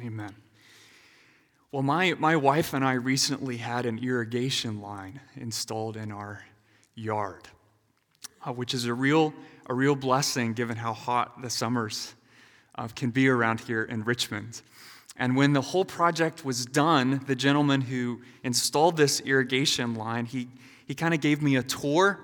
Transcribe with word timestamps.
Amen. 0.00 0.34
Well, 1.70 1.82
my, 1.82 2.14
my 2.18 2.36
wife 2.36 2.72
and 2.72 2.84
I 2.84 2.94
recently 2.94 3.58
had 3.58 3.84
an 3.84 3.98
irrigation 3.98 4.80
line 4.80 5.20
installed 5.36 5.96
in 5.96 6.10
our 6.10 6.44
yard, 6.94 7.48
uh, 8.46 8.52
which 8.52 8.72
is 8.72 8.86
a 8.86 8.94
real, 8.94 9.34
a 9.66 9.74
real 9.74 9.94
blessing 9.94 10.54
given 10.54 10.76
how 10.76 10.94
hot 10.94 11.42
the 11.42 11.50
summers 11.50 12.14
uh, 12.76 12.88
can 12.88 13.10
be 13.10 13.28
around 13.28 13.60
here 13.60 13.84
in 13.84 14.02
Richmond. 14.04 14.62
And 15.18 15.36
when 15.36 15.52
the 15.52 15.60
whole 15.60 15.84
project 15.84 16.44
was 16.44 16.64
done, 16.64 17.22
the 17.26 17.36
gentleman 17.36 17.82
who 17.82 18.22
installed 18.42 18.96
this 18.96 19.20
irrigation 19.20 19.94
line, 19.94 20.24
he, 20.24 20.48
he 20.86 20.94
kind 20.94 21.12
of 21.12 21.20
gave 21.20 21.42
me 21.42 21.56
a 21.56 21.62
tour. 21.62 22.18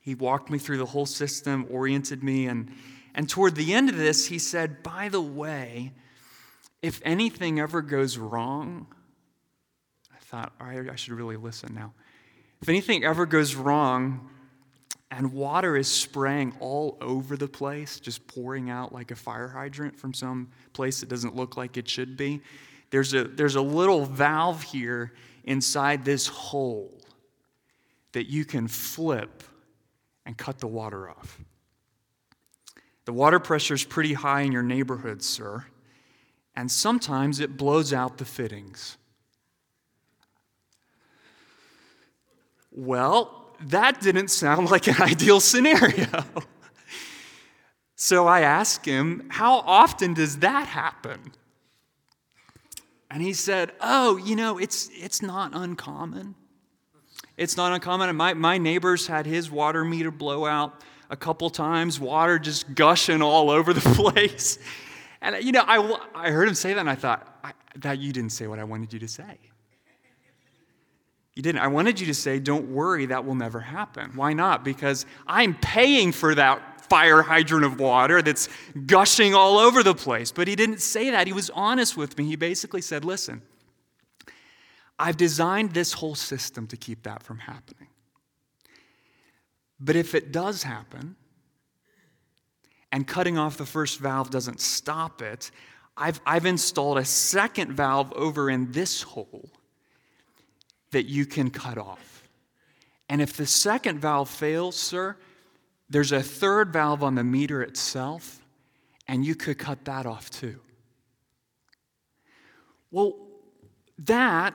He 0.00 0.14
walked 0.14 0.48
me 0.48 0.58
through 0.58 0.78
the 0.78 0.86
whole 0.86 1.06
system, 1.06 1.66
oriented 1.70 2.22
me, 2.22 2.46
and, 2.46 2.70
and 3.16 3.28
toward 3.28 3.56
the 3.56 3.74
end 3.74 3.88
of 3.88 3.96
this, 3.96 4.26
he 4.26 4.38
said, 4.38 4.82
By 4.84 5.08
the 5.08 5.20
way, 5.20 5.92
if 6.82 7.00
anything 7.04 7.60
ever 7.60 7.82
goes 7.82 8.18
wrong, 8.18 8.86
I 10.14 10.18
thought, 10.20 10.52
all 10.60 10.68
right, 10.68 10.88
I 10.88 10.96
should 10.96 11.14
really 11.14 11.36
listen 11.36 11.74
now. 11.74 11.92
If 12.60 12.68
anything 12.68 13.04
ever 13.04 13.26
goes 13.26 13.54
wrong, 13.54 14.30
and 15.10 15.32
water 15.32 15.76
is 15.76 15.88
spraying 15.88 16.54
all 16.60 16.98
over 17.00 17.36
the 17.36 17.48
place, 17.48 17.98
just 17.98 18.26
pouring 18.26 18.68
out 18.68 18.92
like 18.92 19.10
a 19.10 19.16
fire 19.16 19.48
hydrant 19.48 19.96
from 19.96 20.12
some 20.12 20.48
place 20.72 21.00
that 21.00 21.08
doesn't 21.08 21.34
look 21.34 21.56
like 21.56 21.76
it 21.76 21.88
should 21.88 22.16
be. 22.16 22.42
There's 22.90 23.14
a, 23.14 23.24
there's 23.24 23.56
a 23.56 23.62
little 23.62 24.04
valve 24.04 24.62
here 24.62 25.12
inside 25.44 26.04
this 26.04 26.26
hole 26.26 26.92
that 28.12 28.28
you 28.28 28.44
can 28.44 28.68
flip 28.68 29.42
and 30.26 30.36
cut 30.36 30.58
the 30.58 30.66
water 30.66 31.08
off. 31.08 31.38
The 33.06 33.12
water 33.14 33.38
pressure 33.38 33.74
is 33.74 33.84
pretty 33.84 34.12
high 34.12 34.42
in 34.42 34.52
your 34.52 34.62
neighborhood, 34.62 35.22
sir, 35.22 35.64
and 36.58 36.68
sometimes 36.68 37.38
it 37.38 37.56
blows 37.56 37.92
out 37.92 38.18
the 38.18 38.24
fittings. 38.24 38.96
Well, 42.72 43.52
that 43.60 44.00
didn't 44.00 44.32
sound 44.32 44.68
like 44.68 44.88
an 44.88 44.96
ideal 45.00 45.38
scenario. 45.38 46.24
so 47.94 48.26
I 48.26 48.40
asked 48.40 48.84
him, 48.84 49.28
How 49.28 49.58
often 49.58 50.14
does 50.14 50.38
that 50.38 50.66
happen? 50.66 51.30
And 53.08 53.22
he 53.22 53.34
said, 53.34 53.70
Oh, 53.80 54.16
you 54.16 54.34
know, 54.34 54.58
it's, 54.58 54.90
it's 54.92 55.22
not 55.22 55.52
uncommon. 55.54 56.34
It's 57.36 57.56
not 57.56 57.72
uncommon. 57.72 58.16
My, 58.16 58.34
my 58.34 58.58
neighbors 58.58 59.06
had 59.06 59.26
his 59.26 59.48
water 59.48 59.84
meter 59.84 60.10
blow 60.10 60.44
out 60.44 60.82
a 61.08 61.16
couple 61.16 61.50
times, 61.50 62.00
water 62.00 62.36
just 62.40 62.74
gushing 62.74 63.22
all 63.22 63.48
over 63.48 63.72
the 63.72 63.80
place. 63.94 64.58
And, 65.20 65.42
you 65.44 65.52
know, 65.52 65.64
I, 65.66 65.98
I 66.14 66.30
heard 66.30 66.48
him 66.48 66.54
say 66.54 66.74
that 66.74 66.80
and 66.80 66.90
I 66.90 66.94
thought, 66.94 67.38
I, 67.42 67.52
that 67.76 67.98
you 67.98 68.12
didn't 68.12 68.30
say 68.30 68.46
what 68.46 68.58
I 68.58 68.64
wanted 68.64 68.92
you 68.92 68.98
to 69.00 69.08
say. 69.08 69.38
You 71.34 71.42
didn't. 71.42 71.60
I 71.60 71.68
wanted 71.68 72.00
you 72.00 72.06
to 72.06 72.14
say, 72.14 72.40
don't 72.40 72.72
worry, 72.72 73.06
that 73.06 73.24
will 73.24 73.36
never 73.36 73.60
happen. 73.60 74.10
Why 74.14 74.32
not? 74.32 74.64
Because 74.64 75.06
I'm 75.26 75.54
paying 75.54 76.10
for 76.10 76.34
that 76.34 76.88
fire 76.88 77.22
hydrant 77.22 77.64
of 77.64 77.78
water 77.78 78.22
that's 78.22 78.48
gushing 78.86 79.34
all 79.34 79.58
over 79.58 79.82
the 79.82 79.94
place. 79.94 80.32
But 80.32 80.48
he 80.48 80.56
didn't 80.56 80.80
say 80.80 81.10
that. 81.10 81.26
He 81.26 81.32
was 81.32 81.50
honest 81.50 81.96
with 81.96 82.18
me. 82.18 82.24
He 82.24 82.36
basically 82.36 82.80
said, 82.80 83.04
listen, 83.04 83.42
I've 84.98 85.16
designed 85.16 85.74
this 85.74 85.92
whole 85.92 86.16
system 86.16 86.66
to 86.68 86.76
keep 86.76 87.04
that 87.04 87.22
from 87.22 87.38
happening. 87.38 87.88
But 89.78 89.94
if 89.94 90.14
it 90.16 90.32
does 90.32 90.64
happen, 90.64 91.14
and 92.92 93.06
cutting 93.06 93.38
off 93.38 93.56
the 93.56 93.66
first 93.66 93.98
valve 93.98 94.30
doesn't 94.30 94.60
stop 94.60 95.22
it, 95.22 95.50
I've, 95.96 96.20
I've 96.24 96.46
installed 96.46 96.98
a 96.98 97.04
second 97.04 97.72
valve 97.72 98.12
over 98.14 98.48
in 98.48 98.72
this 98.72 99.02
hole 99.02 99.50
that 100.92 101.06
you 101.06 101.26
can 101.26 101.50
cut 101.50 101.76
off. 101.76 102.22
And 103.08 103.20
if 103.20 103.34
the 103.36 103.46
second 103.46 103.98
valve 104.00 104.28
fails, 104.28 104.76
sir, 104.76 105.16
there's 105.90 106.12
a 106.12 106.22
third 106.22 106.72
valve 106.72 107.02
on 107.02 107.14
the 107.14 107.24
meter 107.24 107.62
itself, 107.62 108.40
and 109.06 109.24
you 109.24 109.34
could 109.34 109.58
cut 109.58 109.84
that 109.86 110.06
off 110.06 110.30
too. 110.30 110.60
Well, 112.90 113.16
that 113.98 114.54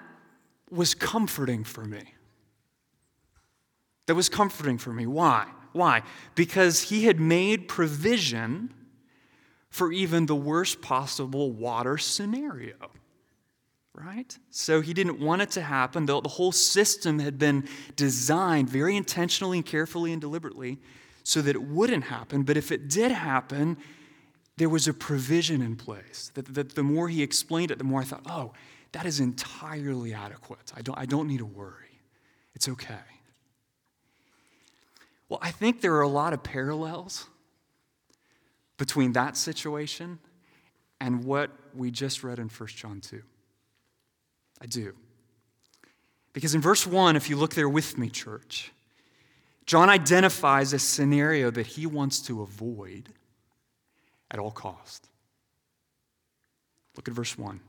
was 0.69 0.94
comforting 0.96 1.63
for 1.63 1.84
me. 1.84 2.03
That 4.06 4.16
was 4.16 4.30
comforting 4.30 4.78
for 4.78 4.91
me. 4.91 5.06
Why? 5.07 5.47
Why? 5.73 6.03
Because 6.35 6.81
he 6.81 7.06
had 7.06 7.19
made 7.19 7.67
provision 7.67 8.73
for 9.69 9.91
even 9.91 10.28
the 10.28 10.35
worst 10.35 10.81
possible 10.81 11.51
water 11.51 11.97
scenario 11.97 12.91
right? 13.95 14.38
So 14.50 14.81
he 14.81 14.94
didn't 14.94 15.19
want 15.19 15.41
it 15.41 15.51
to 15.51 15.62
happen. 15.62 16.06
The, 16.06 16.19
the 16.22 16.29
whole 16.29 16.51
system 16.51 17.19
had 17.19 17.38
been 17.38 17.67
designed 17.95 18.69
very 18.69 18.95
intentionally 18.95 19.59
and 19.59 19.66
carefully 19.66 20.12
and 20.12 20.19
deliberately 20.19 20.79
so 21.23 21.41
that 21.41 21.56
it 21.56 21.62
wouldn't 21.62 22.06
happen. 22.06 22.44
But 22.44 22.57
if 22.57 22.72
it 22.72 22.89
did 22.89 23.12
happen, 23.12 23.78
there 24.57 24.69
was 24.69 24.88
a 24.88 24.94
provision 24.94 25.62
in 25.62 25.75
place. 25.75 26.31
That, 26.33 26.53
that 26.53 26.75
the 26.75 26.83
more 26.83 27.07
he 27.07 27.22
explained 27.22 27.72
it, 27.72 27.78
the 27.78 27.83
more 27.83 28.01
I 28.01 28.03
thought, 28.03 28.23
oh, 28.25 28.53
that 28.91 29.06
is 29.06 29.19
entirely 29.19 30.13
adequate. 30.13 30.72
I 30.75 30.81
don't, 30.81 30.97
I 30.97 31.06
don't 31.06 31.28
need 31.28 31.39
to 31.39 31.45
worry. 31.45 32.00
It's 32.56 32.67
okay. 32.67 32.95
Well, 35.33 35.39
I 35.41 35.49
think 35.49 35.81
there 35.81 35.95
are 35.95 36.03
a 36.03 36.07
lot 36.07 36.33
of 36.33 36.44
parallels 36.44 37.25
between 38.77 39.13
that 39.13 39.35
situation 39.35 40.19
and 41.01 41.23
what 41.23 41.49
we 41.73 41.89
just 41.89 42.23
read 42.23 42.38
in 42.38 42.49
1 42.49 42.69
John 42.69 43.01
2. 43.01 43.19
I 44.61 44.67
do. 44.67 44.94
Because 46.33 46.53
in 46.53 46.61
verse 46.61 46.85
1, 46.85 47.16
if 47.16 47.31
you 47.31 47.35
look 47.35 47.55
there 47.55 47.67
with 47.67 47.97
me, 47.97 48.11
church, 48.11 48.71
John 49.66 49.89
identifies 49.89 50.71
a 50.71 50.77
scenario 50.77 51.50
that 51.50 51.65
he 51.65 51.88
wants 51.88 52.19
to 52.27 52.44
avoid 52.44 53.09
at 54.29 54.38
all 54.38 54.51
cost. 54.51 55.09
Look 56.95 57.07
at 57.07 57.15
verse 57.15 57.35
1. 57.35 57.59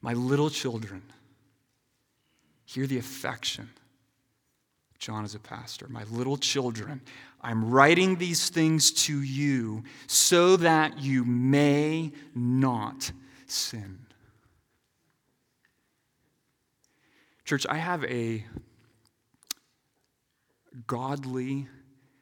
My 0.00 0.14
little 0.14 0.50
children, 0.50 1.04
hear 2.64 2.88
the 2.88 2.98
affection. 2.98 3.70
John 4.98 5.24
is 5.24 5.34
a 5.34 5.38
pastor. 5.38 5.86
My 5.88 6.04
little 6.04 6.36
children, 6.36 7.00
I'm 7.42 7.70
writing 7.70 8.16
these 8.16 8.48
things 8.48 8.90
to 9.04 9.22
you 9.22 9.84
so 10.06 10.56
that 10.56 10.98
you 10.98 11.24
may 11.24 12.12
not 12.34 13.12
sin. 13.46 13.98
Church, 17.44 17.66
I 17.68 17.76
have 17.76 18.04
a 18.04 18.44
godly 20.86 21.68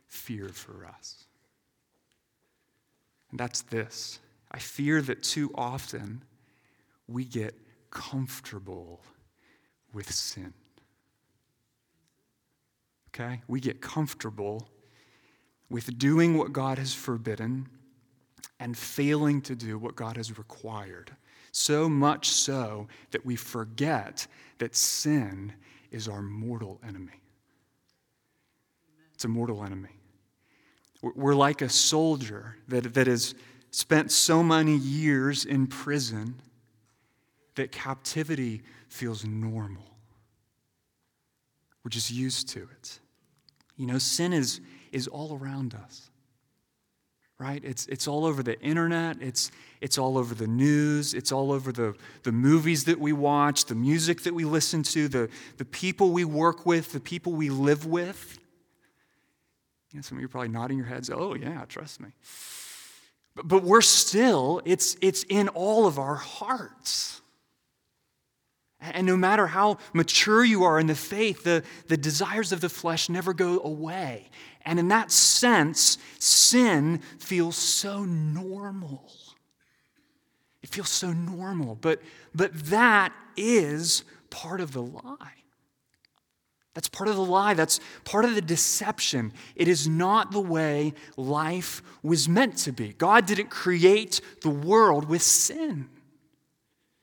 fear 0.06 0.49
for 0.49 0.87
us. 0.87 1.25
And 3.31 3.41
that's 3.41 3.62
this 3.62 4.21
I 4.51 4.59
fear 4.59 5.03
that 5.03 5.23
too 5.23 5.51
often 5.55 6.23
we 7.09 7.25
get 7.25 7.55
comfortable 7.91 9.01
with 9.93 10.12
sin. 10.12 10.53
Okay? 13.14 13.42
We 13.47 13.60
get 13.60 13.80
comfortable 13.80 14.69
with 15.70 15.98
doing 15.98 16.36
what 16.36 16.52
God 16.52 16.78
has 16.78 16.92
forbidden 16.92 17.69
and 18.58 18.76
failing 18.76 19.41
to 19.42 19.54
do 19.54 19.78
what 19.78 19.94
God 19.97 20.16
has 20.16 20.36
required. 20.36 21.14
So 21.52 21.88
much 21.88 22.30
so 22.30 22.88
that 23.12 23.25
we 23.25 23.36
forget 23.36 24.26
that 24.58 24.75
sin 24.75 25.52
is 25.91 26.08
our 26.08 26.22
mortal 26.22 26.80
enemy. 26.86 27.20
It's 29.14 29.25
a 29.25 29.28
mortal 29.28 29.62
enemy. 29.62 29.91
We're 31.02 31.34
like 31.34 31.62
a 31.62 31.69
soldier 31.69 32.56
that, 32.69 32.94
that 32.94 33.06
has 33.06 33.34
spent 33.70 34.10
so 34.10 34.42
many 34.42 34.76
years 34.76 35.44
in 35.44 35.66
prison 35.66 36.40
that 37.55 37.70
captivity 37.70 38.62
feels 38.88 39.25
normal. 39.25 39.84
We're 41.84 41.90
just 41.90 42.10
used 42.10 42.49
to 42.50 42.60
it. 42.60 42.99
You 43.76 43.87
know, 43.87 43.99
sin 43.99 44.32
is, 44.32 44.61
is 44.93 45.09
all 45.09 45.38
around 45.38 45.75
us 45.75 46.11
right? 47.38 47.62
It's, 47.65 47.87
it's 47.87 48.06
all 48.06 48.25
over 48.25 48.43
the 48.43 48.61
internet, 48.61 49.21
it's, 49.21 49.50
it's 49.81 49.99
all 49.99 50.17
over 50.17 50.35
the 50.35 50.47
news, 50.47 51.15
it's 51.15 51.32
all 51.32 51.53
over 51.53 51.73
the, 51.73 51.94
the 52.23 52.32
movies 52.32 52.85
that 52.85 52.99
we 52.99 53.12
watch, 53.12 53.65
the 53.65 53.75
music 53.75 54.23
that 54.23 54.35
we 54.35 54.44
listen 54.44 54.82
to, 54.85 55.09
the, 55.09 55.29
the 55.56 55.65
people 55.65 56.11
we 56.11 56.25
work 56.25 56.65
with, 56.65 56.93
the 56.93 57.00
people 57.00 57.32
we 57.32 57.50
live 57.50 57.87
with. 57.87 58.38
You 59.91 59.99
know, 59.99 60.03
some 60.03 60.19
of 60.19 60.23
you 60.23 60.27
are 60.27 60.29
probably 60.29 60.49
nodding 60.49 60.79
your 60.79 60.87
heads, 60.87 61.11
oh, 61.11 61.35
yeah, 61.35 61.65
trust 61.69 62.00
me. 62.00 62.09
But, 63.35 63.49
but 63.49 63.65
we're 63.65 63.81
still, 63.81 64.62
it's, 64.65 64.97
it's 65.00 65.25
in 65.25 65.49
all 65.49 65.87
of 65.87 65.99
our 65.99 66.17
hearts. 66.17 67.20
And 68.92 69.06
no 69.06 69.16
matter 69.16 69.46
how 69.46 69.78
mature 69.92 70.44
you 70.44 70.64
are 70.64 70.78
in 70.78 70.86
the 70.86 70.94
faith, 70.94 71.44
the, 71.44 71.62
the 71.88 71.96
desires 71.96 72.52
of 72.52 72.60
the 72.60 72.69
flesh 72.69 73.08
never 73.08 73.32
go 73.32 73.60
away. 73.62 74.28
And 74.64 74.78
in 74.78 74.88
that 74.88 75.10
sense, 75.10 75.98
sin 76.19 77.00
feels 77.19 77.56
so 77.56 78.04
normal. 78.04 79.10
It 80.62 80.70
feels 80.70 80.88
so 80.88 81.12
normal, 81.12 81.76
but, 81.81 82.00
but 82.34 82.52
that 82.66 83.12
is 83.36 84.04
part 84.31 84.60
of 84.60 84.72
the 84.72 84.82
lie. 84.82 85.32
That's 86.75 86.88
part 86.88 87.08
of 87.08 87.16
the 87.16 87.25
lie. 87.25 87.54
That's 87.54 87.78
part 88.04 88.25
of 88.25 88.34
the 88.34 88.42
deception. 88.42 89.32
It 89.54 89.69
is 89.69 89.86
not 89.86 90.32
the 90.32 90.40
way 90.40 90.94
life 91.16 91.82
was 92.02 92.28
meant 92.28 92.56
to 92.58 92.72
be. 92.72 92.94
God 92.94 93.26
didn't 93.26 93.50
create 93.50 94.20
the 94.42 94.50
world 94.50 95.08
with 95.08 95.22
sin. 95.22 95.88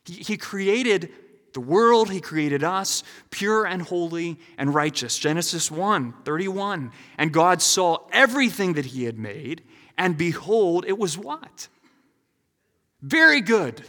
He, 0.06 0.16
he 0.16 0.38
created 0.38 1.12
the 1.54 1.62
world, 1.62 2.10
He 2.10 2.22
created 2.22 2.64
us, 2.64 3.04
pure 3.30 3.66
and 3.66 3.82
holy 3.82 4.40
and 4.58 4.74
righteous. 4.74 5.18
Genesis 5.18 5.70
1 5.72 6.14
31. 6.24 6.92
And 7.18 7.32
God 7.32 7.62
saw 7.62 8.00
everything 8.12 8.74
that 8.74 8.86
He 8.86 9.06
had 9.06 9.18
made, 9.18 9.64
and 9.98 10.18
behold, 10.18 10.86
it 10.88 10.98
was 10.98 11.18
what? 11.18 11.68
Very 13.02 13.42
good. 13.42 13.80
It 13.80 13.86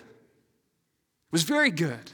was 1.31 1.43
very 1.43 1.71
good. 1.71 2.11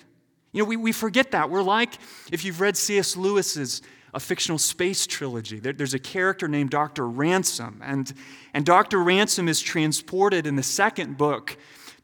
You 0.53 0.63
know, 0.63 0.69
we, 0.69 0.77
we 0.77 0.93
forget 0.93 1.33
that. 1.33 1.51
We're 1.51 1.63
like, 1.63 1.95
if 2.33 2.45
you've 2.45 2.61
read 2.61 2.77
C.S. 2.77 3.17
Lewis's 3.17 3.83
a 4.15 4.21
fictional 4.21 4.59
space 4.59 5.07
trilogy. 5.07 5.59
There, 5.61 5.73
there's 5.73 5.95
a 5.95 5.99
character 5.99 6.49
named 6.49 6.71
Dr. 6.71 7.07
Ransom, 7.07 7.83
and, 7.85 8.13
and 8.55 8.65
Dr. 8.65 9.03
Ransom 9.03 9.49
is 9.49 9.61
transported 9.61 10.47
in 10.47 10.57
the 10.57 10.63
second 10.63 11.19
book 11.19 11.57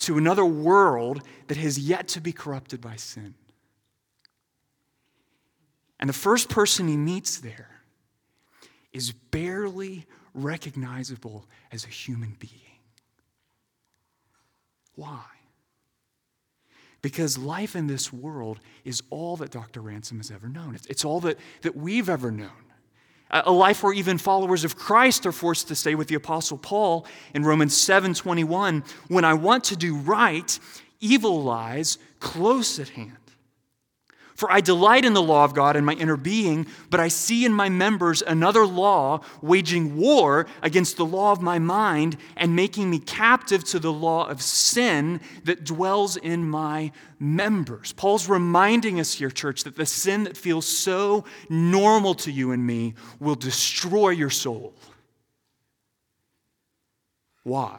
to 0.05 0.19
another 0.19 0.45
world 0.45 1.23
that 1.49 1.57
has 1.57 1.79
yet 1.79 2.09
to 2.09 2.21
be 2.21 2.33
corrupted 2.33 2.81
by 2.81 2.97
sin. 2.97 3.35
And 5.99 6.09
the 6.09 6.15
first 6.15 6.49
person 6.49 6.89
he 6.89 6.97
meets 6.97 7.39
there 7.39 7.71
is 8.93 9.13
barely 9.13 10.07
recognizable 10.35 11.47
as 11.73 11.85
a 11.85 11.89
human 11.89 12.37
being. 12.39 12.53
Why? 14.95 15.25
Because 17.01 17.37
life 17.37 17.77
in 17.77 17.87
this 17.87 18.13
world 18.13 18.61
is 18.85 19.03
all 19.11 19.37
that 19.37 19.51
Dr. 19.51 19.81
Ransom 19.81 20.19
has 20.19 20.31
ever 20.31 20.49
known. 20.49 20.79
It's, 20.89 21.05
all 21.05 21.21
that, 21.21 21.39
that 21.63 21.77
we've 21.77 22.09
ever 22.09 22.31
known. 22.31 22.64
A, 23.31 23.51
life 23.51 23.83
where 23.83 23.93
even 23.93 24.19
followers 24.19 24.65
of 24.65 24.77
Christ 24.77 25.27
are 25.27 25.33
forced 25.33 25.69
to 25.69 25.75
say 25.75 25.95
with 25.95 26.09
the 26.09 26.15
Apostle 26.15 26.59
Paul 26.59 27.07
in 27.35 27.45
Romans 27.45 27.77
7 27.77 28.15
21, 28.15 28.85
when 29.09 29.25
I 29.25 29.35
want 29.35 29.65
to 29.65 29.77
do 29.77 29.97
right, 29.97 30.59
evil 31.01 31.43
lies 31.43 31.99
close 32.21 32.79
at 32.79 32.91
hand. 32.91 33.24
For 34.35 34.51
I 34.51 34.61
delight 34.61 35.05
in 35.05 35.15
the 35.15 35.23
law 35.23 35.45
of 35.45 35.55
God 35.55 35.77
in 35.77 35.85
my 35.85 35.93
inner 35.93 36.17
being, 36.17 36.67
but 36.91 36.99
I 36.99 37.07
see 37.07 37.45
in 37.45 37.53
my 37.53 37.69
members 37.69 38.21
another 38.21 38.67
law 38.67 39.21
waging 39.41 39.97
war 39.97 40.47
against 40.61 40.97
the 40.97 41.07
law 41.07 41.31
of 41.31 41.41
my 41.41 41.61
mind 41.61 42.17
and 42.37 42.57
making 42.57 42.91
me 42.91 42.99
captive 42.99 43.63
to 43.65 43.79
the 43.79 43.93
law 43.93 44.29
of 44.29 44.43
sin 44.43 45.21
that 45.45 45.63
dwells 45.63 46.17
in 46.17 46.49
my 46.49 46.91
members. 47.21 47.93
Paul's 47.93 48.29
reminding 48.29 48.99
us 48.99 49.15
here, 49.15 49.31
church, 49.31 49.63
that 49.63 49.77
the 49.77 49.87
sin 49.87 50.25
that 50.25 50.37
feels 50.37 50.67
so 50.67 51.25
normal 51.49 52.15
to 52.17 52.33
you 52.33 52.51
and 52.51 52.67
me 52.67 52.95
will 53.21 53.37
destroy 53.37 54.11
your 54.11 54.31
soul. 54.31 54.75
Why? 57.45 57.79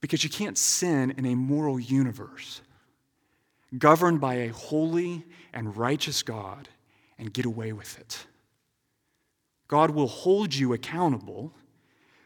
Because 0.00 0.22
you 0.22 0.30
can't 0.30 0.56
sin 0.56 1.14
in 1.16 1.26
a 1.26 1.34
moral 1.34 1.80
universe 1.80 2.60
governed 3.78 4.20
by 4.20 4.34
a 4.34 4.48
holy 4.48 5.24
and 5.52 5.76
righteous 5.76 6.22
God, 6.22 6.68
and 7.18 7.32
get 7.32 7.46
away 7.46 7.72
with 7.72 7.98
it. 7.98 8.26
God 9.68 9.90
will 9.90 10.08
hold 10.08 10.54
you 10.54 10.72
accountable 10.72 11.52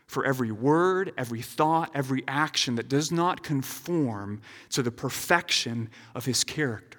for 0.06 0.24
every 0.24 0.50
word, 0.50 1.12
every 1.18 1.42
thought, 1.42 1.90
every 1.94 2.24
action 2.26 2.74
that 2.76 2.88
does 2.88 3.12
not 3.12 3.42
conform 3.42 4.40
to 4.70 4.82
the 4.82 4.90
perfection 4.90 5.90
of 6.14 6.24
his 6.24 6.42
character. 6.42 6.98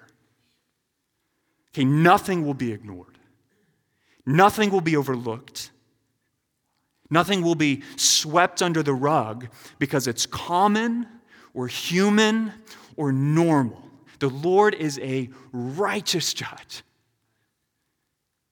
Okay, 1.72 1.84
nothing 1.84 2.46
will 2.46 2.54
be 2.54 2.72
ignored. 2.72 3.18
Nothing 4.24 4.70
will 4.70 4.80
be 4.80 4.96
overlooked. 4.96 5.72
Nothing 7.10 7.42
will 7.42 7.56
be 7.56 7.82
swept 7.96 8.62
under 8.62 8.82
the 8.82 8.94
rug 8.94 9.48
because 9.80 10.06
it's 10.06 10.26
common 10.26 11.06
or 11.52 11.66
human 11.66 12.52
or 12.96 13.10
normal. 13.10 13.89
The 14.20 14.28
Lord 14.28 14.74
is 14.74 14.98
a 15.00 15.30
righteous 15.50 16.32
judge. 16.32 16.82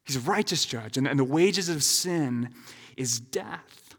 He's 0.04 0.16
a 0.16 0.20
righteous 0.20 0.64
judge, 0.64 0.96
and, 0.96 1.06
and 1.06 1.18
the 1.18 1.24
wages 1.24 1.68
of 1.68 1.82
sin 1.82 2.54
is 2.96 3.20
death. 3.20 3.96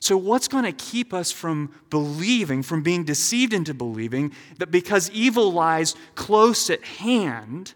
So, 0.00 0.16
what's 0.16 0.46
going 0.46 0.64
to 0.64 0.72
keep 0.72 1.12
us 1.12 1.32
from 1.32 1.74
believing, 1.90 2.62
from 2.62 2.82
being 2.82 3.04
deceived 3.04 3.52
into 3.52 3.74
believing 3.74 4.32
that 4.58 4.70
because 4.70 5.10
evil 5.10 5.52
lies 5.52 5.96
close 6.14 6.70
at 6.70 6.84
hand, 6.84 7.74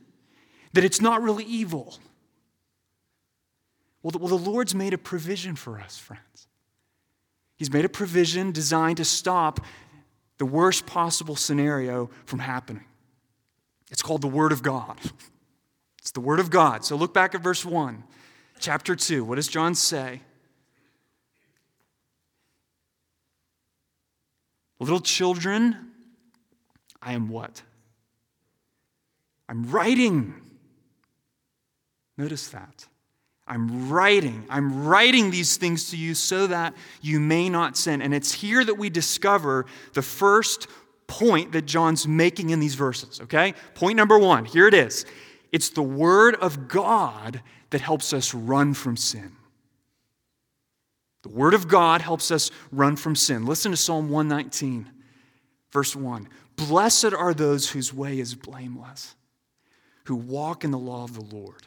that 0.75 0.85
it's 0.85 1.01
not 1.01 1.23
really 1.23 1.45
evil? 1.45 1.99
Well, 4.03 4.13
the, 4.13 4.19
well, 4.19 4.29
the 4.29 4.51
Lord's 4.51 4.75
made 4.75 4.93
a 4.93 4.99
provision 4.99 5.57
for 5.57 5.81
us, 5.81 5.97
friends. 5.97 6.47
He's 7.57 7.73
made 7.73 7.85
a 7.85 7.89
provision 7.89 8.53
designed 8.53 8.99
to 8.99 9.05
stop 9.05 9.61
the 10.39 10.47
worst 10.47 10.87
possible 10.87 11.37
scenario 11.37 12.11
from 12.25 12.41
happening. 12.41 12.85
It's 13.91 14.03
called 14.03 14.23
the 14.23 14.29
Word 14.29 14.53
of 14.53 14.63
God. 14.63 14.99
It's 15.99 16.11
the 16.11 16.21
Word 16.21 16.41
of 16.41 16.51
God. 16.51 16.85
So 16.85 16.97
look 16.97 17.15
back 17.15 17.35
at 17.35 17.43
verse 17.43 17.65
1, 17.65 18.03
chapter 18.59 18.97
2. 18.97 19.25
What 19.25 19.37
does 19.37 19.49
John 19.49 19.75
say? 19.75 20.21
Little 24.81 25.01
children, 25.01 25.93
I 27.01 27.13
am 27.13 27.29
what? 27.29 27.63
I'm 29.49 29.71
writing. 29.71 30.35
Notice 32.17 32.49
that. 32.49 32.87
I'm 33.47 33.91
writing. 33.91 34.47
I'm 34.49 34.87
writing 34.87 35.31
these 35.31 35.57
things 35.57 35.91
to 35.91 35.97
you 35.97 36.15
so 36.15 36.47
that 36.47 36.75
you 37.01 37.19
may 37.19 37.49
not 37.49 37.77
sin. 37.77 38.01
And 38.01 38.15
it's 38.15 38.33
here 38.33 38.65
that 38.65 38.75
we 38.75 38.89
discover 38.89 39.67
the 39.95 40.03
first 40.03 40.69
point 41.07 41.53
that 41.53 41.67
John's 41.67 42.07
making 42.07 42.51
in 42.51 42.61
these 42.61 42.75
verses, 42.75 43.21
okay? 43.21 43.55
Point 43.75 43.97
number 43.97 44.19
one 44.19 44.45
here 44.45 44.67
it 44.67 44.75
is 44.75 45.05
it's 45.51 45.69
the 45.71 45.83
Word 45.83 46.37
of 46.37 46.69
God 46.69 47.43
that 47.71 47.81
helps 47.81 48.13
us 48.13 48.33
run 48.33 48.75
from 48.75 48.97
sin. 48.97 49.33
The 51.23 51.29
Word 51.29 51.55
of 51.55 51.69
God 51.69 52.01
helps 52.01 52.31
us 52.31 52.51
run 52.71 52.97
from 52.97 53.15
sin. 53.15 53.45
Listen 53.45 53.71
to 53.71 53.77
Psalm 53.77 54.09
119, 54.09 54.91
verse 55.71 55.95
1. 55.95 56.29
Blessed 56.57 57.13
are 57.13 57.35
those 57.35 57.71
whose 57.71 57.93
way 57.93 58.19
is 58.19 58.35
blameless, 58.35 59.15
who 60.05 60.17
walk 60.17 60.65
in 60.65 60.71
the 60.71 60.79
law 60.79 61.05
of 61.05 61.15
the 61.15 61.37
Lord. 61.37 61.67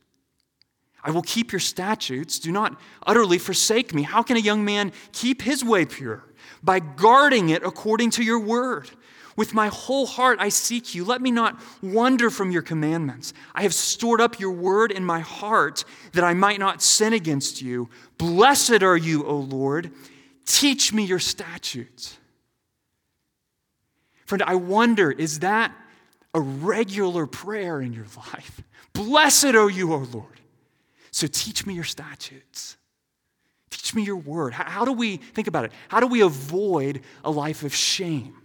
I 1.03 1.11
will 1.11 1.21
keep 1.21 1.51
your 1.51 1.59
statutes. 1.59 2.39
Do 2.39 2.51
not 2.51 2.79
utterly 3.05 3.37
forsake 3.37 3.93
me. 3.93 4.03
How 4.03 4.21
can 4.21 4.37
a 4.37 4.41
young 4.41 4.63
man 4.63 4.91
keep 5.11 5.41
his 5.41 5.63
way 5.63 5.85
pure? 5.85 6.23
By 6.63 6.79
guarding 6.79 7.49
it 7.49 7.63
according 7.63 8.11
to 8.11 8.23
your 8.23 8.39
word. 8.39 8.89
With 9.35 9.53
my 9.53 9.69
whole 9.69 10.05
heart 10.05 10.37
I 10.39 10.49
seek 10.49 10.93
you. 10.93 11.03
Let 11.03 11.21
me 11.21 11.31
not 11.31 11.59
wander 11.81 12.29
from 12.29 12.51
your 12.51 12.61
commandments. 12.61 13.33
I 13.55 13.63
have 13.63 13.73
stored 13.73 14.21
up 14.21 14.39
your 14.39 14.51
word 14.51 14.91
in 14.91 15.05
my 15.05 15.21
heart 15.21 15.85
that 16.13 16.23
I 16.23 16.33
might 16.33 16.59
not 16.59 16.81
sin 16.81 17.13
against 17.13 17.61
you. 17.61 17.89
Blessed 18.17 18.83
are 18.83 18.97
you, 18.97 19.25
O 19.25 19.37
Lord. 19.37 19.91
Teach 20.45 20.93
me 20.93 21.03
your 21.03 21.19
statutes. 21.19 22.17
Friend, 24.25 24.43
I 24.45 24.55
wonder 24.55 25.11
is 25.11 25.39
that 25.39 25.73
a 26.33 26.41
regular 26.41 27.25
prayer 27.25 27.81
in 27.81 27.93
your 27.93 28.07
life? 28.15 28.61
Blessed 28.93 29.55
are 29.55 29.69
you, 29.69 29.93
O 29.93 29.97
Lord. 29.97 30.40
So 31.11 31.27
teach 31.27 31.65
me 31.65 31.73
your 31.73 31.83
statutes. 31.83 32.77
Teach 33.69 33.93
me 33.93 34.03
your 34.03 34.17
word. 34.17 34.53
How, 34.53 34.65
how, 34.65 34.85
do 34.85 34.93
we 34.93 35.17
think 35.17 35.47
about 35.47 35.65
it? 35.65 35.71
How 35.87 35.99
do 35.99 36.07
we 36.07 36.21
avoid 36.21 37.01
a 37.23 37.31
life 37.31 37.63
of 37.63 37.73
shame? 37.73 38.35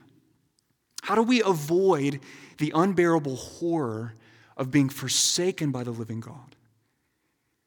How 1.02 1.14
do 1.14 1.22
we 1.22 1.42
avoid 1.42 2.20
the 2.58 2.72
unbearable 2.74 3.36
horror 3.36 4.14
of 4.56 4.70
being 4.70 4.88
forsaken 4.88 5.70
by 5.70 5.84
the 5.84 5.90
living 5.90 6.20
God? 6.20 6.56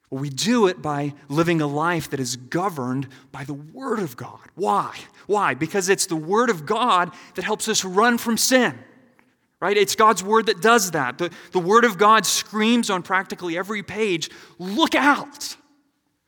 Well, 0.10 0.22
we 0.22 0.30
do 0.30 0.68
it 0.68 0.82
by 0.82 1.14
living 1.28 1.62
a 1.62 1.68
life 1.68 2.10
that 2.10 2.20
is 2.20 2.36
governed 2.36 3.08
by 3.32 3.44
the 3.44 3.54
Word 3.54 4.00
of 4.00 4.18
God. 4.18 4.40
Why? 4.56 4.98
Why? 5.28 5.54
Because 5.54 5.88
it's 5.88 6.08
the 6.08 6.16
Word 6.16 6.50
of 6.50 6.66
God 6.66 7.14
that 7.36 7.46
helps 7.46 7.68
us 7.68 7.86
run 7.86 8.18
from 8.18 8.38
sin. 8.38 8.78
Right? 9.62 9.76
It's 9.76 9.96
God's 9.96 10.24
Word 10.24 10.46
that 10.46 10.62
does 10.62 10.92
that. 10.92 11.18
The, 11.18 11.32
the 11.52 11.60
Word 11.60 11.84
of 11.84 11.98
God 11.98 12.26
screams 12.26 12.90
on 12.90 13.04
practically 13.04 13.58
every 13.58 13.84
page 13.84 14.30
look 14.58 14.96
out. 14.96 15.58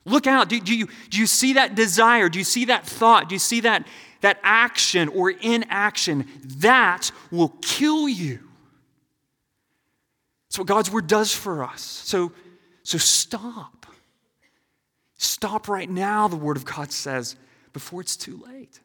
Look 0.03 0.27
out. 0.27 0.50
Do, 0.50 0.59
do, 0.59 0.75
you, 0.75 0.88
do 1.09 1.17
you 1.17 1.27
see 1.27 1.53
that 1.53 1.75
desire? 1.75 2.27
Do 2.27 2.39
you 2.39 2.45
see 2.45 2.65
that 2.65 2.85
thought? 2.85 3.29
Do 3.29 3.35
you 3.35 3.39
see 3.39 3.61
that, 3.61 3.88
that 4.21 4.39
action 4.43 5.07
or 5.09 5.29
inaction? 5.29 6.27
That 6.57 7.11
will 7.31 7.53
kill 7.61 8.09
you. 8.09 8.39
That's 10.47 10.59
what 10.59 10.67
God's 10.67 10.91
Word 10.91 11.07
does 11.07 11.33
for 11.33 11.63
us. 11.63 11.81
So, 11.81 12.33
so 12.83 12.97
stop. 12.97 13.85
Stop 15.17 15.69
right 15.69 15.89
now, 15.89 16.27
the 16.27 16.35
Word 16.35 16.57
of 16.57 16.65
God 16.65 16.91
says, 16.91 17.38
before 17.71 18.01
it's 18.01 18.17
too 18.17 18.43
late. 18.45 18.81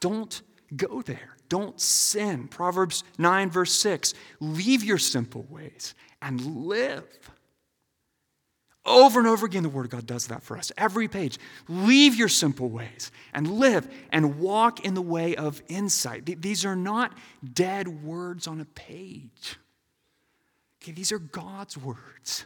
Don't 0.00 0.40
go 0.74 1.02
there. 1.02 1.33
Don't 1.48 1.80
sin. 1.80 2.48
Proverbs 2.48 3.04
9, 3.18 3.50
verse 3.50 3.72
6 3.72 4.14
leave 4.40 4.82
your 4.82 4.98
simple 4.98 5.46
ways 5.48 5.94
and 6.20 6.40
live. 6.66 7.06
Over 8.86 9.18
and 9.18 9.26
over 9.26 9.46
again, 9.46 9.62
the 9.62 9.70
Word 9.70 9.86
of 9.86 9.92
God 9.92 10.06
does 10.06 10.26
that 10.26 10.42
for 10.42 10.58
us. 10.58 10.70
Every 10.76 11.08
page. 11.08 11.38
Leave 11.68 12.14
your 12.14 12.28
simple 12.28 12.68
ways 12.68 13.10
and 13.32 13.58
live 13.58 13.88
and 14.12 14.38
walk 14.38 14.84
in 14.84 14.92
the 14.92 15.02
way 15.02 15.36
of 15.36 15.62
insight. 15.68 16.26
These 16.42 16.66
are 16.66 16.76
not 16.76 17.16
dead 17.54 18.04
words 18.04 18.46
on 18.46 18.60
a 18.60 18.66
page. 18.66 19.56
Okay, 20.82 20.92
these 20.92 21.12
are 21.12 21.18
God's 21.18 21.78
words. 21.78 22.44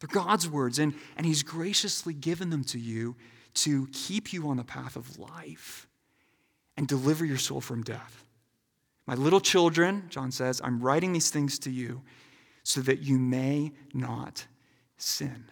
They're 0.00 0.08
God's 0.08 0.46
words, 0.46 0.78
and, 0.78 0.92
and 1.16 1.24
He's 1.24 1.42
graciously 1.42 2.12
given 2.12 2.50
them 2.50 2.64
to 2.64 2.78
you 2.78 3.16
to 3.54 3.86
keep 3.92 4.32
you 4.32 4.48
on 4.48 4.58
the 4.58 4.64
path 4.64 4.96
of 4.96 5.18
life 5.18 5.86
and 6.76 6.88
deliver 6.88 7.24
your 7.24 7.38
soul 7.38 7.60
from 7.60 7.82
death. 7.82 8.24
My 9.06 9.14
little 9.14 9.40
children, 9.40 10.04
John 10.08 10.30
says, 10.32 10.60
I'm 10.64 10.80
writing 10.80 11.12
these 11.12 11.30
things 11.30 11.58
to 11.60 11.70
you 11.70 12.02
so 12.62 12.80
that 12.80 13.00
you 13.00 13.18
may 13.18 13.72
not 13.92 14.46
sin. 14.96 15.44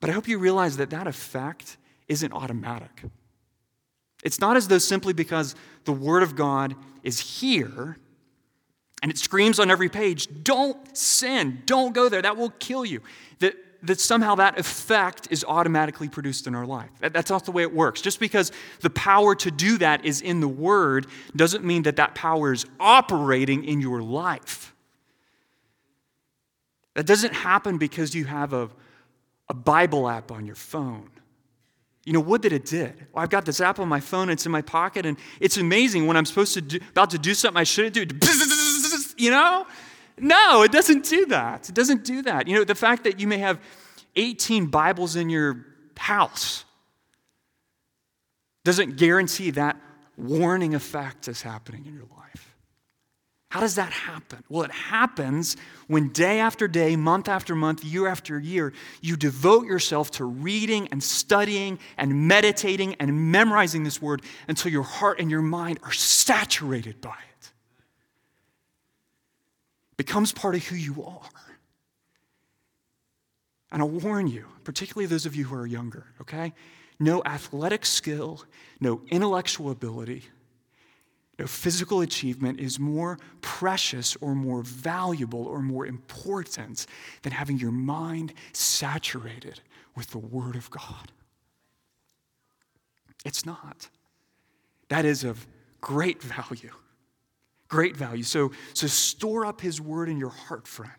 But 0.00 0.10
I 0.10 0.12
hope 0.12 0.28
you 0.28 0.38
realize 0.38 0.76
that 0.76 0.90
that 0.90 1.06
effect 1.06 1.76
isn't 2.08 2.32
automatic. 2.32 3.02
It's 4.22 4.40
not 4.40 4.56
as 4.56 4.68
though 4.68 4.78
simply 4.78 5.12
because 5.12 5.54
the 5.84 5.92
Word 5.92 6.22
of 6.22 6.36
God 6.36 6.74
is 7.02 7.18
here 7.18 7.96
and 9.02 9.10
it 9.10 9.18
screams 9.18 9.58
on 9.58 9.70
every 9.70 9.88
page, 9.88 10.28
don't 10.44 10.96
sin, 10.96 11.62
don't 11.66 11.92
go 11.92 12.08
there, 12.08 12.22
that 12.22 12.36
will 12.36 12.50
kill 12.50 12.84
you. 12.84 13.00
That, 13.40 13.56
that 13.82 14.00
somehow 14.00 14.36
that 14.36 14.58
effect 14.58 15.28
is 15.30 15.44
automatically 15.46 16.08
produced 16.08 16.46
in 16.46 16.54
our 16.54 16.66
life. 16.66 16.90
That, 17.00 17.12
that's 17.12 17.30
not 17.30 17.44
the 17.44 17.52
way 17.52 17.62
it 17.62 17.74
works. 17.74 18.00
Just 18.00 18.20
because 18.20 18.52
the 18.80 18.90
power 18.90 19.34
to 19.36 19.50
do 19.50 19.78
that 19.78 20.04
is 20.04 20.20
in 20.20 20.40
the 20.40 20.48
Word 20.48 21.06
doesn't 21.34 21.64
mean 21.64 21.82
that 21.82 21.96
that 21.96 22.14
power 22.14 22.52
is 22.52 22.64
operating 22.78 23.64
in 23.64 23.80
your 23.80 24.00
life. 24.00 24.74
That 26.94 27.06
doesn't 27.06 27.34
happen 27.34 27.78
because 27.78 28.14
you 28.14 28.24
have 28.24 28.52
a, 28.52 28.68
a 29.48 29.54
Bible 29.54 30.08
app 30.08 30.30
on 30.30 30.46
your 30.46 30.56
phone. 30.56 31.10
You 32.04 32.12
know, 32.12 32.20
what 32.20 32.42
did 32.42 32.52
it 32.52 32.64
did? 32.64 32.94
Well, 33.12 33.22
I've 33.22 33.30
got 33.30 33.44
this 33.44 33.60
app 33.60 33.78
on 33.78 33.88
my 33.88 34.00
phone, 34.00 34.28
it's 34.28 34.44
in 34.44 34.52
my 34.52 34.62
pocket, 34.62 35.06
and 35.06 35.16
it's 35.40 35.56
amazing 35.56 36.06
when 36.06 36.16
I'm 36.16 36.24
supposed 36.24 36.54
to 36.54 36.60
do, 36.60 36.80
about 36.90 37.10
to 37.10 37.18
do 37.18 37.32
something 37.32 37.60
I 37.60 37.64
shouldn't 37.64 37.94
do 37.94 38.00
you 39.16 39.30
know? 39.30 39.66
No, 40.22 40.62
it 40.62 40.70
doesn't 40.70 41.04
do 41.04 41.26
that. 41.26 41.68
It 41.68 41.74
doesn't 41.74 42.04
do 42.04 42.22
that. 42.22 42.46
You 42.46 42.54
know, 42.54 42.64
the 42.64 42.76
fact 42.76 43.02
that 43.04 43.18
you 43.18 43.26
may 43.26 43.38
have 43.38 43.60
18 44.14 44.66
Bibles 44.66 45.16
in 45.16 45.28
your 45.28 45.66
house 45.96 46.64
doesn't 48.64 48.96
guarantee 48.96 49.50
that 49.50 49.76
warning 50.16 50.76
effect 50.76 51.26
is 51.26 51.42
happening 51.42 51.86
in 51.86 51.94
your 51.94 52.06
life. 52.16 52.54
How 53.50 53.58
does 53.60 53.74
that 53.74 53.90
happen? 53.92 54.44
Well, 54.48 54.62
it 54.62 54.70
happens 54.70 55.56
when 55.88 56.10
day 56.10 56.38
after 56.38 56.68
day, 56.68 56.94
month 56.94 57.28
after 57.28 57.56
month, 57.56 57.84
year 57.84 58.06
after 58.06 58.38
year, 58.38 58.72
you 59.00 59.16
devote 59.16 59.66
yourself 59.66 60.12
to 60.12 60.24
reading 60.24 60.86
and 60.92 61.02
studying 61.02 61.80
and 61.98 62.28
meditating 62.28 62.94
and 62.94 63.32
memorizing 63.32 63.82
this 63.82 64.00
word 64.00 64.22
until 64.46 64.70
your 64.70 64.84
heart 64.84 65.18
and 65.18 65.32
your 65.32 65.42
mind 65.42 65.80
are 65.82 65.92
saturated 65.92 67.00
by 67.00 67.10
it 67.10 67.31
becomes 69.96 70.32
part 70.32 70.54
of 70.54 70.66
who 70.66 70.76
you 70.76 71.04
are. 71.04 71.28
And 73.70 73.80
I'll 73.80 73.88
warn 73.88 74.26
you, 74.26 74.46
particularly 74.64 75.06
those 75.06 75.26
of 75.26 75.34
you 75.34 75.44
who 75.44 75.56
are 75.56 75.66
younger, 75.66 76.06
okay? 76.20 76.52
No 76.98 77.22
athletic 77.24 77.86
skill, 77.86 78.44
no 78.80 79.00
intellectual 79.08 79.70
ability, 79.70 80.24
no 81.38 81.46
physical 81.46 82.02
achievement 82.02 82.60
is 82.60 82.78
more 82.78 83.18
precious 83.40 84.16
or 84.20 84.34
more 84.34 84.62
valuable 84.62 85.44
or 85.46 85.60
more 85.60 85.86
important 85.86 86.86
than 87.22 87.32
having 87.32 87.58
your 87.58 87.72
mind 87.72 88.34
saturated 88.52 89.60
with 89.96 90.10
the 90.10 90.18
Word 90.18 90.54
of 90.56 90.70
God. 90.70 91.10
It's 93.24 93.46
not. 93.46 93.88
That 94.88 95.04
is 95.04 95.24
of 95.24 95.46
great 95.80 96.22
value. 96.22 96.72
Great 97.72 97.96
value. 97.96 98.22
So, 98.22 98.52
so 98.74 98.86
store 98.86 99.46
up 99.46 99.62
his 99.62 99.80
word 99.80 100.10
in 100.10 100.18
your 100.18 100.28
heart, 100.28 100.68
friend, 100.68 100.92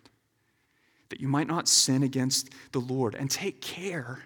that 1.09 1.21
you 1.21 1.27
might 1.27 1.45
not 1.45 1.67
sin 1.67 2.01
against 2.01 2.49
the 2.71 2.79
Lord. 2.79 3.13
And 3.13 3.29
take 3.29 3.61
care, 3.61 4.23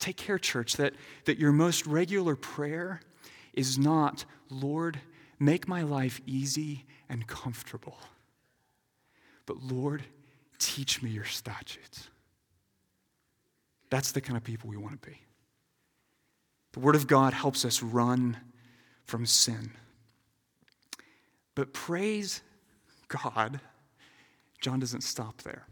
take 0.00 0.16
care, 0.16 0.36
church, 0.36 0.76
that, 0.78 0.94
that 1.26 1.38
your 1.38 1.52
most 1.52 1.86
regular 1.86 2.34
prayer 2.34 3.00
is 3.52 3.78
not, 3.78 4.24
Lord, 4.50 4.98
make 5.38 5.68
my 5.68 5.82
life 5.82 6.20
easy 6.26 6.84
and 7.08 7.28
comfortable. 7.28 7.96
But 9.46 9.62
Lord, 9.62 10.02
teach 10.58 11.00
me 11.00 11.10
your 11.10 11.26
statutes. 11.26 12.08
That's 13.90 14.10
the 14.10 14.20
kind 14.20 14.36
of 14.36 14.42
people 14.42 14.68
we 14.68 14.76
want 14.76 15.00
to 15.00 15.08
be. 15.08 15.20
The 16.72 16.80
Word 16.80 16.96
of 16.96 17.06
God 17.06 17.34
helps 17.34 17.64
us 17.64 17.84
run 17.84 18.36
from 19.04 19.26
sin. 19.26 19.70
But 21.54 21.72
praise 21.72 22.42
God, 23.08 23.60
John 24.60 24.80
doesn't 24.80 25.02
stop 25.02 25.42
there. 25.42 25.66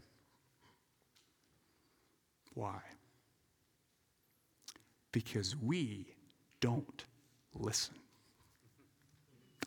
Why? 2.53 2.79
Because 5.11 5.55
we 5.55 6.07
don't 6.59 7.05
listen. 7.55 7.95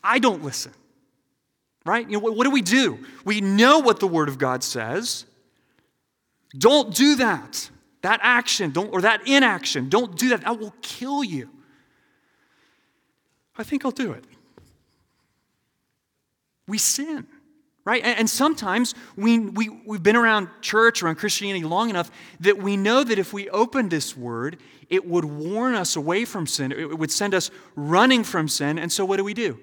I 0.03 0.19
don't 0.19 0.43
listen. 0.43 0.73
Right? 1.85 2.09
You 2.09 2.19
know, 2.19 2.31
what, 2.31 2.43
do 2.43 2.51
we 2.51 2.61
do? 2.61 2.99
We 3.23 3.39
know 3.39 3.79
what 3.79 3.99
the 3.99 4.07
Word 4.07 4.27
of 4.27 4.37
God 4.37 4.63
says. 4.63 5.25
Don't 6.57 6.93
do 6.93 7.15
that. 7.15 7.69
That 8.01 8.19
action, 8.23 8.71
don't, 8.71 8.91
or 8.93 9.01
that 9.01 9.27
inaction, 9.27 9.89
don't 9.89 10.17
do 10.17 10.29
that. 10.29 10.41
That 10.41 10.59
will 10.59 10.73
kill 10.81 11.23
you. 11.23 11.49
I 13.57 13.63
think 13.63 13.85
I'll 13.85 13.91
do 13.91 14.11
it 14.11 14.23
we 16.67 16.77
sin, 16.77 17.25
right? 17.85 18.03
And, 18.03 18.29
sometimes 18.29 18.93
we, 19.15 19.39
we, 19.39 19.69
we've 19.85 20.03
been 20.03 20.15
around 20.15 20.49
church, 20.61 21.01
around 21.01 21.15
Christianity 21.15 21.63
long 21.63 21.89
enough 21.89 22.11
that 22.41 22.57
we 22.57 22.75
know 22.75 23.03
that 23.03 23.17
if 23.17 23.31
we 23.31 23.49
opened 23.49 23.89
this 23.89 24.15
word, 24.15 24.57
it 24.89 25.07
would 25.07 25.25
warn 25.25 25.75
us 25.75 25.95
away 25.95 26.25
from 26.25 26.47
sin. 26.47 26.71
It 26.71 26.97
would 26.97 27.11
send 27.11 27.33
us 27.33 27.49
running 27.75 28.23
from 28.23 28.47
sin. 28.47 28.77
And 28.77 28.91
so 28.91 29.05
what 29.05 29.17
do 29.17 29.23
we 29.23 29.33
do? 29.33 29.59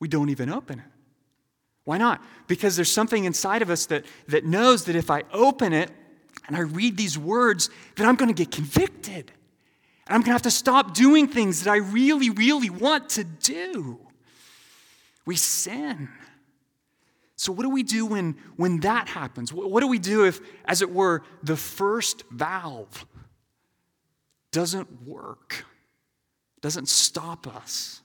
We 0.00 0.08
don't 0.08 0.30
even 0.30 0.50
open 0.50 0.78
it. 0.80 0.84
Why 1.84 1.98
not? 1.98 2.22
Because 2.46 2.76
there's 2.76 2.90
something 2.90 3.24
inside 3.24 3.62
of 3.62 3.70
us 3.70 3.86
that, 3.86 4.04
that 4.28 4.44
knows 4.44 4.84
that 4.84 4.96
if 4.96 5.10
I 5.10 5.24
open 5.32 5.72
it 5.72 5.90
and 6.46 6.56
I 6.56 6.60
read 6.60 6.96
these 6.96 7.18
words, 7.18 7.70
that 7.96 8.06
I'm 8.06 8.16
going 8.16 8.32
to 8.32 8.34
get 8.34 8.50
convicted. 8.50 9.32
And 10.06 10.14
I'm 10.14 10.20
going 10.20 10.26
to 10.26 10.32
have 10.32 10.42
to 10.42 10.50
stop 10.50 10.94
doing 10.94 11.28
things 11.28 11.64
that 11.64 11.70
I 11.70 11.76
really, 11.76 12.30
really 12.30 12.70
want 12.70 13.10
to 13.10 13.24
do. 13.24 13.98
We 15.24 15.36
sin. 15.36 16.08
So, 17.36 17.52
what 17.52 17.62
do 17.62 17.70
we 17.70 17.82
do 17.82 18.06
when, 18.06 18.36
when 18.56 18.80
that 18.80 19.08
happens? 19.08 19.52
What 19.52 19.80
do 19.80 19.88
we 19.88 19.98
do 19.98 20.24
if, 20.24 20.40
as 20.64 20.82
it 20.82 20.90
were, 20.90 21.22
the 21.42 21.56
first 21.56 22.24
valve 22.30 23.06
doesn't 24.52 25.02
work, 25.06 25.64
doesn't 26.60 26.88
stop 26.88 27.46
us? 27.46 28.00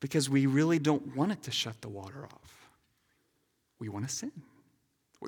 Because 0.00 0.28
we 0.28 0.46
really 0.46 0.78
don't 0.78 1.16
want 1.16 1.32
it 1.32 1.42
to 1.44 1.50
shut 1.50 1.80
the 1.80 1.88
water 1.88 2.24
off. 2.24 2.68
We 3.78 3.88
want 3.88 4.08
to 4.08 4.14
sin. 4.14 4.32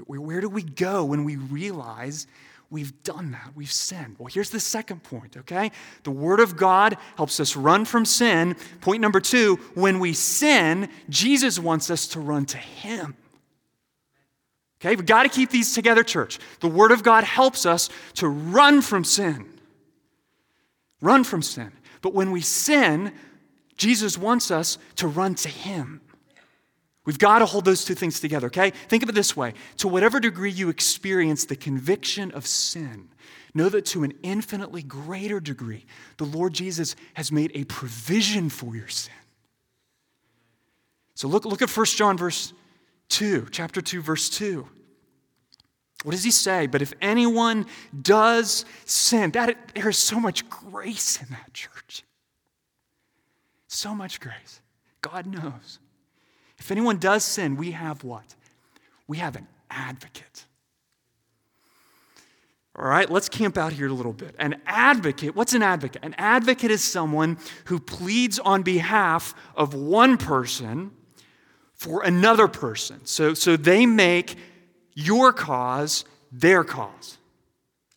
Where 0.07 0.41
do 0.41 0.49
we 0.49 0.62
go 0.62 1.05
when 1.05 1.25
we 1.25 1.37
realize 1.37 2.26
We've 2.75 3.04
done 3.04 3.31
that. 3.31 3.52
We've 3.54 3.71
sinned. 3.71 4.16
Well, 4.19 4.26
here's 4.26 4.50
the 4.50 4.59
second 4.59 5.04
point, 5.04 5.37
okay? 5.37 5.71
The 6.02 6.11
Word 6.11 6.40
of 6.40 6.57
God 6.57 6.97
helps 7.14 7.38
us 7.38 7.54
run 7.54 7.85
from 7.85 8.04
sin. 8.04 8.57
Point 8.81 9.00
number 9.00 9.21
two 9.21 9.61
when 9.75 10.00
we 10.00 10.12
sin, 10.12 10.88
Jesus 11.09 11.57
wants 11.57 11.88
us 11.88 12.09
to 12.09 12.19
run 12.19 12.47
to 12.47 12.59
Him. 12.59 13.14
Okay, 14.81 14.97
we've 14.97 15.07
got 15.07 15.23
to 15.23 15.28
keep 15.28 15.50
these 15.50 15.73
together, 15.73 16.02
church. 16.02 16.40
The 16.59 16.66
Word 16.66 16.90
of 16.90 17.04
God 17.04 17.23
helps 17.23 17.64
us 17.64 17.90
to 18.14 18.26
run 18.26 18.83
from 18.83 19.04
sin. 19.04 19.47
Run 21.00 21.23
from 21.23 21.43
sin. 21.43 21.71
But 22.02 22.12
when 22.12 22.33
we 22.33 22.40
sin, 22.40 23.12
Jesus 23.76 24.19
wants 24.19 24.50
us 24.50 24.78
to 24.97 25.07
run 25.07 25.37
to 25.37 25.49
Him. 25.49 26.00
We've 27.04 27.18
got 27.18 27.40
to 27.40 27.46
hold 27.46 27.66
those 27.66 27.84
two 27.84 27.94
things 27.94 28.18
together, 28.18 28.46
okay? 28.46 28.70
Think 28.70 29.02
of 29.02 29.08
it 29.08 29.14
this 29.14 29.37
way 29.37 29.54
to 29.78 29.88
whatever 29.88 30.20
degree 30.20 30.50
you 30.50 30.70
experience 30.70 31.44
the 31.44 31.56
conviction 31.56 32.30
of 32.32 32.46
sin, 32.46 33.08
know 33.52 33.68
that 33.68 33.84
to 33.87 34.04
an 34.04 34.14
infinitely 34.23 34.82
greater 34.82 35.38
degree, 35.38 35.84
the 36.16 36.25
Lord 36.25 36.54
Jesus 36.54 36.96
has 37.14 37.30
made 37.30 37.52
a 37.54 37.64
provision 37.64 38.49
for 38.49 38.75
your 38.75 38.88
sin. 38.88 39.14
So 41.14 41.28
look, 41.28 41.44
look 41.44 41.62
at 41.62 41.70
1 41.70 41.87
John 41.87 42.16
verse 42.16 42.52
2, 43.11 43.49
chapter 43.50 43.82
2, 43.82 44.00
verse 44.00 44.30
2. 44.30 44.66
What 46.04 46.12
does 46.12 46.25
he 46.25 46.30
say? 46.30 46.66
But 46.66 46.82
if 46.82 46.92
anyone 47.00 47.66
does 48.02 48.64
sin, 48.84 49.30
that, 49.32 49.56
there 49.75 49.88
is 49.88 49.99
so 49.99 50.18
much 50.18 50.49
grace 50.49 51.20
in 51.20 51.28
that 51.30 51.52
church. 51.54 52.02
So 53.68 53.94
much 53.94 54.20
grace. 54.20 54.61
God 55.00 55.26
knows. 55.26 55.78
If 56.64 56.71
anyone 56.71 56.97
does 56.97 57.26
sin, 57.26 57.56
we 57.56 57.73
have 57.73 58.04
what? 58.04 58.35
We 59.06 59.18
have 59.18 59.37
an 59.37 59.47
advocate. 59.68 60.47
All 62.75 62.87
right, 62.87 63.11
let's 63.11 63.28
camp 63.28 63.59
out 63.59 63.75
here 63.75 63.88
a 63.88 63.92
little 63.92 64.14
bit. 64.14 64.35
An 64.38 64.62
advocate, 64.64 65.37
what's 65.37 65.52
an 65.52 65.62
advocate? 65.62 66.02
An 66.02 66.14
advocate 66.16 66.71
is 66.71 66.83
someone 66.83 67.37
who 67.66 67.78
pleads 67.78 68.38
on 68.38 68.62
behalf 68.62 69.35
of 69.54 69.75
one 69.75 70.16
person 70.16 70.92
for 71.75 72.02
another 72.02 72.49
person. 72.49 73.04
So, 73.04 73.35
so 73.35 73.59
they 73.59 73.85
make 73.85 74.37
your 74.94 75.35
cause 75.35 76.06
their 76.33 76.64
cause. 76.64 77.18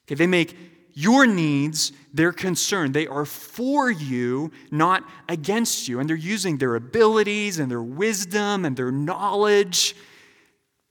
Okay, 0.05 0.15
they 0.15 0.27
make 0.27 0.57
your 0.97 1.27
needs 1.27 1.91
their 2.11 2.31
concern. 2.31 2.91
They 2.91 3.05
are 3.05 3.23
for 3.23 3.91
you, 3.91 4.51
not 4.71 5.03
against 5.29 5.87
you. 5.87 5.99
And 5.99 6.09
they're 6.09 6.15
using 6.15 6.57
their 6.57 6.73
abilities 6.73 7.59
and 7.59 7.69
their 7.69 7.83
wisdom 7.83 8.65
and 8.65 8.75
their 8.75 8.91
knowledge 8.91 9.95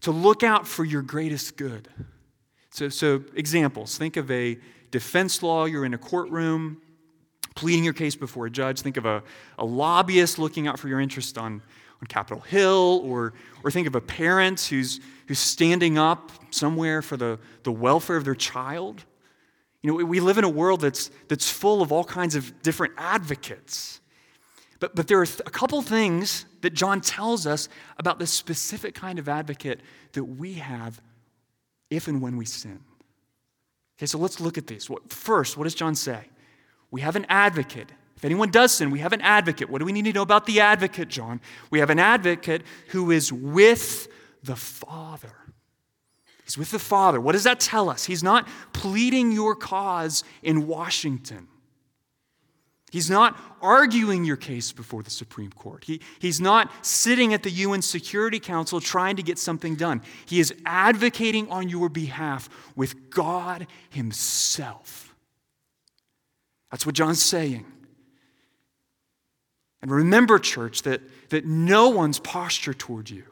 to 0.03 0.13
look 0.13 0.45
out 0.45 0.69
for 0.69 0.85
your 0.85 1.03
greatest 1.03 1.57
good. 1.57 1.89
So, 2.71 2.89
so 2.89 3.25
examples 3.35 3.99
think 3.99 4.17
of 4.17 4.31
a 4.31 4.59
defense 4.93 5.43
lawyer 5.43 5.85
in 5.85 5.93
a 5.93 5.99
courtroom 5.99 6.81
pleading 7.57 7.83
your 7.83 7.93
case 7.93 8.15
before 8.15 8.47
a 8.47 8.51
judge. 8.51 8.83
Think 8.83 8.99
of 8.99 9.07
a, 9.07 9.25
a 9.59 9.65
lobbyist 9.65 10.39
looking 10.39 10.69
out 10.69 10.79
for 10.79 10.87
your 10.87 11.01
interest 11.01 11.37
on, 11.37 11.55
on 12.01 12.07
Capitol 12.07 12.43
Hill, 12.43 13.01
or, 13.03 13.33
or 13.65 13.73
think 13.73 13.89
of 13.89 13.97
a 13.97 14.01
parent 14.01 14.61
who's, 14.61 15.01
who's 15.27 15.41
standing 15.41 15.99
up 15.99 16.31
somewhere 16.53 17.03
for 17.03 17.17
the, 17.17 17.41
the 17.65 17.73
welfare 17.73 18.17
of 18.17 18.25
their 18.25 18.37
child. 18.37 19.05
You 19.83 19.91
know, 19.91 20.05
we 20.05 20.21
live 20.21 20.39
in 20.39 20.45
a 20.45 20.49
world 20.49 20.81
that's, 20.81 21.11
that's 21.29 21.51
full 21.51 21.83
of 21.83 21.93
all 21.93 22.05
kinds 22.05 22.35
of 22.35 22.63
different 22.63 22.95
advocates. 22.97 24.01
But, 24.79 24.95
but 24.95 25.09
there 25.09 25.19
are 25.19 25.27
a 25.45 25.51
couple 25.51 25.81
things 25.83 26.45
that 26.61 26.75
John 26.75 27.01
tells 27.01 27.47
us 27.47 27.69
about 27.99 28.19
the 28.19 28.27
specific 28.27 28.95
kind 28.95 29.19
of 29.19 29.29
advocate 29.29 29.81
that 30.13 30.25
we 30.25 30.55
have 30.55 31.01
if 31.91 32.09
and 32.09 32.21
when 32.21 32.37
we 32.37 32.45
sin. 32.45 32.81
Okay, 33.99 34.07
so 34.07 34.19
let's 34.19 34.41
look 34.41 34.59
at 34.59 34.67
these. 34.67 34.91
First, 35.09 35.57
what 35.57 35.65
does 35.65 35.75
John 35.75 35.95
say? 35.95 36.29
We 36.91 37.01
have 37.01 37.17
an 37.17 37.27
advocate. 37.29 37.91
If 38.17 38.25
anyone 38.25 38.51
does 38.51 38.73
sin, 38.73 38.91
we 38.91 38.99
have 39.01 39.13
an 39.13 39.21
advocate. 39.21 39.71
What 39.71 39.79
do 39.79 39.85
we 39.85 39.93
need 39.93 40.05
to 40.05 40.13
know 40.13 40.23
about 40.23 40.47
the 40.47 40.61
advocate, 40.61 41.09
John? 41.09 41.41
We 41.71 41.79
have 41.81 41.91
an 41.91 41.99
advocate 41.99 42.63
who 42.89 43.11
is 43.11 43.33
with 43.33 44.09
the 44.43 44.57
Father. 44.57 45.35
He's 46.47 46.57
with 46.57 46.71
the 46.71 46.79
Father. 46.79 47.21
What 47.21 47.33
does 47.33 47.43
that 47.43 47.59
tell 47.59 47.91
us? 47.91 48.05
He's 48.05 48.23
not 48.23 48.47
pleading 48.73 49.33
your 49.33 49.57
cause 49.57 50.23
in 50.45 50.69
Washington. 50.69 51.49
He's 52.93 53.11
not 53.11 53.37
arguing 53.61 54.25
your 54.25 54.37
case 54.37 54.71
before 54.71 55.03
the 55.03 55.11
Supreme 55.11 55.51
Court. 55.51 55.83
He, 55.83 56.01
he's 56.21 56.41
not 56.41 56.71
sitting 56.87 57.35
at 57.35 57.43
the 57.43 57.51
UN 57.51 57.83
Security 57.83 58.39
Council 58.39 58.81
trying 58.81 59.17
to 59.17 59.25
get 59.25 59.41
something 59.41 59.75
done. 59.75 60.03
He 60.25 60.39
is 60.39 60.55
advocating 60.65 61.51
on 61.51 61.69
your 61.69 61.89
behalf 61.89 62.49
with 62.77 63.11
God 63.11 63.67
Himself. 63.91 65.17
That's 66.71 66.87
what 66.87 66.95
John's 66.95 67.21
saying. 67.21 67.67
And 69.83 69.91
remember, 69.91 70.39
church, 70.39 70.83
that, 70.83 71.01
that 71.31 71.45
no 71.45 71.89
one's 71.89 72.21
posture 72.21 72.73
toward 72.73 73.11
you 73.11 73.25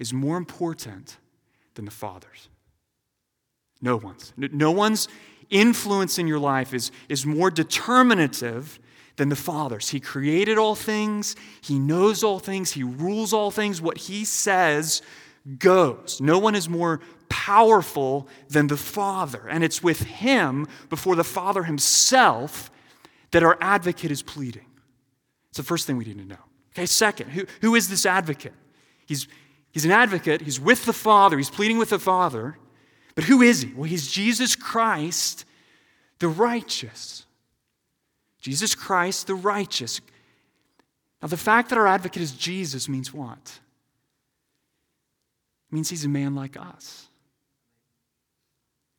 is 0.00 0.12
more 0.12 0.36
important 0.36 1.16
than 1.78 1.84
the 1.84 1.92
Father's. 1.92 2.48
No 3.80 3.96
one's. 3.96 4.32
No 4.36 4.72
one's 4.72 5.06
influence 5.48 6.18
in 6.18 6.26
your 6.26 6.40
life 6.40 6.74
is, 6.74 6.90
is 7.08 7.24
more 7.24 7.52
determinative 7.52 8.80
than 9.14 9.28
the 9.28 9.36
Father's. 9.36 9.90
He 9.90 10.00
created 10.00 10.58
all 10.58 10.74
things, 10.74 11.36
He 11.60 11.78
knows 11.78 12.24
all 12.24 12.40
things, 12.40 12.72
He 12.72 12.82
rules 12.82 13.32
all 13.32 13.52
things. 13.52 13.80
What 13.80 13.96
He 13.96 14.24
says 14.24 15.02
goes. 15.56 16.20
No 16.20 16.36
one 16.40 16.56
is 16.56 16.68
more 16.68 16.98
powerful 17.28 18.26
than 18.48 18.66
the 18.66 18.76
Father. 18.76 19.46
And 19.48 19.62
it's 19.62 19.80
with 19.80 20.00
Him, 20.02 20.66
before 20.90 21.14
the 21.14 21.22
Father 21.22 21.62
Himself, 21.62 22.72
that 23.30 23.44
our 23.44 23.56
advocate 23.60 24.10
is 24.10 24.22
pleading. 24.22 24.66
It's 25.50 25.58
the 25.58 25.62
first 25.62 25.86
thing 25.86 25.96
we 25.96 26.06
need 26.06 26.18
to 26.18 26.24
know. 26.24 26.44
Okay, 26.74 26.86
second, 26.86 27.30
who, 27.30 27.46
who 27.60 27.76
is 27.76 27.88
this 27.88 28.04
advocate? 28.04 28.54
He's, 29.06 29.28
he's 29.72 29.84
an 29.84 29.90
advocate, 29.90 30.42
he's 30.42 30.60
with 30.60 30.84
the 30.84 30.92
Father, 30.92 31.36
he's 31.36 31.50
pleading 31.50 31.78
with 31.78 31.90
the 31.90 31.98
Father. 31.98 32.58
But 33.14 33.24
who 33.24 33.42
is 33.42 33.62
he? 33.62 33.72
Well, 33.72 33.88
he's 33.88 34.10
Jesus 34.10 34.54
Christ, 34.54 35.44
the 36.20 36.28
righteous. 36.28 37.26
Jesus 38.40 38.74
Christ, 38.74 39.26
the 39.26 39.34
righteous. 39.34 40.00
Now, 41.20 41.28
the 41.28 41.36
fact 41.36 41.70
that 41.70 41.78
our 41.78 41.86
advocate 41.86 42.22
is 42.22 42.32
Jesus 42.32 42.88
means 42.88 43.12
what? 43.12 43.60
It 45.70 45.74
means 45.74 45.90
he's 45.90 46.04
a 46.04 46.08
man 46.08 46.34
like 46.34 46.56
us. 46.56 47.08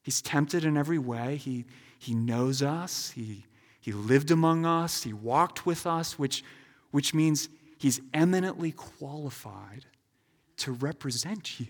He's 0.04 0.22
tempted 0.22 0.66
in 0.66 0.76
every 0.76 1.00
way. 1.00 1.38
He, 1.38 1.66
he 1.98 2.14
knows 2.14 2.62
us. 2.62 3.12
He, 3.12 3.46
he 3.80 3.92
lived 3.92 4.32
among 4.32 4.66
us. 4.66 5.04
He 5.04 5.14
walked 5.14 5.66
with 5.66 5.88
us, 5.88 6.20
which, 6.20 6.44
which 6.92 7.14
means 7.14 7.48
he's 7.78 8.02
eminently 8.14 8.72
qualified 8.72 9.86
to 10.60 10.72
represent 10.74 11.60
you 11.60 11.68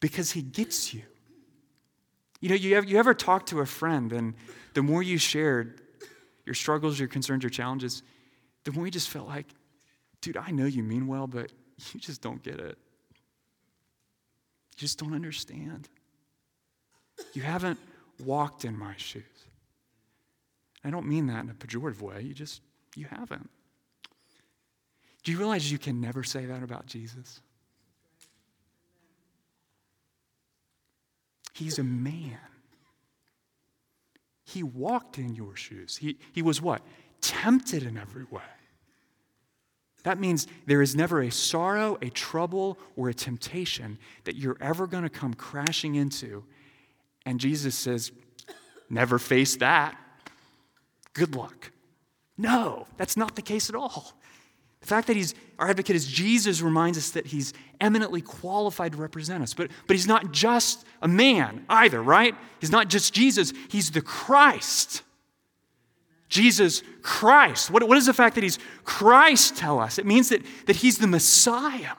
because 0.00 0.32
he 0.32 0.42
gets 0.42 0.92
you. 0.92 1.02
You 2.40 2.50
know, 2.50 2.54
you, 2.54 2.80
you 2.82 2.98
ever 2.98 3.14
talk 3.14 3.46
to 3.46 3.60
a 3.60 3.66
friend, 3.66 4.12
and 4.12 4.34
the 4.74 4.82
more 4.82 5.02
you 5.02 5.18
shared 5.18 5.80
your 6.44 6.54
struggles, 6.54 6.98
your 6.98 7.08
concerns, 7.08 7.42
your 7.42 7.50
challenges, 7.50 8.02
the 8.64 8.72
more 8.72 8.86
you 8.86 8.92
just 8.92 9.08
felt 9.08 9.26
like, 9.26 9.46
dude, 10.20 10.36
I 10.36 10.50
know 10.50 10.66
you 10.66 10.82
mean 10.82 11.06
well, 11.06 11.26
but 11.26 11.52
you 11.92 12.00
just 12.00 12.22
don't 12.22 12.42
get 12.42 12.60
it. 12.60 12.78
You 14.70 14.76
just 14.76 14.98
don't 14.98 15.14
understand. 15.14 15.88
You 17.32 17.42
haven't 17.42 17.78
walked 18.24 18.64
in 18.64 18.78
my 18.78 18.94
shoes. 18.96 19.24
I 20.84 20.90
don't 20.90 21.06
mean 21.06 21.26
that 21.26 21.42
in 21.44 21.50
a 21.50 21.54
pejorative 21.54 22.00
way. 22.00 22.22
You 22.22 22.34
just, 22.34 22.62
you 22.94 23.06
haven't. 23.06 23.50
Do 25.28 25.32
you 25.32 25.38
realize 25.40 25.70
you 25.70 25.76
can 25.76 26.00
never 26.00 26.24
say 26.24 26.46
that 26.46 26.62
about 26.62 26.86
Jesus? 26.86 27.42
He's 31.52 31.78
a 31.78 31.84
man. 31.84 32.38
He 34.46 34.62
walked 34.62 35.18
in 35.18 35.34
your 35.34 35.54
shoes. 35.54 35.98
He, 35.98 36.16
he 36.32 36.40
was 36.40 36.62
what? 36.62 36.80
Tempted 37.20 37.82
in 37.82 37.98
every 37.98 38.24
way. 38.30 38.40
That 40.02 40.18
means 40.18 40.46
there 40.64 40.80
is 40.80 40.96
never 40.96 41.20
a 41.20 41.30
sorrow, 41.30 41.98
a 42.00 42.08
trouble, 42.08 42.78
or 42.96 43.10
a 43.10 43.14
temptation 43.14 43.98
that 44.24 44.36
you're 44.36 44.56
ever 44.62 44.86
going 44.86 45.02
to 45.02 45.10
come 45.10 45.34
crashing 45.34 45.96
into. 45.96 46.42
And 47.26 47.38
Jesus 47.38 47.74
says, 47.74 48.12
never 48.88 49.18
face 49.18 49.56
that. 49.56 49.94
Good 51.12 51.36
luck. 51.36 51.70
No, 52.38 52.86
that's 52.96 53.18
not 53.18 53.36
the 53.36 53.42
case 53.42 53.68
at 53.68 53.76
all. 53.76 54.17
The 54.80 54.86
fact 54.86 55.06
that 55.08 55.16
he's 55.16 55.34
our 55.58 55.68
advocate 55.68 55.96
is 55.96 56.06
Jesus 56.06 56.60
reminds 56.60 56.96
us 56.96 57.10
that 57.10 57.26
he's 57.26 57.52
eminently 57.80 58.20
qualified 58.20 58.92
to 58.92 58.98
represent 58.98 59.42
us. 59.42 59.54
But, 59.54 59.70
but 59.86 59.96
he's 59.96 60.06
not 60.06 60.32
just 60.32 60.86
a 61.02 61.08
man 61.08 61.64
either, 61.68 62.00
right? 62.00 62.34
He's 62.60 62.70
not 62.70 62.88
just 62.88 63.12
Jesus, 63.12 63.52
he's 63.68 63.90
the 63.90 64.00
Christ. 64.00 65.02
Jesus 66.28 66.82
Christ. 67.02 67.70
What, 67.70 67.82
what 67.88 67.94
does 67.94 68.06
the 68.06 68.14
fact 68.14 68.34
that 68.34 68.44
he's 68.44 68.58
Christ 68.84 69.56
tell 69.56 69.80
us? 69.80 69.98
It 69.98 70.06
means 70.06 70.28
that, 70.28 70.42
that 70.66 70.76
he's 70.76 70.98
the 70.98 71.06
Messiah 71.06 71.94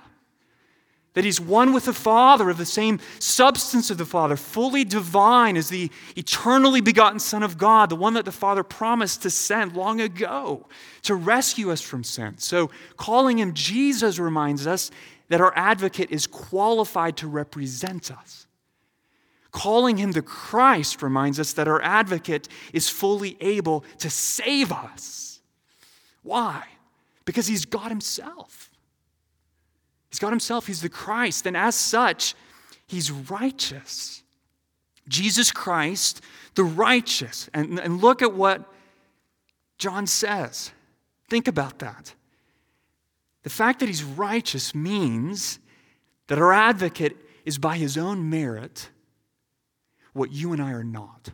that 1.14 1.26
he's 1.26 1.42
one 1.42 1.74
with 1.74 1.86
the 1.86 1.94
Father, 1.94 2.50
of 2.50 2.58
the 2.58 2.66
same 2.66 3.00
substance 3.18 3.90
of 3.90 3.98
the 3.98 4.06
Father, 4.06 4.36
fully 4.36 4.84
divine 4.84 5.58
as 5.58 5.70
the 5.70 5.90
eternally 6.16 6.82
begotten 6.82 7.20
Son 7.20 7.44
of 7.44 7.58
God, 7.58 7.90
the 7.90 7.96
one 7.96 8.14
that 8.14 8.26
the 8.26 8.32
Father 8.32 8.64
promised 8.64 9.24
to 9.24 9.30
send 9.30 9.76
long 9.76 10.00
ago 10.00 10.68
to 11.04 11.16
rescue 11.16 11.72
us 11.72 11.82
from 11.82 12.04
sin. 12.04 12.38
So, 12.38 12.70
calling 12.98 13.40
him 13.40 13.54
Jesus 13.54 14.20
reminds 14.20 14.68
us 14.68 14.92
that 15.30 15.42
our 15.42 15.54
advocate 15.56 16.12
is 16.12 16.28
qualified 16.28 17.18
to 17.18 17.28
represent 17.28 18.12
us. 18.12 18.48
Calling 19.52 19.98
him 19.98 20.12
the 20.12 20.22
Christ 20.22 21.02
reminds 21.02 21.40
us 21.40 21.54
that 21.54 21.68
our 21.68 21.82
advocate 21.82 22.48
is 22.72 22.88
fully 22.88 23.36
able 23.42 23.84
to 23.98 24.10
save 24.10 24.72
us. 24.72 25.42
Why? 26.22 26.64
Because 27.26 27.48
he's 27.48 27.66
God 27.66 27.90
himself. 27.90 28.70
He's 30.10 30.20
God 30.20 30.32
himself, 30.32 30.68
he's 30.68 30.82
the 30.82 30.90
Christ, 30.90 31.46
and 31.46 31.56
as 31.56 31.76
such, 31.76 32.36
he's 32.88 33.12
righteous. 33.12 34.24
Jesus 35.08 35.52
Christ, 35.52 36.22
the 36.56 36.64
righteous. 36.64 37.50
And, 37.54 37.80
and 37.80 38.02
look 38.02 38.22
at 38.22 38.34
what 38.34 38.72
John 39.78 40.08
says. 40.08 40.72
Think 41.30 41.48
about 41.48 41.80
that. 41.80 42.14
The 43.44 43.50
fact 43.50 43.80
that 43.80 43.88
he's 43.88 44.04
righteous 44.04 44.76
means 44.76 45.60
that 46.28 46.38
our 46.38 46.54
advocate 46.54 47.18
is 47.46 47.58
by 47.58 47.78
his 47.78 47.98
own 47.98 48.30
merit 48.30 48.90
what 50.14 50.32
you 50.32 50.54
and 50.54 50.62
I 50.62 50.72
are 50.72 50.84
not. 50.84 51.30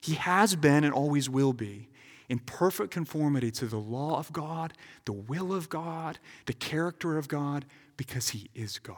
He 0.00 0.14
has 0.14 0.54
been 0.54 0.84
and 0.84 0.94
always 0.94 1.28
will 1.28 1.52
be 1.52 1.88
in 2.28 2.38
perfect 2.40 2.90
conformity 2.90 3.50
to 3.52 3.66
the 3.66 3.78
law 3.78 4.18
of 4.18 4.32
God, 4.32 4.72
the 5.04 5.12
will 5.12 5.52
of 5.52 5.68
God, 5.68 6.18
the 6.46 6.52
character 6.52 7.18
of 7.18 7.28
God, 7.28 7.64
because 7.96 8.30
he 8.30 8.50
is 8.54 8.78
God. 8.78 8.96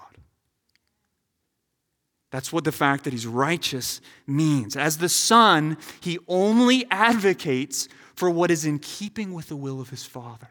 That's 2.30 2.52
what 2.52 2.64
the 2.64 2.72
fact 2.72 3.04
that 3.04 3.12
he's 3.12 3.26
righteous 3.26 4.00
means. 4.26 4.76
As 4.76 4.98
the 4.98 5.08
Son, 5.08 5.78
he 6.00 6.18
only 6.28 6.86
advocates 6.90 7.88
for 8.14 8.28
what 8.28 8.50
is 8.50 8.64
in 8.64 8.78
keeping 8.78 9.32
with 9.32 9.48
the 9.48 9.56
will 9.56 9.80
of 9.80 9.90
his 9.90 10.04
Father. 10.04 10.48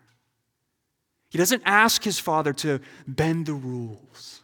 He 1.29 1.37
doesn't 1.37 1.61
ask 1.65 2.03
his 2.03 2.17
Father 2.17 2.53
to 2.53 2.79
bend 3.05 3.45
the 3.45 3.53
rules. 3.53 4.36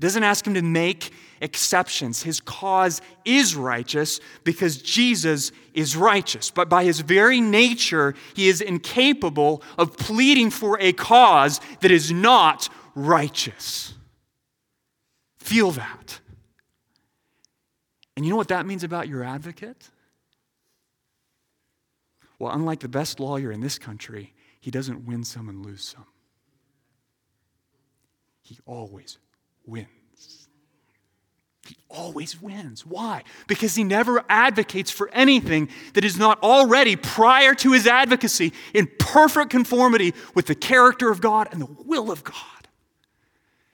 He 0.00 0.06
doesn't 0.06 0.24
ask 0.24 0.46
him 0.46 0.54
to 0.54 0.62
make 0.62 1.12
exceptions. 1.42 2.22
His 2.22 2.40
cause 2.40 3.02
is 3.26 3.54
righteous 3.54 4.18
because 4.44 4.80
Jesus 4.80 5.52
is 5.74 5.94
righteous. 5.94 6.50
But 6.50 6.70
by 6.70 6.84
his 6.84 7.00
very 7.00 7.42
nature, 7.42 8.14
he 8.32 8.48
is 8.48 8.62
incapable 8.62 9.62
of 9.76 9.98
pleading 9.98 10.48
for 10.48 10.80
a 10.80 10.94
cause 10.94 11.60
that 11.80 11.90
is 11.90 12.10
not 12.10 12.70
righteous. 12.94 13.92
Feel 15.38 15.70
that. 15.72 16.20
And 18.16 18.24
you 18.24 18.30
know 18.30 18.38
what 18.38 18.48
that 18.48 18.64
means 18.64 18.84
about 18.84 19.06
your 19.06 19.22
advocate? 19.22 19.90
Well, 22.38 22.54
unlike 22.54 22.80
the 22.80 22.88
best 22.88 23.20
lawyer 23.20 23.52
in 23.52 23.60
this 23.60 23.78
country, 23.78 24.32
he 24.60 24.70
doesn't 24.70 25.04
win 25.04 25.24
some 25.24 25.50
and 25.50 25.62
lose 25.62 25.84
some. 25.84 26.06
He 28.40 28.58
always 28.64 29.18
wins. 29.66 30.48
He 31.66 31.76
always 31.88 32.40
wins. 32.40 32.84
Why? 32.84 33.22
Because 33.46 33.74
he 33.74 33.84
never 33.84 34.24
advocates 34.28 34.90
for 34.90 35.08
anything 35.12 35.68
that 35.94 36.04
is 36.04 36.18
not 36.18 36.42
already, 36.42 36.96
prior 36.96 37.54
to 37.54 37.72
his 37.72 37.86
advocacy, 37.86 38.52
in 38.74 38.88
perfect 38.98 39.50
conformity 39.50 40.14
with 40.34 40.46
the 40.46 40.54
character 40.54 41.10
of 41.10 41.20
God 41.20 41.48
and 41.52 41.60
the 41.60 41.68
will 41.84 42.10
of 42.10 42.24
God. 42.24 42.34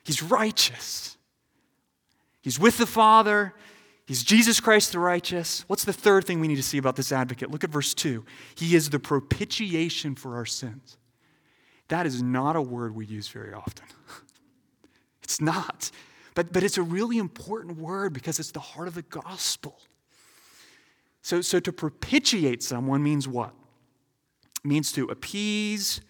He's 0.05 0.23
righteous. 0.23 1.17
He's 2.43 2.59
with 2.61 2.79
the 2.79 2.87
Father. 2.87 3.55
He's 4.07 4.23
Jesus 4.23 4.61
Christ 4.61 4.93
the 4.93 5.01
righteous. 5.01 5.65
What's 5.67 5.85
the 5.85 5.93
third 5.93 6.25
thing 6.25 6.39
we 6.39 6.47
need 6.47 6.57
to 6.57 6.63
see 6.63 6.79
about 6.79 6.95
this 6.95 7.11
advocate? 7.11 7.51
Look 7.51 7.65
at 7.65 7.71
verse 7.71 7.93
2. 7.93 8.25
He 8.55 8.77
is 8.77 8.91
the 8.91 9.01
propitiation 9.01 10.15
for 10.15 10.37
our 10.37 10.47
sins. 10.47 10.97
That 11.89 12.07
is 12.07 12.23
not 12.23 12.57
a 12.57 12.63
word 12.63 12.95
we 12.95 13.07
use 13.07 13.29
very 13.29 13.53
often. 13.53 13.87
It's 15.27 15.41
not. 15.41 15.91
But, 16.37 16.53
but 16.53 16.63
it's 16.63 16.79
a 16.79 16.83
really 16.83 17.19
important 17.19 17.79
word 17.79 18.13
because 18.13 18.39
it's 18.39 18.53
the 18.53 18.61
heart 18.61 18.87
of 18.87 18.95
the 18.95 19.03
gospel. 19.03 19.81
So, 21.21 21.41
so 21.41 21.59
to 21.59 21.73
propitiate 21.73 22.63
someone 22.63 23.03
means 23.03 23.27
what? 23.27 23.53
It 24.65 24.69
means 24.69 24.93
to 24.93 25.07
appease, 25.07 26.01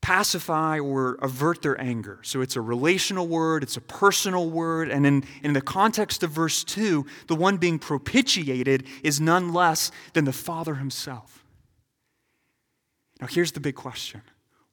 pacify, 0.00 0.78
or 0.78 1.18
avert 1.20 1.60
their 1.60 1.78
anger. 1.78 2.20
So 2.22 2.40
it's 2.40 2.56
a 2.56 2.62
relational 2.62 3.28
word, 3.28 3.62
it's 3.62 3.76
a 3.76 3.82
personal 3.82 4.48
word, 4.48 4.88
and 4.88 5.04
in, 5.04 5.24
in 5.42 5.52
the 5.52 5.60
context 5.60 6.22
of 6.22 6.30
verse 6.30 6.64
2, 6.64 7.04
the 7.26 7.36
one 7.36 7.58
being 7.58 7.78
propitiated 7.78 8.86
is 9.02 9.20
none 9.20 9.52
less 9.52 9.90
than 10.14 10.24
the 10.24 10.32
Father 10.32 10.76
himself. 10.76 11.44
Now, 13.20 13.26
here's 13.26 13.52
the 13.52 13.60
big 13.60 13.74
question 13.74 14.22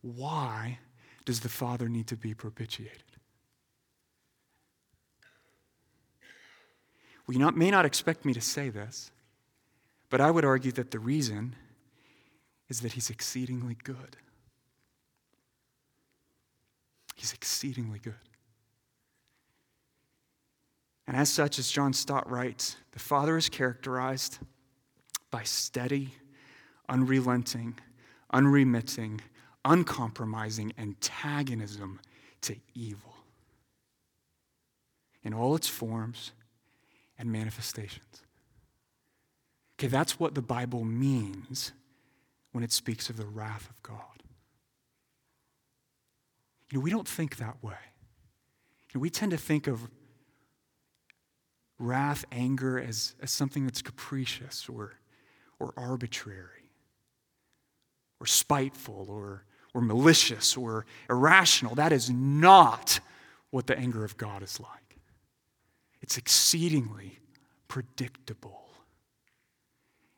why 0.01 0.79
does 1.25 1.41
the 1.41 1.49
Father 1.49 1.87
need 1.87 2.07
to 2.07 2.15
be 2.15 2.33
propitiated? 2.33 3.03
Well, 7.27 7.33
you 7.33 7.39
not, 7.39 7.55
may 7.55 7.71
not 7.71 7.85
expect 7.85 8.25
me 8.25 8.33
to 8.33 8.41
say 8.41 8.69
this, 8.69 9.11
but 10.09 10.19
I 10.19 10.31
would 10.31 10.43
argue 10.43 10.71
that 10.73 10.91
the 10.91 10.99
reason 10.99 11.55
is 12.67 12.81
that 12.81 12.93
he's 12.93 13.09
exceedingly 13.09 13.77
good. 13.83 14.17
He's 17.15 17.33
exceedingly 17.33 17.99
good. 17.99 18.13
And 21.07 21.15
as 21.15 21.29
such, 21.29 21.59
as 21.59 21.69
John 21.69 21.93
Stott 21.93 22.29
writes, 22.29 22.77
the 22.93 22.99
Father 22.99 23.37
is 23.37 23.49
characterized 23.49 24.39
by 25.29 25.43
steady, 25.43 26.15
unrelenting, 26.89 27.77
unremitting, 28.31 29.21
uncompromising 29.63 30.73
antagonism 30.77 31.99
to 32.41 32.55
evil 32.73 33.15
in 35.23 35.33
all 35.33 35.55
its 35.55 35.67
forms 35.67 36.31
and 37.17 37.31
manifestations. 37.31 38.23
Okay, 39.77 39.87
that's 39.87 40.19
what 40.19 40.35
the 40.35 40.41
Bible 40.41 40.83
means 40.83 41.71
when 42.51 42.63
it 42.63 42.71
speaks 42.71 43.09
of 43.09 43.17
the 43.17 43.25
wrath 43.25 43.69
of 43.69 43.81
God. 43.83 43.97
You 46.71 46.77
know, 46.77 46.83
we 46.83 46.91
don't 46.91 47.07
think 47.07 47.37
that 47.37 47.63
way. 47.63 47.75
You 48.91 48.99
know, 48.99 49.01
we 49.01 49.09
tend 49.09 49.31
to 49.31 49.37
think 49.37 49.67
of 49.67 49.89
wrath, 51.79 52.25
anger 52.31 52.79
as, 52.79 53.15
as 53.21 53.31
something 53.31 53.65
that's 53.65 53.81
capricious 53.81 54.67
or, 54.69 54.93
or 55.59 55.73
arbitrary 55.77 56.71
or 58.19 58.25
spiteful 58.25 59.07
or, 59.09 59.43
or 59.73 59.81
malicious 59.81 60.57
or 60.57 60.85
irrational. 61.09 61.75
That 61.75 61.91
is 61.91 62.09
not 62.09 62.99
what 63.49 63.67
the 63.67 63.77
anger 63.77 64.03
of 64.03 64.17
God 64.17 64.43
is 64.43 64.59
like. 64.59 64.97
It's 66.01 66.17
exceedingly 66.17 67.19
predictable 67.67 68.69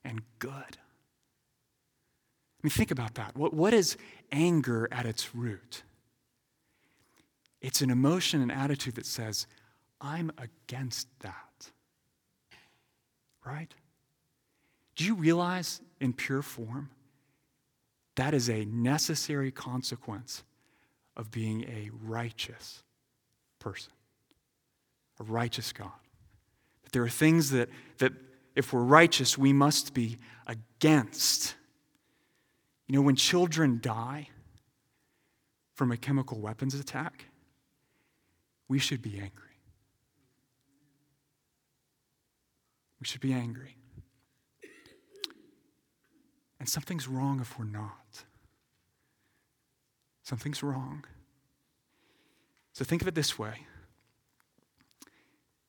and 0.04 0.22
good. 0.40 0.52
I 0.52 2.64
mean, 2.64 2.72
think 2.72 2.92
about 2.92 3.16
that. 3.16 3.36
What, 3.36 3.54
what 3.54 3.74
is 3.74 3.98
anger 4.32 4.88
at 4.92 5.06
its 5.06 5.36
root? 5.36 5.84
It's 7.62 7.82
an 7.82 7.90
emotion 7.90 8.42
and 8.42 8.52
attitude 8.52 8.96
that 8.96 9.06
says, 9.06 9.48
I'm 10.00 10.32
against 10.38 11.08
that. 11.20 11.72
Right? 13.46 13.74
Do 14.96 15.06
you 15.06 15.16
realize 15.16 15.82
in 16.00 16.14
pure 16.14 16.42
form 16.42 16.90
that 18.16 18.34
is 18.34 18.50
a 18.50 18.66
necessary 18.66 19.52
consequence 19.52 20.44
of 21.16 21.32
being 21.32 21.64
a 21.64 21.90
righteous 22.04 22.84
person? 23.60 23.94
a 25.20 25.24
righteous 25.24 25.72
God. 25.72 25.92
But 26.84 26.92
there 26.92 27.04
are 27.04 27.10
things 27.10 27.52
that, 27.52 27.70
that 27.98 28.14
if 28.56 28.74
we're 28.74 28.84
righteous, 28.84 29.38
we 29.38 29.54
must 29.54 29.94
be 29.94 30.18
against. 30.48 31.56
You 32.88 32.96
know, 32.96 33.02
when 33.02 33.16
children 33.16 33.80
die 33.82 34.30
from 35.76 35.92
a 35.92 35.98
chemical 35.98 36.40
weapons 36.40 36.76
attack, 36.76 37.26
we 38.68 38.80
should 38.80 39.02
be 39.02 39.20
angry. 39.20 39.30
We 43.00 43.06
should 43.06 43.22
be 43.22 43.34
angry. 43.34 43.76
And 46.60 46.70
something's 46.70 47.08
wrong 47.08 47.42
if 47.42 47.60
we're 47.60 47.66
not. 47.66 47.98
Something's 50.24 50.64
wrong. 50.64 51.06
So 52.74 52.84
think 52.84 53.02
of 53.02 53.08
it 53.08 53.16
this 53.16 53.38
way 53.38 53.68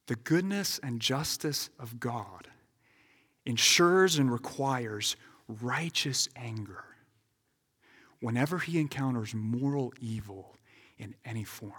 the 0.07 0.17
goodness 0.17 0.79
and 0.83 1.01
justice 1.01 1.71
of 1.79 1.99
God 1.99 2.49
ensures 3.47 4.19
and 4.19 4.31
requires 4.31 5.17
righteous 5.49 6.29
anger 6.37 6.85
whenever 8.21 8.59
he 8.59 8.79
encounters 8.79 9.35
moral 9.35 9.93
evil 10.01 10.57
in 10.99 11.15
any 11.25 11.45
form. 11.45 11.73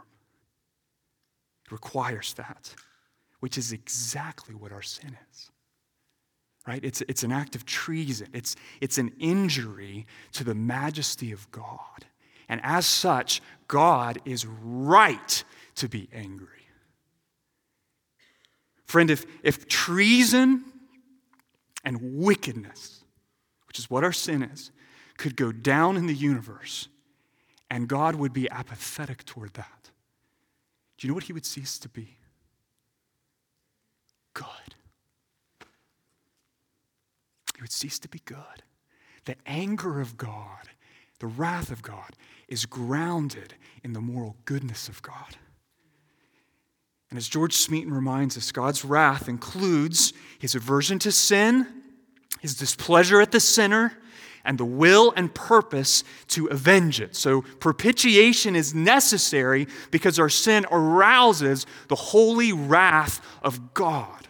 It 1.65 1.71
requires 1.71 2.33
that, 2.33 2.73
which 3.39 3.57
is 3.57 3.71
exactly 3.71 4.53
what 4.53 4.71
our 4.71 4.83
sin 4.83 5.17
is. 5.31 5.51
Right? 6.67 6.83
It's, 6.83 7.01
it's 7.07 7.23
an 7.23 7.31
act 7.31 7.55
of 7.55 7.65
treason, 7.65 8.29
it's, 8.33 8.55
it's 8.81 8.97
an 8.97 9.13
injury 9.19 10.07
to 10.33 10.43
the 10.43 10.55
majesty 10.55 11.31
of 11.31 11.49
God. 11.51 12.05
And 12.47 12.61
as 12.63 12.85
such, 12.85 13.41
God 13.67 14.19
is 14.25 14.45
right 14.45 15.43
to 15.75 15.89
be 15.89 16.09
angry. 16.13 16.47
Friend, 18.85 19.09
if, 19.09 19.25
if 19.43 19.67
treason 19.67 20.63
and 21.83 21.99
wickedness, 22.01 23.03
which 23.67 23.79
is 23.79 23.89
what 23.89 24.03
our 24.03 24.11
sin 24.11 24.43
is, 24.43 24.71
could 25.17 25.35
go 25.35 25.51
down 25.51 25.97
in 25.97 26.07
the 26.07 26.13
universe 26.13 26.87
and 27.69 27.87
God 27.87 28.15
would 28.15 28.33
be 28.33 28.49
apathetic 28.49 29.25
toward 29.25 29.53
that, 29.55 29.89
do 30.97 31.07
you 31.07 31.09
know 31.09 31.15
what 31.15 31.23
he 31.23 31.33
would 31.33 31.45
cease 31.45 31.77
to 31.79 31.89
be? 31.89 32.17
Good. 34.33 34.45
He 37.55 37.61
would 37.61 37.71
cease 37.71 37.99
to 37.99 38.09
be 38.09 38.19
good. 38.25 38.63
The 39.25 39.35
anger 39.45 39.99
of 39.99 40.17
God, 40.17 40.69
the 41.19 41.27
wrath 41.27 41.71
of 41.71 41.81
God, 41.81 42.11
is 42.47 42.65
grounded 42.65 43.53
in 43.83 43.93
the 43.93 44.01
moral 44.01 44.35
goodness 44.45 44.87
of 44.87 45.01
God. 45.01 45.37
And 47.09 47.17
as 47.17 47.27
George 47.27 47.53
Smeaton 47.53 47.93
reminds 47.93 48.37
us, 48.37 48.51
God's 48.51 48.83
wrath 48.83 49.29
includes 49.29 50.13
his 50.39 50.55
aversion 50.55 50.99
to 50.99 51.11
sin, 51.11 51.67
his 52.41 52.55
displeasure 52.55 53.21
at 53.21 53.31
the 53.31 53.39
sinner, 53.39 53.97
and 54.43 54.57
the 54.57 54.65
will 54.65 55.13
and 55.15 55.33
purpose 55.33 56.03
to 56.27 56.47
avenge 56.47 57.01
it. 57.01 57.15
So, 57.15 57.41
propitiation 57.41 58.55
is 58.55 58.75
necessary 58.75 59.67
because 59.91 60.19
our 60.19 60.29
sin 60.29 60.65
arouses 60.69 61.65
the 61.87 61.95
holy 61.95 62.53
wrath 62.53 63.21
of 63.41 63.73
God. 63.73 64.27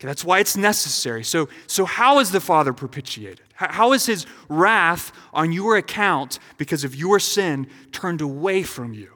Okay, 0.00 0.06
that's 0.06 0.24
why 0.24 0.38
it's 0.38 0.56
necessary. 0.56 1.22
So, 1.22 1.50
so 1.66 1.84
how 1.84 2.20
is 2.20 2.30
the 2.30 2.40
Father 2.40 2.72
propitiated? 2.72 3.42
How 3.52 3.92
is 3.92 4.06
his 4.06 4.24
wrath 4.48 5.12
on 5.34 5.52
your 5.52 5.76
account 5.76 6.38
because 6.56 6.84
of 6.84 6.94
your 6.94 7.20
sin 7.20 7.66
turned 7.92 8.22
away 8.22 8.62
from 8.62 8.94
you? 8.94 9.10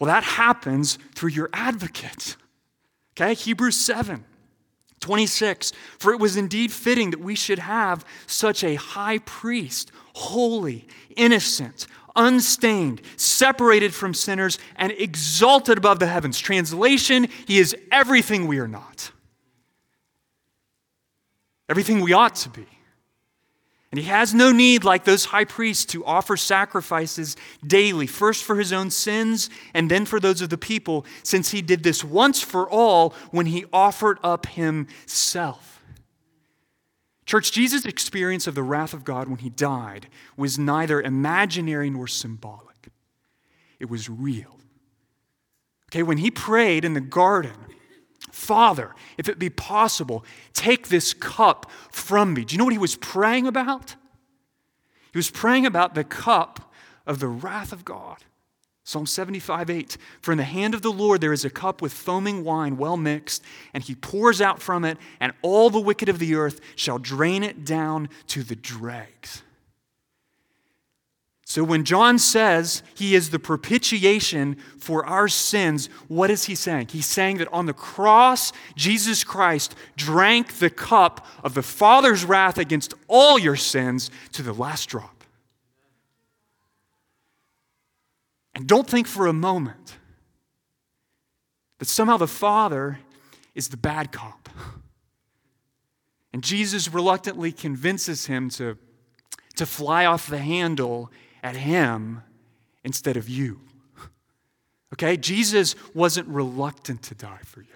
Well, 0.00 0.08
that 0.08 0.24
happens 0.24 0.98
through 1.14 1.30
your 1.30 1.48
advocate. 1.52 2.36
Okay, 3.12 3.34
Hebrews 3.34 3.76
7. 3.76 4.24
26 4.98 5.72
For 5.98 6.12
it 6.12 6.20
was 6.20 6.36
indeed 6.36 6.72
fitting 6.72 7.10
that 7.10 7.20
we 7.20 7.36
should 7.36 7.60
have 7.60 8.04
such 8.26 8.64
a 8.64 8.74
high 8.74 9.18
priest, 9.18 9.92
holy, 10.14 10.88
innocent, 11.16 11.86
unstained, 12.16 13.02
separated 13.16 13.94
from 13.94 14.14
sinners, 14.14 14.58
and 14.76 14.92
exalted 14.92 15.78
above 15.78 15.98
the 15.98 16.06
heavens. 16.06 16.38
Translation 16.38 17.28
He 17.46 17.58
is 17.58 17.76
everything 17.90 18.46
we 18.46 18.58
are 18.58 18.68
not, 18.68 19.10
everything 21.68 22.00
we 22.00 22.12
ought 22.12 22.34
to 22.36 22.48
be. 22.48 22.66
And 23.92 23.98
he 23.98 24.06
has 24.06 24.32
no 24.32 24.52
need, 24.52 24.84
like 24.84 25.04
those 25.04 25.24
high 25.24 25.44
priests, 25.44 25.84
to 25.86 26.04
offer 26.04 26.36
sacrifices 26.36 27.36
daily, 27.66 28.06
first 28.06 28.44
for 28.44 28.56
his 28.56 28.72
own 28.72 28.90
sins 28.90 29.50
and 29.74 29.90
then 29.90 30.06
for 30.06 30.20
those 30.20 30.40
of 30.40 30.48
the 30.48 30.58
people, 30.58 31.04
since 31.24 31.50
he 31.50 31.60
did 31.60 31.82
this 31.82 32.04
once 32.04 32.40
for 32.40 32.70
all 32.70 33.14
when 33.32 33.46
he 33.46 33.64
offered 33.72 34.18
up 34.22 34.46
himself. 34.46 35.79
Church, 37.30 37.52
Jesus' 37.52 37.84
experience 37.84 38.48
of 38.48 38.56
the 38.56 38.62
wrath 38.64 38.92
of 38.92 39.04
God 39.04 39.28
when 39.28 39.38
he 39.38 39.50
died 39.50 40.08
was 40.36 40.58
neither 40.58 41.00
imaginary 41.00 41.88
nor 41.88 42.08
symbolic, 42.08 42.88
it 43.78 43.88
was 43.88 44.08
real. 44.08 44.58
Okay, 45.92 46.02
when 46.02 46.18
he 46.18 46.32
prayed 46.32 46.84
in 46.84 46.94
the 46.94 47.00
garden, 47.00 47.54
Father, 48.32 48.96
if 49.16 49.28
it 49.28 49.38
be 49.38 49.48
possible, 49.48 50.24
take 50.54 50.88
this 50.88 51.14
cup 51.14 51.70
from 51.92 52.34
me. 52.34 52.44
Do 52.44 52.52
you 52.52 52.58
know 52.58 52.64
what 52.64 52.72
he 52.72 52.80
was 52.80 52.96
praying 52.96 53.46
about? 53.46 53.94
He 55.12 55.18
was 55.18 55.30
praying 55.30 55.66
about 55.66 55.94
the 55.94 56.02
cup 56.02 56.72
of 57.06 57.20
the 57.20 57.28
wrath 57.28 57.72
of 57.72 57.84
God. 57.84 58.24
Psalm 58.84 59.06
75, 59.06 59.70
8. 59.70 59.96
For 60.20 60.32
in 60.32 60.38
the 60.38 60.44
hand 60.44 60.74
of 60.74 60.82
the 60.82 60.92
Lord 60.92 61.20
there 61.20 61.32
is 61.32 61.44
a 61.44 61.50
cup 61.50 61.82
with 61.82 61.92
foaming 61.92 62.44
wine 62.44 62.76
well 62.76 62.96
mixed, 62.96 63.42
and 63.74 63.84
he 63.84 63.94
pours 63.94 64.40
out 64.40 64.60
from 64.60 64.84
it, 64.84 64.98
and 65.20 65.32
all 65.42 65.70
the 65.70 65.80
wicked 65.80 66.08
of 66.08 66.18
the 66.18 66.34
earth 66.34 66.60
shall 66.76 66.98
drain 66.98 67.42
it 67.42 67.64
down 67.64 68.08
to 68.28 68.42
the 68.42 68.56
dregs. 68.56 69.42
So 71.50 71.64
when 71.64 71.84
John 71.84 72.20
says 72.20 72.84
he 72.94 73.16
is 73.16 73.30
the 73.30 73.40
propitiation 73.40 74.54
for 74.78 75.04
our 75.04 75.26
sins, 75.26 75.88
what 76.06 76.30
is 76.30 76.44
he 76.44 76.54
saying? 76.54 76.90
He's 76.92 77.06
saying 77.06 77.38
that 77.38 77.52
on 77.52 77.66
the 77.66 77.72
cross, 77.72 78.52
Jesus 78.76 79.24
Christ 79.24 79.74
drank 79.96 80.60
the 80.60 80.70
cup 80.70 81.26
of 81.42 81.54
the 81.54 81.62
Father's 81.64 82.24
wrath 82.24 82.56
against 82.56 82.94
all 83.08 83.36
your 83.36 83.56
sins 83.56 84.12
to 84.30 84.44
the 84.44 84.52
last 84.52 84.88
drop. 84.88 85.19
And 88.54 88.66
don't 88.66 88.88
think 88.88 89.06
for 89.06 89.26
a 89.26 89.32
moment 89.32 89.96
that 91.78 91.86
somehow 91.86 92.16
the 92.16 92.28
Father 92.28 92.98
is 93.54 93.68
the 93.68 93.76
bad 93.76 94.12
cop. 94.12 94.48
And 96.32 96.44
Jesus 96.44 96.92
reluctantly 96.92 97.52
convinces 97.52 98.26
him 98.26 98.50
to, 98.50 98.78
to 99.56 99.66
fly 99.66 100.04
off 100.04 100.28
the 100.28 100.38
handle 100.38 101.10
at 101.42 101.56
him 101.56 102.22
instead 102.84 103.16
of 103.16 103.28
you. 103.28 103.60
Okay? 104.92 105.16
Jesus 105.16 105.74
wasn't 105.94 106.28
reluctant 106.28 107.02
to 107.04 107.14
die 107.14 107.40
for 107.44 107.60
you. 107.60 107.68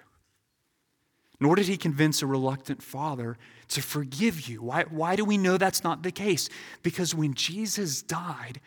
Nor 1.39 1.55
did 1.55 1.67
he 1.67 1.75
convince 1.75 2.21
a 2.21 2.27
reluctant 2.27 2.81
father 2.81 3.37
to 3.69 3.81
forgive 3.81 4.47
you. 4.47 4.61
Why, 4.61 4.83
why 4.83 5.15
do 5.15 5.25
we 5.25 5.37
know 5.37 5.57
that's 5.57 5.83
not 5.83 6.03
the 6.03 6.11
case? 6.11 6.47
Because 6.81 7.13
when 7.13 7.33
Jesus 7.33 8.01
died, 8.01 8.61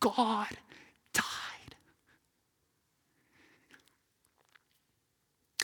God 0.00 0.48
died. 1.12 1.74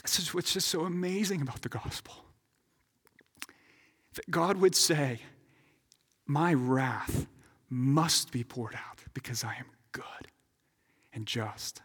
This 0.03 0.19
is 0.19 0.33
what's 0.33 0.53
just 0.53 0.67
so 0.67 0.81
amazing 0.81 1.41
about 1.41 1.61
the 1.61 1.69
gospel. 1.69 2.13
That 4.13 4.29
God 4.31 4.57
would 4.57 4.75
say, 4.75 5.19
My 6.25 6.53
wrath 6.53 7.27
must 7.69 8.31
be 8.31 8.43
poured 8.43 8.75
out 8.75 9.03
because 9.13 9.43
I 9.43 9.55
am 9.55 9.65
good 9.91 10.27
and 11.13 11.25
just. 11.25 11.81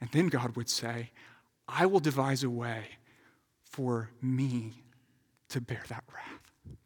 And 0.00 0.10
then 0.10 0.28
God 0.28 0.56
would 0.56 0.68
say, 0.68 1.10
I 1.66 1.86
will 1.86 2.00
devise 2.00 2.44
a 2.44 2.50
way 2.50 2.84
for 3.62 4.10
me 4.20 4.84
to 5.48 5.60
bear 5.60 5.82
that 5.88 6.04
wrath. 6.14 6.76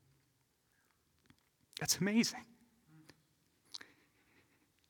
That's 1.80 1.98
amazing. 1.98 2.44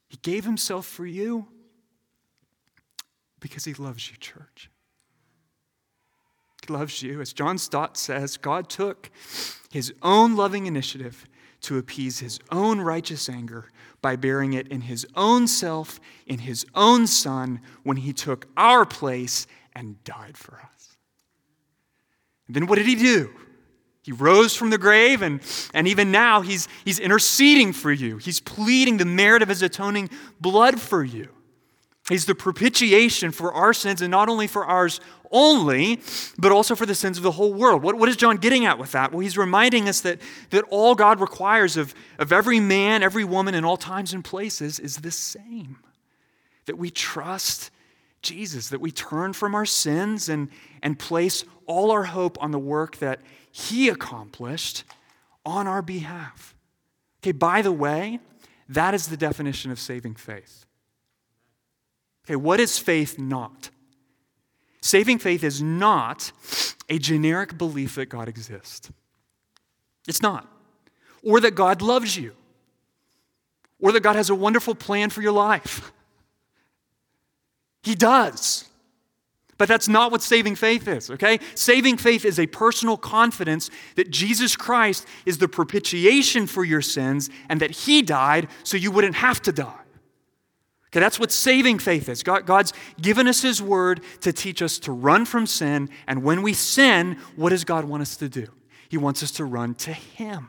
He 0.08 0.16
gave 0.22 0.44
himself 0.44 0.86
for 0.86 1.06
you 1.06 1.46
because 3.40 3.64
he 3.64 3.74
loves 3.74 4.10
you, 4.10 4.16
church. 4.16 4.70
He 6.66 6.72
loves 6.72 7.02
you. 7.02 7.20
As 7.20 7.32
John 7.32 7.58
Stott 7.58 7.96
says, 7.96 8.36
God 8.36 8.68
took 8.68 9.10
his 9.70 9.92
own 10.02 10.34
loving 10.34 10.66
initiative 10.66 11.26
to 11.60 11.78
appease 11.78 12.20
his 12.20 12.38
own 12.50 12.80
righteous 12.80 13.28
anger 13.28 13.70
by 14.00 14.16
bearing 14.16 14.52
it 14.52 14.68
in 14.68 14.82
his 14.82 15.06
own 15.16 15.46
self, 15.46 16.00
in 16.26 16.38
his 16.38 16.64
own 16.74 17.06
Son, 17.06 17.60
when 17.82 17.98
he 17.98 18.12
took 18.12 18.46
our 18.56 18.86
place 18.86 19.46
and 19.74 20.02
died 20.04 20.36
for 20.36 20.54
us. 20.54 20.96
And 22.46 22.56
then 22.56 22.66
what 22.66 22.76
did 22.76 22.86
he 22.86 22.94
do? 22.94 23.30
He 24.08 24.12
rose 24.12 24.54
from 24.54 24.70
the 24.70 24.78
grave, 24.78 25.20
and, 25.20 25.42
and 25.74 25.86
even 25.86 26.10
now 26.10 26.40
he's, 26.40 26.66
he's 26.82 26.98
interceding 26.98 27.74
for 27.74 27.92
you. 27.92 28.16
He's 28.16 28.40
pleading 28.40 28.96
the 28.96 29.04
merit 29.04 29.42
of 29.42 29.50
his 29.50 29.60
atoning 29.60 30.08
blood 30.40 30.80
for 30.80 31.04
you. 31.04 31.28
He's 32.08 32.24
the 32.24 32.34
propitiation 32.34 33.32
for 33.32 33.52
our 33.52 33.74
sins, 33.74 34.00
and 34.00 34.10
not 34.10 34.30
only 34.30 34.46
for 34.46 34.64
ours 34.64 34.98
only, 35.30 36.00
but 36.38 36.52
also 36.52 36.74
for 36.74 36.86
the 36.86 36.94
sins 36.94 37.18
of 37.18 37.22
the 37.22 37.32
whole 37.32 37.52
world. 37.52 37.82
What, 37.82 37.96
what 37.98 38.08
is 38.08 38.16
John 38.16 38.38
getting 38.38 38.64
at 38.64 38.78
with 38.78 38.92
that? 38.92 39.12
Well, 39.12 39.20
he's 39.20 39.36
reminding 39.36 39.90
us 39.90 40.00
that, 40.00 40.22
that 40.48 40.64
all 40.70 40.94
God 40.94 41.20
requires 41.20 41.76
of, 41.76 41.94
of 42.18 42.32
every 42.32 42.60
man, 42.60 43.02
every 43.02 43.24
woman, 43.24 43.54
in 43.54 43.62
all 43.62 43.76
times 43.76 44.14
and 44.14 44.24
places 44.24 44.80
is 44.80 44.96
the 44.96 45.10
same 45.10 45.80
that 46.64 46.78
we 46.78 46.88
trust 46.88 47.70
Jesus, 48.22 48.70
that 48.70 48.80
we 48.80 48.90
turn 48.90 49.34
from 49.34 49.54
our 49.54 49.66
sins 49.66 50.30
and, 50.30 50.48
and 50.82 50.98
place 50.98 51.44
all 51.66 51.90
our 51.90 52.04
hope 52.04 52.42
on 52.42 52.50
the 52.50 52.58
work 52.58 52.96
that 52.96 53.20
he 53.50 53.88
accomplished 53.88 54.84
on 55.44 55.66
our 55.66 55.82
behalf. 55.82 56.54
Okay, 57.20 57.32
by 57.32 57.62
the 57.62 57.72
way, 57.72 58.20
that 58.68 58.94
is 58.94 59.08
the 59.08 59.16
definition 59.16 59.70
of 59.70 59.80
saving 59.80 60.14
faith. 60.14 60.66
Okay, 62.24 62.36
what 62.36 62.60
is 62.60 62.78
faith 62.78 63.18
not? 63.18 63.70
Saving 64.80 65.18
faith 65.18 65.42
is 65.42 65.62
not 65.62 66.32
a 66.88 66.98
generic 66.98 67.58
belief 67.58 67.96
that 67.96 68.06
God 68.06 68.28
exists. 68.28 68.90
It's 70.06 70.22
not. 70.22 70.46
Or 71.22 71.40
that 71.40 71.54
God 71.54 71.82
loves 71.82 72.16
you. 72.16 72.34
Or 73.80 73.92
that 73.92 74.02
God 74.02 74.16
has 74.16 74.30
a 74.30 74.34
wonderful 74.34 74.74
plan 74.74 75.10
for 75.10 75.22
your 75.22 75.32
life. 75.32 75.92
He 77.82 77.94
does. 77.94 78.68
But 79.58 79.68
that's 79.68 79.88
not 79.88 80.12
what 80.12 80.22
saving 80.22 80.54
faith 80.54 80.86
is, 80.86 81.10
okay? 81.10 81.40
Saving 81.56 81.96
faith 81.96 82.24
is 82.24 82.38
a 82.38 82.46
personal 82.46 82.96
confidence 82.96 83.70
that 83.96 84.10
Jesus 84.10 84.56
Christ 84.56 85.06
is 85.26 85.38
the 85.38 85.48
propitiation 85.48 86.46
for 86.46 86.64
your 86.64 86.80
sins 86.80 87.28
and 87.48 87.60
that 87.60 87.72
He 87.72 88.00
died 88.00 88.48
so 88.62 88.76
you 88.76 88.92
wouldn't 88.92 89.16
have 89.16 89.42
to 89.42 89.52
die. 89.52 89.74
Okay, 90.86 91.00
that's 91.00 91.20
what 91.20 91.32
saving 91.32 91.80
faith 91.80 92.08
is. 92.08 92.22
God, 92.22 92.46
God's 92.46 92.72
given 93.00 93.26
us 93.26 93.42
His 93.42 93.60
word 93.60 94.00
to 94.20 94.32
teach 94.32 94.62
us 94.62 94.78
to 94.80 94.92
run 94.92 95.26
from 95.26 95.46
sin, 95.46 95.90
and 96.06 96.22
when 96.22 96.40
we 96.40 96.54
sin, 96.54 97.18
what 97.36 97.50
does 97.50 97.64
God 97.64 97.84
want 97.84 98.00
us 98.00 98.16
to 98.18 98.28
do? 98.28 98.46
He 98.88 98.96
wants 98.96 99.22
us 99.22 99.32
to 99.32 99.44
run 99.44 99.74
to 99.74 99.92
Him. 99.92 100.48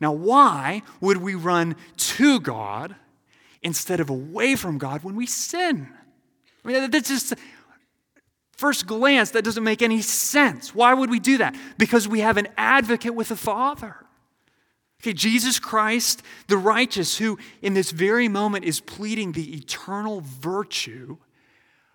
Now, 0.00 0.12
why 0.12 0.82
would 1.00 1.16
we 1.18 1.34
run 1.34 1.76
to 1.96 2.40
God 2.40 2.96
instead 3.62 4.00
of 4.00 4.10
away 4.10 4.56
from 4.56 4.78
God 4.78 5.02
when 5.04 5.16
we 5.16 5.26
sin? 5.26 5.88
I 6.64 6.68
mean, 6.68 6.90
that's 6.90 7.08
just 7.08 7.34
First 8.58 8.88
glance, 8.88 9.30
that 9.30 9.44
doesn't 9.44 9.62
make 9.62 9.82
any 9.82 10.02
sense. 10.02 10.74
Why 10.74 10.92
would 10.92 11.10
we 11.10 11.20
do 11.20 11.38
that? 11.38 11.54
Because 11.78 12.08
we 12.08 12.20
have 12.20 12.36
an 12.36 12.48
advocate 12.56 13.14
with 13.14 13.28
the 13.28 13.36
Father. 13.36 13.94
Okay, 15.00 15.12
Jesus 15.12 15.60
Christ, 15.60 16.24
the 16.48 16.56
righteous, 16.56 17.18
who 17.18 17.38
in 17.62 17.74
this 17.74 17.92
very 17.92 18.26
moment 18.26 18.64
is 18.64 18.80
pleading 18.80 19.30
the 19.30 19.54
eternal 19.54 20.22
virtue 20.22 21.18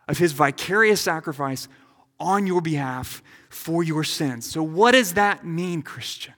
of 0.08 0.20
his 0.20 0.32
vicarious 0.32 1.02
sacrifice 1.02 1.68
on 2.18 2.48
your 2.48 2.62
behalf 2.62 3.22
for 3.50 3.84
your 3.84 4.06
sins. 4.06 4.50
So, 4.50 4.64
what 4.64 4.94
does 4.94 5.16
that 5.16 5.46
mean, 5.46 5.82
Christian? 5.82 6.34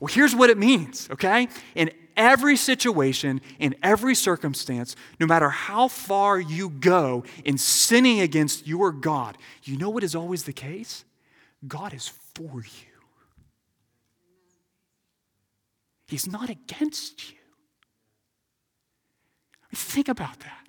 Well, 0.00 0.12
here's 0.12 0.34
what 0.34 0.50
it 0.50 0.58
means, 0.58 1.08
okay? 1.12 1.46
In 1.76 1.92
every 2.16 2.56
situation, 2.56 3.40
in 3.58 3.74
every 3.82 4.14
circumstance, 4.14 4.96
no 5.20 5.26
matter 5.26 5.50
how 5.50 5.88
far 5.88 6.38
you 6.38 6.68
go 6.68 7.24
in 7.44 7.58
sinning 7.58 8.20
against 8.20 8.66
your 8.66 8.92
God, 8.92 9.38
you 9.62 9.76
know 9.76 9.90
what 9.90 10.04
is 10.04 10.14
always 10.14 10.44
the 10.44 10.52
case? 10.52 11.04
God 11.66 11.94
is 11.94 12.12
for 12.34 12.60
you. 12.62 12.94
He's 16.06 16.26
not 16.26 16.50
against 16.50 17.30
you. 17.30 17.38
Think 19.74 20.08
about 20.08 20.40
that. 20.40 20.68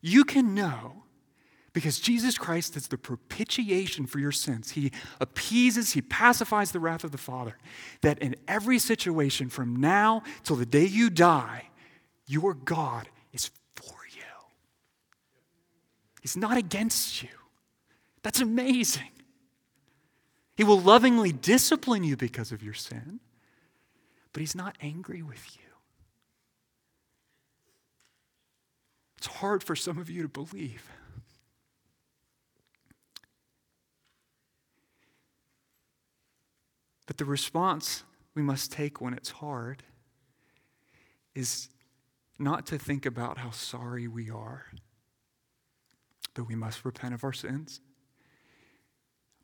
You 0.00 0.24
can 0.24 0.54
know 0.54 1.04
because 1.72 2.00
Jesus 2.00 2.38
Christ 2.38 2.76
is 2.76 2.88
the 2.88 2.98
propitiation 2.98 4.06
for 4.06 4.18
your 4.18 4.32
sins. 4.32 4.72
He 4.72 4.90
appeases, 5.20 5.92
He 5.92 6.02
pacifies 6.02 6.72
the 6.72 6.80
wrath 6.80 7.04
of 7.04 7.12
the 7.12 7.18
Father. 7.18 7.56
That 8.00 8.18
in 8.18 8.36
every 8.46 8.78
situation 8.78 9.48
from 9.48 9.76
now 9.76 10.22
till 10.44 10.56
the 10.56 10.66
day 10.66 10.86
you 10.86 11.10
die, 11.10 11.68
your 12.26 12.54
God 12.54 13.08
is 13.32 13.50
for 13.76 13.96
you. 14.10 14.22
He's 16.22 16.36
not 16.36 16.56
against 16.56 17.22
you. 17.22 17.28
That's 18.22 18.40
amazing. 18.40 19.10
He 20.56 20.64
will 20.64 20.80
lovingly 20.80 21.32
discipline 21.32 22.02
you 22.02 22.16
because 22.16 22.50
of 22.50 22.62
your 22.62 22.74
sin, 22.74 23.20
but 24.32 24.40
He's 24.40 24.56
not 24.56 24.76
angry 24.80 25.22
with 25.22 25.56
you. 25.56 25.62
It's 29.18 29.26
hard 29.28 29.62
for 29.62 29.76
some 29.76 29.98
of 29.98 30.10
you 30.10 30.22
to 30.22 30.28
believe. 30.28 30.90
But 37.08 37.16
the 37.16 37.24
response 37.24 38.04
we 38.34 38.42
must 38.42 38.70
take 38.70 39.00
when 39.00 39.14
it's 39.14 39.30
hard 39.30 39.82
is 41.34 41.70
not 42.38 42.66
to 42.66 42.78
think 42.78 43.06
about 43.06 43.38
how 43.38 43.50
sorry 43.50 44.06
we 44.06 44.30
are, 44.30 44.66
that 46.34 46.44
we 46.44 46.54
must 46.54 46.84
repent 46.84 47.14
of 47.14 47.24
our 47.24 47.32
sins, 47.32 47.80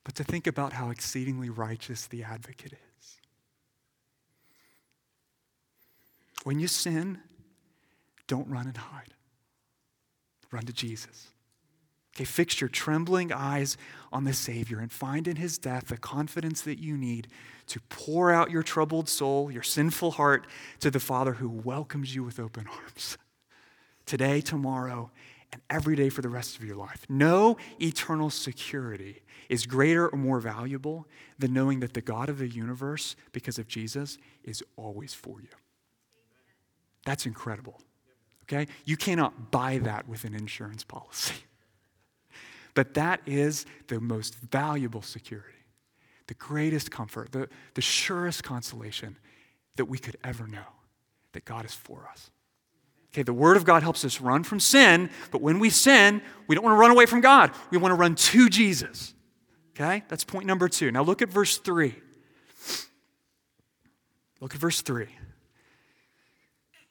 but 0.05 0.15
to 0.17 0.25
think 0.25 0.47
about 0.47 0.75
how 0.75 0.91
exceedingly 0.91 1.49
righteous 1.49 2.07
the 2.07 2.23
advocate 2.23 2.75
is. 2.75 3.17
When 6.43 6.61
you 6.61 6.69
sin, 6.69 7.19
don't 8.27 8.47
run 8.47 8.67
and 8.67 8.77
hide. 8.77 9.15
Run 10.53 10.67
to 10.67 10.73
Jesus. 10.75 11.29
Okay, 12.15 12.25
fix 12.25 12.61
your 12.61 12.69
trembling 12.69 13.33
eyes 13.33 13.77
on 14.13 14.23
the 14.23 14.33
Savior 14.33 14.79
and 14.79 14.93
find 14.93 15.27
in 15.27 15.37
his 15.37 15.59
death 15.59 15.89
the 15.89 15.97
confidence 15.97 16.61
that 16.63 16.79
you 16.79 16.97
need 16.97 17.27
to 17.67 17.81
pour 17.89 18.31
out 18.31 18.53
your 18.53 18.63
troubled 18.63 19.09
soul, 19.09 19.51
your 19.51 19.65
sinful 19.65 20.13
heart 20.13 20.47
to 20.79 20.91
the 20.91 21.01
Father 21.01 21.35
who 21.35 21.49
welcomes 21.49 22.15
you 22.15 22.23
with 22.23 22.39
open 22.39 22.67
arms. 22.69 23.19
Today, 24.07 24.41
tomorrow, 24.41 25.11
and 25.53 25.61
every 25.71 25.97
day 25.97 26.09
for 26.09 26.23
the 26.23 26.29
rest 26.29 26.57
of 26.57 26.65
your 26.65 26.77
life. 26.77 27.05
No 27.09 27.57
eternal 27.81 28.31
security 28.31 29.23
is 29.49 29.67
greater 29.67 30.09
or 30.09 30.19
more 30.19 30.41
valuable 30.41 31.07
than 31.39 31.53
knowing 31.53 31.81
that 31.81 31.95
the 31.95 32.01
God 32.01 32.29
of 32.29 32.39
the 32.39 32.49
universe, 32.49 33.17
because 33.33 33.59
of 33.59 33.67
Jesus, 33.67 34.19
is 34.45 34.63
always 34.77 35.15
for 35.15 35.41
you. 35.41 35.49
That's 37.05 37.27
incredible. 37.27 37.81
Okay? 38.45 38.69
You 38.85 38.97
cannot 38.97 39.51
buy 39.51 39.79
that 39.79 40.09
with 40.09 40.25
an 40.25 40.35
insurance 40.35 40.85
policy. 40.85 41.35
But 42.75 42.95
that 42.95 43.21
is 43.25 43.67
the 43.87 44.01
most 44.01 44.35
valuable 44.35 45.03
security, 45.03 45.49
the 46.27 46.35
greatest 46.35 46.91
comfort, 46.91 47.33
the, 47.33 47.49
the 47.75 47.83
surest 47.83 48.43
consolation 48.43 49.17
that 49.77 49.87
we 49.87 49.99
could 49.99 50.17
ever 50.25 50.47
know 50.47 50.67
that 51.33 51.45
God 51.45 51.65
is 51.65 51.75
for 51.75 52.09
us. 52.11 52.31
Okay, 53.13 53.23
the 53.23 53.33
Word 53.33 53.57
of 53.57 53.65
God 53.65 53.85
helps 53.85 54.05
us 54.05 54.21
run 54.21 54.43
from 54.43 54.59
sin, 54.59 55.09
but 55.31 55.41
when 55.41 55.61
we 55.61 55.71
sin, 55.71 56.21
we 56.49 56.57
don't 56.57 56.65
want 56.65 56.75
to 56.75 56.79
run 56.79 56.91
away 56.91 57.07
from 57.07 57.21
God. 57.21 57.53
We 57.71 57.79
want 57.79 57.93
to 57.93 57.97
run 57.97 58.17
to 58.17 58.49
Jesus. 58.49 59.15
Okay, 59.71 60.03
that's 60.09 60.25
point 60.25 60.47
number 60.47 60.69
two. 60.69 60.91
Now 60.91 61.03
look 61.03 61.23
at 61.23 61.29
verse 61.29 61.59
three. 61.59 61.95
Look 64.41 64.55
at 64.55 64.61
verse 64.61 64.83
three. 64.83 65.09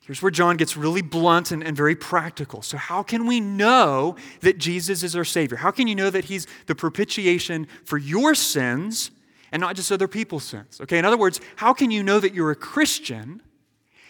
Here's 0.06 0.22
where 0.22 0.32
John 0.32 0.58
gets 0.58 0.76
really 0.76 1.02
blunt 1.02 1.52
and, 1.52 1.64
and, 1.64 1.78
very 1.78 1.96
practical. 1.96 2.62
So, 2.62 2.76
how 2.76 3.04
can 3.04 3.26
we 3.26 3.40
know 3.40 4.18
that 4.42 4.58
Jesus 4.58 5.02
is 5.02 5.16
our 5.16 5.24
Savior? 5.24 5.58
How 5.58 5.72
can 5.72 5.88
you 5.88 5.96
know 5.96 6.10
that 6.10 6.26
He's 6.26 6.46
the 6.66 6.76
propitiation 6.76 7.68
for 7.86 7.98
your 7.98 8.36
sins 8.36 9.12
and 9.54 9.62
not 9.62 9.78
just 9.78 9.94
other 9.94 10.10
people's 10.10 10.44
sins? 10.44 10.82
Okay, 10.82 10.98
in 10.98 11.06
other 11.06 11.18
words, 11.18 11.40
how 11.56 11.74
can 11.74 11.90
you 11.90 12.04
know 12.04 12.20
that 12.20 12.34
you're 12.34 12.52
a 12.52 12.56
Christian 12.56 13.42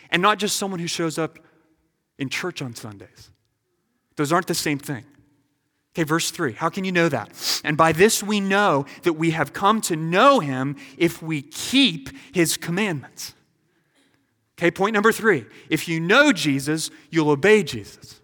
and 0.09 0.19
not 0.19 0.39
just 0.39 0.57
someone 0.57 0.79
who 0.79 0.87
shows 0.87 1.19
up 1.19 1.37
in 2.17 2.27
church 2.27 2.63
on 2.63 2.73
Sundays? 2.73 3.29
Those 4.15 4.31
aren't 4.31 4.47
the 4.47 4.55
same 4.55 4.79
thing. 4.79 5.05
Okay, 5.93 6.03
verse 6.03 6.31
3. 6.31 6.53
How 6.53 6.69
can 6.69 6.85
you 6.85 6.91
know 6.91 7.07
that? 7.09 7.61
And 7.63 7.77
by 7.77 7.91
this 7.91 8.23
we 8.23 8.39
know 8.39 8.87
that 9.03 9.13
we 9.13 9.29
have 9.31 9.53
come 9.53 9.79
to 9.81 9.95
know 9.95 10.39
Him 10.39 10.75
if 10.97 11.21
we 11.21 11.43
keep 11.43 12.09
His 12.33 12.57
commandments. 12.57 13.35
Okay, 14.57 14.71
point 14.71 14.93
number 14.93 15.11
three. 15.11 15.45
If 15.69 15.87
you 15.87 15.99
know 15.99 16.31
Jesus, 16.31 16.91
you'll 17.09 17.29
obey 17.29 17.63
Jesus. 17.63 18.21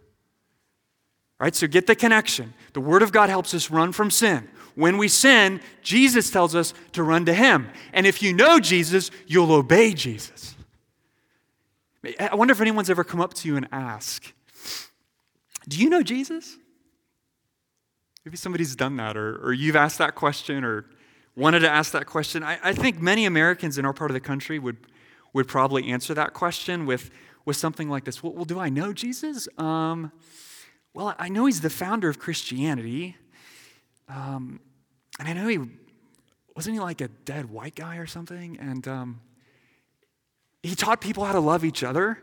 Right? 1.39 1.56
So 1.56 1.68
get 1.68 1.88
the 1.88 1.96
connection. 1.96 2.54
The 2.74 2.82
Word 2.82 3.02
of 3.02 3.12
God 3.12 3.30
helps 3.30 3.54
us 3.54 3.72
run 3.72 3.92
from 3.92 4.12
sin. 4.12 4.50
When 4.76 4.98
we 4.98 5.08
sin, 5.08 5.62
Jesus 5.82 6.30
tells 6.30 6.54
us 6.54 6.74
to 6.94 7.04
run 7.04 7.26
to 7.26 7.34
Him. 7.34 7.70
And 7.94 8.06
if 8.06 8.22
you 8.22 8.34
know 8.34 8.60
Jesus, 8.60 9.10
you'll 9.26 9.52
obey 9.52 9.94
Jesus. 9.94 10.56
I 12.20 12.36
wonder 12.36 12.52
if 12.52 12.62
anyone's 12.62 12.89
ever 12.89 13.04
come 13.04 13.20
up 13.20 13.34
to 13.36 13.48
you 13.48 13.58
and 13.58 13.68
ask, 13.72 14.34
Do 15.68 15.78
you 15.78 15.89
know 15.89 16.04
Jesus? 16.04 16.58
Maybe 18.24 18.38
somebody's 18.38 18.76
done 18.76 18.98
that, 18.98 19.18
or, 19.18 19.38
or 19.44 19.54
you've 19.54 19.76
asked 19.76 19.98
that 19.98 20.15
question, 20.15 20.63
or 20.63 20.86
wanted 21.36 21.60
to 21.60 21.70
ask 21.70 21.92
that 21.94 22.06
question. 22.06 22.44
I, 22.44 22.60
I 22.63 22.74
think 22.74 23.02
many 23.02 23.26
Americans 23.26 23.78
in 23.78 23.86
our 23.86 23.94
part 23.94 24.12
of 24.12 24.13
the 24.13 24.20
country 24.20 24.60
would 24.60 24.78
would 25.34 25.48
probably 25.48 25.89
answer 25.89 26.13
that 26.13 26.34
question 26.34 26.86
with, 26.86 27.12
with 27.46 27.58
something 27.58 27.89
like 27.89 28.06
this 28.06 28.24
Well, 28.24 28.34
well 28.34 28.46
do 28.46 28.60
I 28.60 28.70
know 28.70 28.94
Jesus? 28.94 29.48
Um, 29.58 30.12
well, 30.94 31.15
I 31.20 31.30
know 31.30 31.46
he's 31.46 31.62
the 31.62 31.70
founder 31.70 32.10
of 32.10 32.20
Christianity. 32.20 33.15
Um, 34.08 34.60
and 35.20 35.28
I 35.28 35.34
know 35.34 35.48
he 35.48 35.60
wasn't 36.56 36.74
he 36.74 36.82
like 36.82 37.00
a 37.00 37.08
dead 37.08 37.50
white 37.50 37.76
guy 37.76 37.98
or 37.98 38.06
something? 38.06 38.58
And 38.60 38.86
um, 38.86 39.22
he 40.62 40.76
taught 40.76 41.00
people 41.00 41.24
how 41.24 41.32
to 41.32 41.40
love 41.40 41.63
each 41.63 41.84
other. 41.84 42.21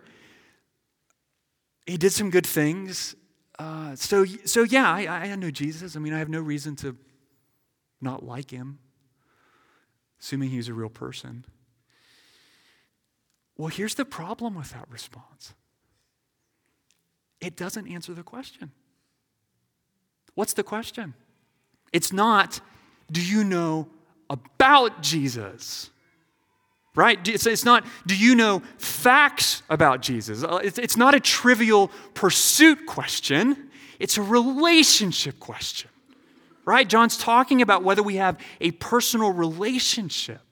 He 1.87 1.97
did 1.97 2.13
some 2.13 2.29
good 2.29 2.47
things. 2.47 3.15
Uh, 3.59 3.97
so, 3.97 4.27
so 4.45 4.63
yeah, 4.65 4.93
I, 4.93 5.07
I 5.07 5.35
know 5.37 5.51
Jesus. 5.51 5.97
I 5.97 6.01
mean, 6.01 6.13
I 6.13 6.19
have 6.19 6.29
no 6.29 6.41
reason 6.41 6.77
to 6.77 6.97
not 8.03 8.25
like 8.25 8.51
him, 8.51 8.79
assuming 10.21 10.51
he's 10.51 10.69
a 10.69 10.75
real 10.75 10.91
person. 10.91 11.47
Well, 13.57 13.69
here's 13.69 13.95
the 13.95 14.05
problem 14.05 14.55
with 14.55 14.71
that 14.73 14.89
response 14.91 15.55
it 17.41 17.57
doesn't 17.57 17.87
answer 17.87 18.15
the 18.15 18.23
question. 18.23 18.73
What's 20.35 20.55
the 20.55 20.63
question? 20.63 21.15
It's 21.93 22.13
not, 22.13 22.61
do 23.11 23.23
you 23.25 23.45
know 23.45 23.89
about 24.29 25.03
Jesus? 25.03 25.91
Right? 26.95 27.19
It's 27.29 27.65
not, 27.65 27.85
do 28.07 28.17
you 28.17 28.35
know 28.35 28.63
facts 28.79 29.63
about 29.69 30.01
Jesus? 30.01 30.43
Uh, 30.43 30.61
it's 30.63 30.97
not 30.97 31.15
a 31.15 31.21
trivial 31.21 31.91
pursuit 32.15 32.87
question. 32.87 33.71
it's 33.99 34.17
a 34.17 34.23
relationship 34.23 35.39
question, 35.39 35.91
right? 36.65 36.89
John's 36.89 37.19
talking 37.19 37.61
about 37.61 37.83
whether 37.83 38.03
we 38.03 38.17
have 38.17 38.39
a 38.63 38.71
personal 38.73 39.31
relationship 39.31 40.46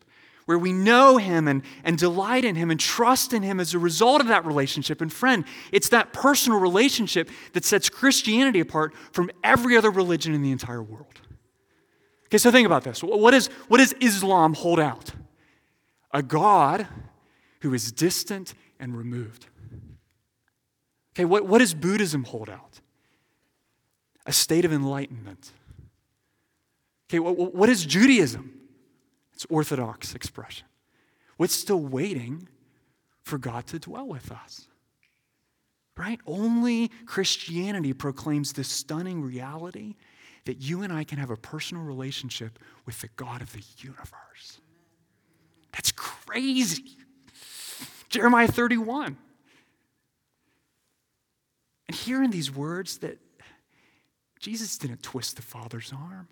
where 0.47 0.59
we 0.59 0.73
know 0.73 1.17
Him 1.17 1.49
and, 1.49 1.63
and 1.85 1.97
delight 1.97 2.45
in 2.45 2.55
Him 2.55 2.71
and 2.71 2.79
trust 2.79 3.33
in 3.33 3.43
Him 3.43 3.61
as 3.61 3.75
a 3.75 3.79
result 3.79 4.21
of 4.21 4.29
that 4.29 4.45
relationship. 4.45 5.01
And 5.01 5.13
friend, 5.13 5.45
it's 5.73 5.89
that 5.91 6.13
personal 6.13 6.61
relationship 6.61 7.31
that 7.53 7.65
sets 7.65 7.89
Christianity 7.89 8.61
apart 8.61 8.95
from 9.13 9.31
every 9.43 9.77
other 9.77 9.91
religion 9.91 10.35
in 10.35 10.43
the 10.43 10.51
entire 10.51 10.83
world. 10.83 11.21
Okay, 12.27 12.39
so 12.39 12.51
think 12.51 12.67
about 12.67 12.85
this. 12.85 13.03
What, 13.03 13.35
is, 13.35 13.47
what 13.69 13.79
does 13.79 13.95
Islam 14.01 14.55
hold 14.55 14.81
out? 14.81 15.13
A 16.13 16.23
God 16.23 16.87
who 17.61 17.75
is 17.75 17.93
distant 17.93 18.55
and 18.79 18.97
removed. 18.97 19.47
Okay, 21.15 21.25
what, 21.25 21.47
what 21.47 21.59
does 21.59 21.75
Buddhism 21.75 22.25
hold 22.25 22.51
out? 22.51 22.81
A 24.27 24.33
state 24.33 24.65
of 24.65 24.73
enlightenment. 24.73 25.53
Okay, 27.09 27.19
what, 27.21 27.55
what 27.55 27.69
is 27.69 27.85
Judaism? 27.85 28.54
It's 29.35 29.47
orthodox 29.51 30.15
expression. 30.15 30.67
We're 31.39 31.49
still 31.49 31.81
waiting 31.81 32.49
for 33.23 33.39
God 33.39 33.67
to 33.69 33.79
dwell 33.79 34.07
with 34.07 34.31
us? 34.31 34.69
Right? 35.97 36.21
Only 36.27 36.91
Christianity 37.07 37.93
proclaims 37.93 38.53
this 38.53 38.69
stunning 38.69 39.23
reality 39.23 39.95
that 40.45 40.61
you 40.61 40.83
and 40.83 40.93
I 40.93 41.05
can 41.05 41.19
have 41.19 41.31
a 41.31 41.37
personal 41.37 41.85
relationship 41.85 42.59
with 42.85 43.01
the 43.01 43.09
God 43.17 43.41
of 43.41 43.53
the 43.53 43.63
universe. 43.79 44.61
That's 45.73 45.93
crazy. 45.93 46.97
Jeremiah 48.09 48.49
31. 48.49 49.17
And 51.89 51.97
hearing 51.97 52.31
these 52.31 52.55
words 52.55 52.99
that 52.99 53.19
Jesus 54.39 54.77
didn't 54.77 55.03
twist 55.03 55.37
the 55.37 55.43
Father's 55.43 55.93
arm 55.93 56.29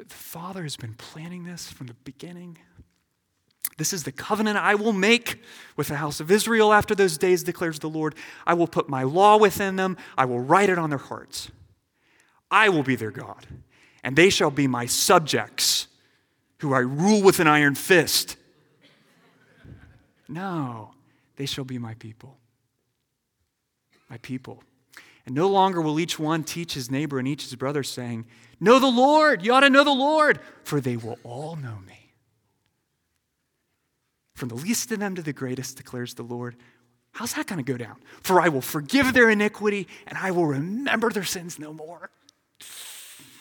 that 0.00 0.08
the 0.08 0.14
Father 0.14 0.62
has 0.62 0.78
been 0.78 0.94
planning 0.94 1.44
this 1.44 1.70
from 1.70 1.86
the 1.86 1.94
beginning. 2.04 2.56
This 3.76 3.92
is 3.92 4.04
the 4.04 4.12
covenant 4.12 4.56
I 4.56 4.74
will 4.74 4.94
make 4.94 5.42
with 5.76 5.88
the 5.88 5.96
house 5.96 6.20
of 6.20 6.30
Israel 6.30 6.72
after 6.72 6.94
those 6.94 7.18
days, 7.18 7.42
declares 7.42 7.80
the 7.80 7.90
Lord. 7.90 8.14
I 8.46 8.54
will 8.54 8.66
put 8.66 8.88
my 8.88 9.02
law 9.02 9.36
within 9.36 9.76
them, 9.76 9.98
I 10.16 10.24
will 10.24 10.40
write 10.40 10.70
it 10.70 10.78
on 10.78 10.88
their 10.88 10.98
hearts. 10.98 11.50
I 12.50 12.70
will 12.70 12.82
be 12.82 12.96
their 12.96 13.10
God, 13.10 13.46
and 14.02 14.16
they 14.16 14.30
shall 14.30 14.50
be 14.50 14.66
my 14.66 14.86
subjects, 14.86 15.86
who 16.60 16.72
I 16.72 16.78
rule 16.78 17.20
with 17.20 17.38
an 17.38 17.46
iron 17.46 17.74
fist. 17.74 18.38
No, 20.28 20.92
they 21.36 21.44
shall 21.44 21.64
be 21.64 21.76
my 21.76 21.92
people. 21.92 22.38
My 24.08 24.16
people. 24.16 24.62
And 25.26 25.34
no 25.34 25.48
longer 25.48 25.80
will 25.80 26.00
each 26.00 26.18
one 26.18 26.44
teach 26.44 26.74
his 26.74 26.90
neighbor 26.90 27.18
and 27.18 27.28
each 27.28 27.42
his 27.42 27.54
brother, 27.54 27.82
saying, 27.82 28.26
Know 28.58 28.78
the 28.78 28.86
Lord. 28.86 29.44
You 29.44 29.52
ought 29.52 29.60
to 29.60 29.70
know 29.70 29.84
the 29.84 29.90
Lord, 29.90 30.40
for 30.64 30.80
they 30.80 30.96
will 30.96 31.18
all 31.22 31.56
know 31.56 31.78
me. 31.86 32.12
From 34.34 34.48
the 34.48 34.54
least 34.54 34.90
of 34.92 34.98
them 34.98 35.14
to 35.16 35.22
the 35.22 35.32
greatest, 35.32 35.76
declares 35.76 36.14
the 36.14 36.22
Lord. 36.22 36.56
How's 37.12 37.34
that 37.34 37.46
going 37.46 37.62
to 37.62 37.72
go 37.72 37.76
down? 37.76 37.96
For 38.22 38.40
I 38.40 38.48
will 38.48 38.60
forgive 38.60 39.12
their 39.12 39.28
iniquity 39.30 39.88
and 40.06 40.16
I 40.16 40.30
will 40.30 40.46
remember 40.46 41.10
their 41.10 41.24
sins 41.24 41.58
no 41.58 41.72
more. 41.72 42.10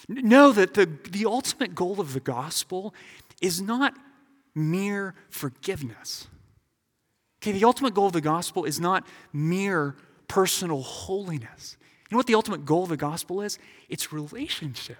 Know 0.07 0.51
that 0.51 0.73
the, 0.73 0.89
the 1.09 1.25
ultimate 1.25 1.75
goal 1.75 2.01
of 2.01 2.13
the 2.13 2.19
gospel 2.19 2.93
is 3.41 3.61
not 3.61 3.93
mere 4.55 5.13
forgiveness. 5.29 6.27
Okay, 7.41 7.51
the 7.51 7.63
ultimate 7.63 7.93
goal 7.93 8.07
of 8.07 8.13
the 8.13 8.21
gospel 8.21 8.65
is 8.65 8.79
not 8.79 9.05
mere 9.31 9.95
personal 10.29 10.81
holiness. 10.81 11.75
You 12.09 12.15
know 12.15 12.19
what 12.19 12.27
the 12.27 12.35
ultimate 12.35 12.65
goal 12.65 12.83
of 12.83 12.89
the 12.89 12.97
gospel 12.97 13.41
is? 13.41 13.59
It's 13.89 14.13
relationship. 14.13 14.97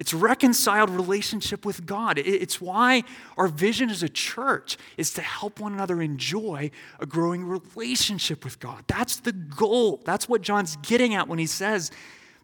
It's 0.00 0.12
reconciled 0.12 0.90
relationship 0.90 1.64
with 1.64 1.86
God. 1.86 2.18
It's 2.18 2.60
why 2.60 3.04
our 3.36 3.46
vision 3.46 3.88
as 3.88 4.02
a 4.02 4.08
church 4.08 4.76
is 4.96 5.12
to 5.12 5.22
help 5.22 5.60
one 5.60 5.72
another 5.74 6.02
enjoy 6.02 6.72
a 6.98 7.06
growing 7.06 7.44
relationship 7.44 8.42
with 8.42 8.58
God. 8.58 8.82
That's 8.88 9.20
the 9.20 9.30
goal. 9.30 10.02
That's 10.04 10.28
what 10.28 10.42
John's 10.42 10.74
getting 10.82 11.14
at 11.14 11.28
when 11.28 11.38
he 11.38 11.46
says, 11.46 11.92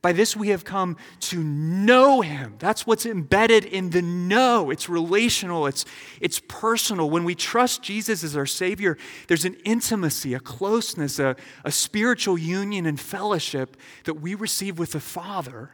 By 0.01 0.12
this 0.12 0.36
we 0.36 0.49
have 0.49 0.64
come 0.64 0.96
to 1.20 1.42
know 1.42 2.20
him. 2.20 2.55
That's 2.59 2.86
what's 2.86 3.05
embedded 3.05 3.64
in 3.64 3.90
the 3.90 4.03
know. 4.03 4.70
It's 4.70 4.88
relational, 4.88 5.66
it's, 5.66 5.84
it's 6.20 6.40
personal. 6.46 7.11
When 7.11 7.24
we 7.24 7.34
trust 7.34 7.82
Jesus 7.82 8.22
as 8.22 8.36
our 8.36 8.46
Savior, 8.46 8.96
there's 9.26 9.44
an 9.44 9.57
intimacy, 9.64 10.34
a 10.34 10.40
closeness, 10.40 11.18
a, 11.18 11.34
a 11.64 11.72
spiritual 11.72 12.38
union 12.38 12.86
and 12.86 12.99
fellowship 12.99 13.76
that 14.05 14.14
we 14.14 14.34
receive 14.34 14.78
with 14.78 14.92
the 14.92 15.01
Father 15.01 15.72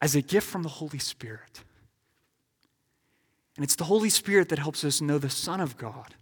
as 0.00 0.14
a 0.14 0.22
gift 0.22 0.46
from 0.46 0.62
the 0.62 0.68
Holy 0.68 0.98
Spirit. 0.98 1.64
And 3.56 3.64
it's 3.64 3.76
the 3.76 3.84
Holy 3.84 4.10
Spirit 4.10 4.48
that 4.48 4.58
helps 4.58 4.84
us 4.84 5.00
know 5.00 5.18
the 5.18 5.30
Son 5.30 5.60
of 5.60 5.76
God 5.76 6.14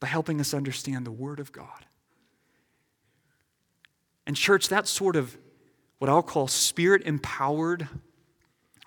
by 0.00 0.08
helping 0.08 0.40
us 0.40 0.52
understand 0.52 1.06
the 1.06 1.12
Word 1.12 1.38
of 1.38 1.52
God. 1.52 1.86
And, 4.26 4.36
church, 4.36 4.68
that 4.68 4.86
sort 4.86 5.16
of 5.16 5.36
what 6.02 6.08
I'll 6.08 6.20
call 6.20 6.48
spirit 6.48 7.02
empowered, 7.02 7.86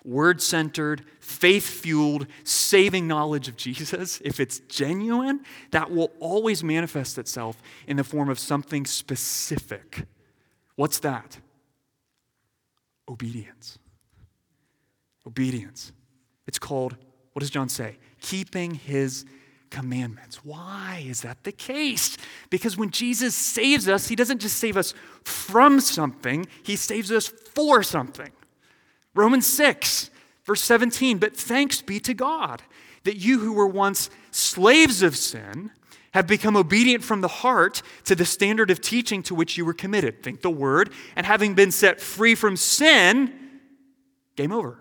word 0.04 0.42
centered, 0.42 1.02
faith 1.18 1.66
fueled, 1.66 2.26
saving 2.44 3.08
knowledge 3.08 3.48
of 3.48 3.56
Jesus, 3.56 4.20
if 4.22 4.38
it's 4.38 4.58
genuine, 4.68 5.40
that 5.70 5.90
will 5.90 6.10
always 6.20 6.62
manifest 6.62 7.16
itself 7.16 7.62
in 7.86 7.96
the 7.96 8.04
form 8.04 8.28
of 8.28 8.38
something 8.38 8.84
specific. 8.84 10.04
What's 10.74 10.98
that? 10.98 11.38
Obedience. 13.08 13.78
Obedience. 15.26 15.92
It's 16.46 16.58
called, 16.58 16.96
what 17.32 17.40
does 17.40 17.48
John 17.48 17.70
say? 17.70 17.96
Keeping 18.20 18.74
his 18.74 19.24
commandments. 19.70 20.44
Why 20.44 21.04
is 21.06 21.22
that 21.22 21.44
the 21.44 21.52
case? 21.52 22.16
Because 22.50 22.76
when 22.76 22.90
Jesus 22.90 23.34
saves 23.34 23.88
us, 23.88 24.08
he 24.08 24.16
doesn't 24.16 24.40
just 24.40 24.58
save 24.58 24.76
us 24.76 24.94
from 25.24 25.80
something, 25.80 26.46
he 26.62 26.76
saves 26.76 27.10
us 27.10 27.26
for 27.26 27.82
something. 27.82 28.30
Romans 29.14 29.46
6, 29.46 30.10
verse 30.44 30.62
17. 30.62 31.18
But 31.18 31.36
thanks 31.36 31.82
be 31.82 31.98
to 32.00 32.14
God 32.14 32.62
that 33.04 33.16
you 33.16 33.38
who 33.38 33.52
were 33.52 33.66
once 33.66 34.10
slaves 34.30 35.02
of 35.02 35.16
sin 35.16 35.70
have 36.12 36.26
become 36.26 36.56
obedient 36.56 37.04
from 37.04 37.20
the 37.20 37.28
heart 37.28 37.82
to 38.04 38.14
the 38.14 38.24
standard 38.24 38.70
of 38.70 38.80
teaching 38.80 39.22
to 39.22 39.34
which 39.34 39.58
you 39.58 39.64
were 39.64 39.74
committed. 39.74 40.22
Think 40.22 40.42
the 40.42 40.50
word. 40.50 40.90
And 41.14 41.26
having 41.26 41.54
been 41.54 41.70
set 41.70 42.00
free 42.00 42.34
from 42.34 42.56
sin, 42.56 43.32
game 44.34 44.52
over. 44.52 44.80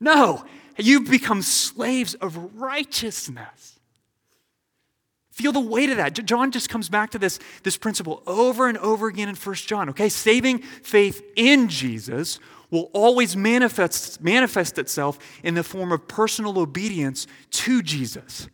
No, 0.00 0.44
you've 0.78 1.10
become 1.10 1.42
slaves 1.42 2.14
of 2.14 2.60
righteousness. 2.60 3.78
Feel 5.32 5.52
the 5.52 5.60
weight 5.60 5.88
of 5.88 5.96
that. 5.96 6.12
John 6.26 6.50
just 6.50 6.68
comes 6.68 6.88
back 6.88 7.10
to 7.10 7.18
this, 7.18 7.38
this 7.62 7.78
principle 7.78 8.22
over 8.26 8.68
and 8.68 8.76
over 8.78 9.08
again 9.08 9.30
in 9.30 9.34
1 9.34 9.54
John. 9.54 9.88
Okay, 9.90 10.10
saving 10.10 10.58
faith 10.58 11.22
in 11.36 11.68
Jesus 11.68 12.38
will 12.70 12.90
always 12.92 13.36
manifest, 13.36 14.22
manifest 14.22 14.78
itself 14.78 15.18
in 15.42 15.54
the 15.54 15.62
form 15.62 15.92
of 15.92 16.08
personal 16.08 16.58
obedience 16.58 17.26
to 17.50 17.82
Jesus. 17.82 18.48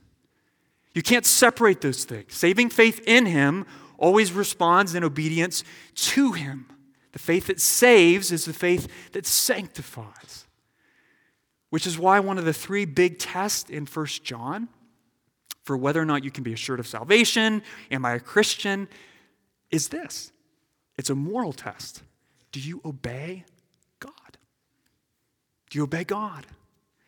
You 0.95 1.03
can't 1.03 1.27
separate 1.27 1.81
those 1.81 2.05
things. 2.05 2.35
Saving 2.35 2.71
faith 2.71 3.01
in 3.07 3.27
Him 3.27 3.67
always 3.97 4.33
responds 4.33 4.95
in 4.95 5.05
obedience 5.05 5.63
to 5.95 6.33
Him. 6.33 6.67
The 7.13 7.21
faith 7.21 7.47
that 7.47 7.61
saves 7.61 8.33
is 8.33 8.45
the 8.45 8.53
faith 8.53 8.89
that 9.13 9.27
sanctifies. 9.27 10.48
Which 11.71 11.87
is 11.87 11.99
why 11.99 12.21
one 12.21 12.39
of 12.39 12.45
the 12.45 12.53
three 12.53 12.85
big 12.85 13.19
tests 13.19 13.69
in 13.69 13.87
1 13.87 14.07
John 14.25 14.69
for 15.69 15.77
whether 15.77 16.01
or 16.01 16.07
not 16.07 16.25
you 16.25 16.31
can 16.31 16.43
be 16.43 16.55
assured 16.55 16.81
of 16.81 16.87
salvation, 16.87 17.63
am 17.91 18.03
I 18.07 18.15
a 18.15 18.21
Christian, 18.21 18.89
is 19.71 19.89
this 19.89 20.33
it's 20.97 21.11
a 21.11 21.15
moral 21.15 21.53
test. 21.53 22.03
Do 22.53 22.59
you 22.59 22.81
obey 22.87 23.45
God? 24.01 24.39
Do 25.69 25.79
you 25.79 25.85
obey 25.85 26.05
God? 26.05 26.47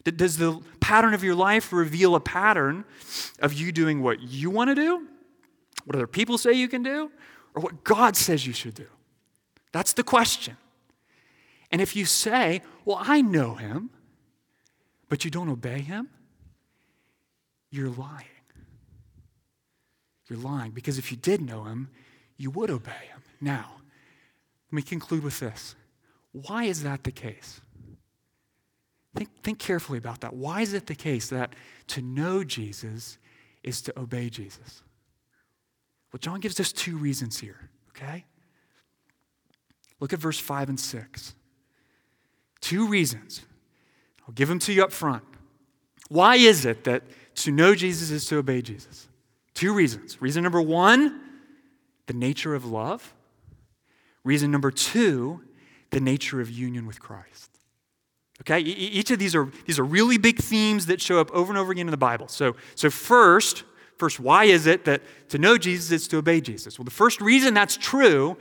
Does 0.04 0.36
the 0.36 0.60
pattern 0.78 1.14
of 1.14 1.24
your 1.24 1.34
life 1.34 1.72
reveal 1.72 2.14
a 2.14 2.20
pattern 2.20 2.84
of 3.38 3.54
you 3.54 3.72
doing 3.72 4.02
what 4.02 4.20
you 4.20 4.50
want 4.50 4.68
to 4.68 4.74
do, 4.74 5.06
what 5.86 5.96
other 5.96 6.06
people 6.06 6.36
say 6.36 6.52
you 6.52 6.68
can 6.68 6.82
do, 6.82 7.10
or 7.54 7.62
what 7.62 7.82
God 7.82 8.14
says 8.14 8.46
you 8.46 8.52
should 8.52 8.74
do? 8.74 8.88
That's 9.72 9.94
the 9.94 10.02
question. 10.02 10.58
And 11.70 11.80
if 11.80 11.96
you 11.96 12.04
say, 12.04 12.60
Well, 12.84 12.98
I 13.00 13.22
know 13.22 13.54
him, 13.54 13.88
but 15.10 15.24
you 15.24 15.30
don't 15.30 15.50
obey 15.50 15.80
him, 15.80 16.08
you're 17.70 17.90
lying. 17.90 18.24
You're 20.28 20.38
lying 20.38 20.70
because 20.70 20.96
if 20.96 21.10
you 21.10 21.18
did 21.18 21.42
know 21.42 21.64
him, 21.64 21.90
you 22.38 22.50
would 22.50 22.70
obey 22.70 23.08
him. 23.12 23.20
Now, 23.40 23.72
let 24.70 24.76
me 24.76 24.82
conclude 24.82 25.24
with 25.24 25.40
this. 25.40 25.74
Why 26.32 26.64
is 26.64 26.84
that 26.84 27.02
the 27.02 27.10
case? 27.10 27.60
Think, 29.16 29.28
think 29.42 29.58
carefully 29.58 29.98
about 29.98 30.20
that. 30.20 30.34
Why 30.34 30.60
is 30.60 30.72
it 30.72 30.86
the 30.86 30.94
case 30.94 31.28
that 31.30 31.54
to 31.88 32.00
know 32.00 32.44
Jesus 32.44 33.18
is 33.64 33.82
to 33.82 33.98
obey 33.98 34.30
Jesus? 34.30 34.82
Well, 36.12 36.18
John 36.20 36.38
gives 36.38 36.60
us 36.60 36.70
two 36.70 36.96
reasons 36.96 37.40
here, 37.40 37.68
okay? 37.90 38.24
Look 39.98 40.12
at 40.12 40.20
verse 40.20 40.38
5 40.38 40.68
and 40.68 40.78
6. 40.78 41.34
Two 42.60 42.86
reasons. 42.86 43.42
I'll 44.30 44.34
give 44.34 44.48
them 44.48 44.60
to 44.60 44.72
you 44.72 44.84
up 44.84 44.92
front. 44.92 45.24
Why 46.08 46.36
is 46.36 46.64
it 46.64 46.84
that 46.84 47.02
to 47.34 47.50
know 47.50 47.74
Jesus 47.74 48.12
is 48.12 48.26
to 48.26 48.36
obey 48.36 48.62
Jesus? 48.62 49.08
Two 49.54 49.74
reasons. 49.74 50.22
Reason 50.22 50.40
number 50.40 50.62
one, 50.62 51.20
the 52.06 52.12
nature 52.12 52.54
of 52.54 52.64
love. 52.64 53.12
Reason 54.22 54.48
number 54.48 54.70
two, 54.70 55.42
the 55.90 55.98
nature 55.98 56.40
of 56.40 56.48
union 56.48 56.86
with 56.86 57.00
Christ. 57.00 57.50
Okay, 58.42 58.60
each 58.60 59.10
of 59.10 59.18
these 59.18 59.34
are 59.34 59.50
these 59.66 59.80
are 59.80 59.84
really 59.84 60.16
big 60.16 60.38
themes 60.38 60.86
that 60.86 61.00
show 61.00 61.18
up 61.18 61.32
over 61.32 61.50
and 61.50 61.58
over 61.58 61.72
again 61.72 61.88
in 61.88 61.90
the 61.90 61.96
Bible. 61.96 62.28
So, 62.28 62.54
so 62.76 62.88
first, 62.88 63.64
first, 63.98 64.20
why 64.20 64.44
is 64.44 64.68
it 64.68 64.84
that 64.84 65.02
to 65.30 65.38
know 65.38 65.58
Jesus 65.58 65.90
is 65.90 66.06
to 66.06 66.18
obey 66.18 66.40
Jesus? 66.40 66.78
Well, 66.78 66.84
the 66.84 66.92
first 66.92 67.20
reason 67.20 67.52
that's 67.52 67.76
true 67.76 68.36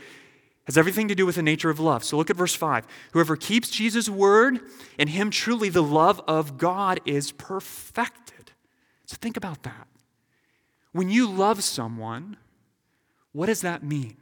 has 0.69 0.77
everything 0.77 1.07
to 1.07 1.15
do 1.15 1.25
with 1.25 1.35
the 1.35 1.41
nature 1.41 1.71
of 1.71 1.79
love. 1.79 2.03
So 2.03 2.15
look 2.15 2.29
at 2.29 2.35
verse 2.35 2.53
5. 2.53 2.85
Whoever 3.13 3.35
keeps 3.35 3.71
Jesus' 3.71 4.07
word, 4.07 4.59
in 4.99 5.07
him 5.07 5.31
truly 5.31 5.69
the 5.69 5.81
love 5.81 6.21
of 6.27 6.59
God 6.59 6.99
is 7.05 7.31
perfected. 7.31 8.51
So 9.07 9.17
think 9.19 9.35
about 9.35 9.63
that. 9.63 9.87
When 10.91 11.09
you 11.09 11.27
love 11.27 11.63
someone, 11.63 12.37
what 13.31 13.47
does 13.47 13.61
that 13.61 13.81
mean? 13.81 14.17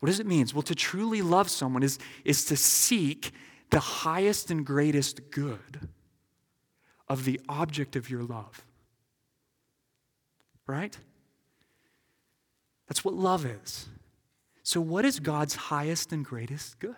What 0.00 0.08
does 0.08 0.20
it 0.20 0.26
mean? 0.26 0.46
Well, 0.52 0.60
to 0.60 0.74
truly 0.74 1.22
love 1.22 1.48
someone 1.48 1.82
is, 1.82 1.98
is 2.26 2.44
to 2.44 2.56
seek 2.58 3.32
the 3.70 3.80
highest 3.80 4.50
and 4.50 4.62
greatest 4.62 5.30
good 5.30 5.88
of 7.08 7.24
the 7.24 7.40
object 7.48 7.96
of 7.96 8.10
your 8.10 8.22
love. 8.22 8.62
Right? 10.66 10.98
That's 12.88 13.06
what 13.06 13.14
love 13.14 13.46
is. 13.46 13.88
So, 14.68 14.82
what 14.82 15.06
is 15.06 15.18
God's 15.18 15.54
highest 15.54 16.12
and 16.12 16.22
greatest 16.22 16.78
good? 16.78 16.94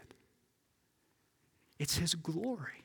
It's 1.78 1.98
His 1.98 2.16
glory. 2.16 2.82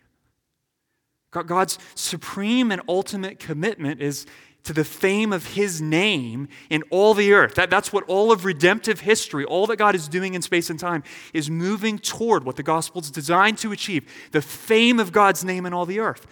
God's 1.32 1.80
supreme 1.96 2.72
and 2.72 2.84
ultimate 2.88 3.40
commitment 3.40 4.00
is 4.00 4.28
to 4.62 4.74
the 4.74 4.84
fame 4.84 5.34
of 5.34 5.48
his 5.48 5.82
name 5.82 6.50
in 6.70 6.84
all 6.92 7.16
the 7.16 7.34
earth. 7.34 7.56
That, 7.56 7.72
that's 7.72 7.92
what 7.92 8.04
all 8.04 8.32
of 8.32 8.46
redemptive 8.46 9.00
history, 9.00 9.44
all 9.44 9.66
that 9.68 9.78
God 9.78 9.96
is 9.96 10.08
doing 10.08 10.36
in 10.36 10.44
space 10.44 10.70
and 10.70 10.80
time, 10.80 11.04
is 11.34 11.50
moving 11.50 11.98
toward 11.98 12.44
what 12.46 12.56
the 12.56 12.64
gospel 12.64 13.02
is 13.02 13.10
designed 13.10 13.58
to 13.60 13.72
achieve 13.72 14.08
the 14.34 14.42
fame 14.42 15.00
of 15.00 15.12
God's 15.12 15.44
name 15.44 15.66
in 15.66 15.74
all 15.74 15.88
the 15.88 16.00
earth. 16.00 16.28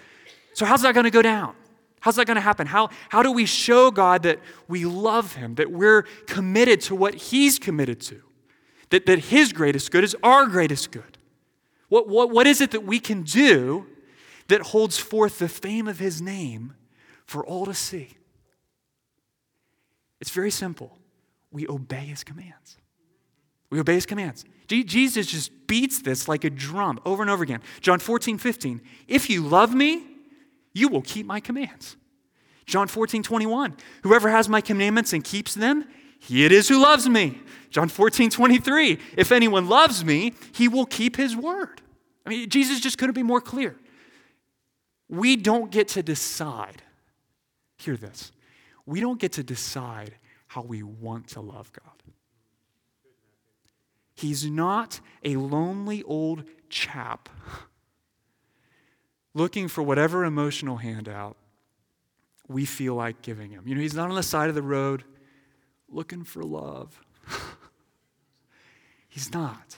So, 0.53 0.67
how's 0.67 0.83
that 0.83 0.93
going 0.93 1.05
to 1.05 1.11
go 1.11 1.23
down? 1.23 1.55
How's 2.01 2.17
that 2.17 2.27
going 2.27 2.35
to 2.35 2.41
happen? 2.41 2.67
How, 2.67 2.91
how 3.09 3.23
do 3.23 3.31
we 3.31 3.47
show 3.47 3.89
God 3.89 4.21
that 4.23 4.39
we 4.67 4.85
love 4.85 5.33
him, 5.33 5.55
that 5.55 5.71
we're 5.71 6.03
committed 6.27 6.81
to 6.81 6.95
what 6.95 7.15
he's 7.15 7.57
committed 7.57 7.99
to, 8.01 8.21
that, 8.93 9.07
that 9.07 9.17
his 9.17 9.51
greatest 9.51 9.89
good 9.89 10.03
is 10.03 10.15
our 10.21 10.45
greatest 10.45 10.91
good? 10.91 11.17
What, 11.89 12.07
what, 12.07 12.29
what 12.29 12.45
is 12.45 12.61
it 12.61 12.69
that 12.71 12.83
we 12.83 12.99
can 12.99 13.23
do 13.23 13.87
that 14.49 14.61
holds 14.61 14.99
forth 14.99 15.39
the 15.39 15.49
fame 15.49 15.87
of 15.87 15.97
his 15.97 16.21
name 16.21 16.75
for 17.25 17.43
all 17.43 17.65
to 17.65 17.73
see? 17.73 18.09
It's 20.21 20.29
very 20.29 20.51
simple. 20.51 20.95
We 21.51 21.67
obey 21.67 22.05
his 22.05 22.23
commands. 22.23 22.77
We 23.71 23.79
obey 23.79 23.95
his 23.95 24.05
commands. 24.05 24.45
Jesus 24.67 25.25
just 25.25 25.65
beats 25.65 26.03
this 26.03 26.27
like 26.27 26.43
a 26.43 26.51
drum 26.51 26.99
over 27.03 27.23
and 27.23 27.31
over 27.31 27.41
again. 27.41 27.61
John 27.81 27.97
14, 27.97 28.37
15. 28.37 28.79
If 29.07 29.27
you 29.27 29.41
love 29.41 29.73
me, 29.73 30.05
you 30.71 30.87
will 30.87 31.01
keep 31.01 31.25
my 31.25 31.39
commands. 31.39 31.97
John 32.67 32.87
14, 32.87 33.23
21. 33.23 33.75
Whoever 34.03 34.29
has 34.29 34.47
my 34.47 34.61
commandments 34.61 35.13
and 35.13 35.23
keeps 35.23 35.55
them, 35.55 35.85
he 36.23 36.45
it 36.45 36.51
is 36.53 36.69
who 36.69 36.81
loves 36.81 37.07
me. 37.07 37.39
John 37.69 37.89
14, 37.89 38.29
23. 38.29 38.97
If 39.17 39.31
anyone 39.31 39.67
loves 39.67 40.05
me, 40.05 40.33
he 40.53 40.69
will 40.69 40.85
keep 40.85 41.17
his 41.17 41.35
word. 41.35 41.81
I 42.25 42.29
mean, 42.29 42.49
Jesus 42.49 42.79
just 42.79 42.97
couldn't 42.97 43.15
be 43.15 43.23
more 43.23 43.41
clear. 43.41 43.75
We 45.09 45.35
don't 45.35 45.69
get 45.69 45.89
to 45.89 46.03
decide. 46.03 46.81
Hear 47.77 47.97
this 47.97 48.31
we 48.85 48.99
don't 48.99 49.19
get 49.19 49.33
to 49.33 49.43
decide 49.43 50.15
how 50.47 50.61
we 50.61 50.83
want 50.83 51.29
to 51.29 51.41
love 51.41 51.71
God. 51.73 52.03
He's 54.15 54.45
not 54.45 54.99
a 55.23 55.35
lonely 55.37 56.03
old 56.03 56.43
chap 56.69 57.29
looking 59.33 59.67
for 59.67 59.81
whatever 59.81 60.23
emotional 60.23 60.77
handout 60.77 61.35
we 62.47 62.65
feel 62.65 62.93
like 62.95 63.21
giving 63.21 63.51
him. 63.51 63.63
You 63.65 63.75
know, 63.75 63.81
he's 63.81 63.95
not 63.95 64.09
on 64.09 64.15
the 64.15 64.23
side 64.23 64.49
of 64.49 64.55
the 64.55 64.61
road 64.61 65.03
looking 65.93 66.23
for 66.23 66.43
love. 66.43 67.01
he's 69.09 69.33
not. 69.33 69.77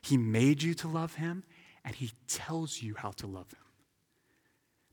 He 0.00 0.16
made 0.16 0.62
you 0.62 0.74
to 0.74 0.88
love 0.88 1.14
him, 1.14 1.44
and 1.84 1.94
he 1.94 2.12
tells 2.26 2.82
you 2.82 2.94
how 2.96 3.10
to 3.12 3.26
love 3.26 3.50
him 3.50 3.62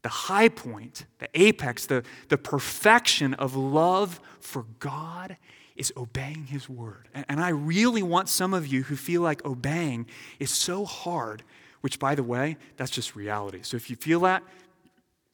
the 0.02 0.10
high 0.10 0.50
point, 0.50 1.06
the 1.20 1.28
apex, 1.34 1.86
the, 1.86 2.04
the 2.30 2.38
perfection 2.38 3.34
of 3.36 3.56
love 3.56 4.20
for 4.40 4.66
God 4.80 5.38
is 5.76 5.92
obeying 5.98 6.46
His 6.48 6.70
word. 6.70 7.08
And, 7.14 7.26
and 7.30 7.40
I 7.40 7.50
really 7.50 8.04
want 8.04 8.30
some 8.30 8.54
of 8.54 8.68
you 8.68 8.84
who 8.84 8.96
feel 8.96 9.22
like 9.22 9.44
obeying 9.46 10.08
is 10.40 10.52
so 10.52 10.86
hard, 10.86 11.44
which, 11.82 12.00
by 12.00 12.16
the 12.16 12.24
way, 12.24 12.58
that's 12.78 12.92
just 12.92 13.16
reality. 13.16 13.60
So 13.64 13.78
if 13.78 13.90
you 13.90 13.96
feel 13.96 14.22
that, 14.22 14.44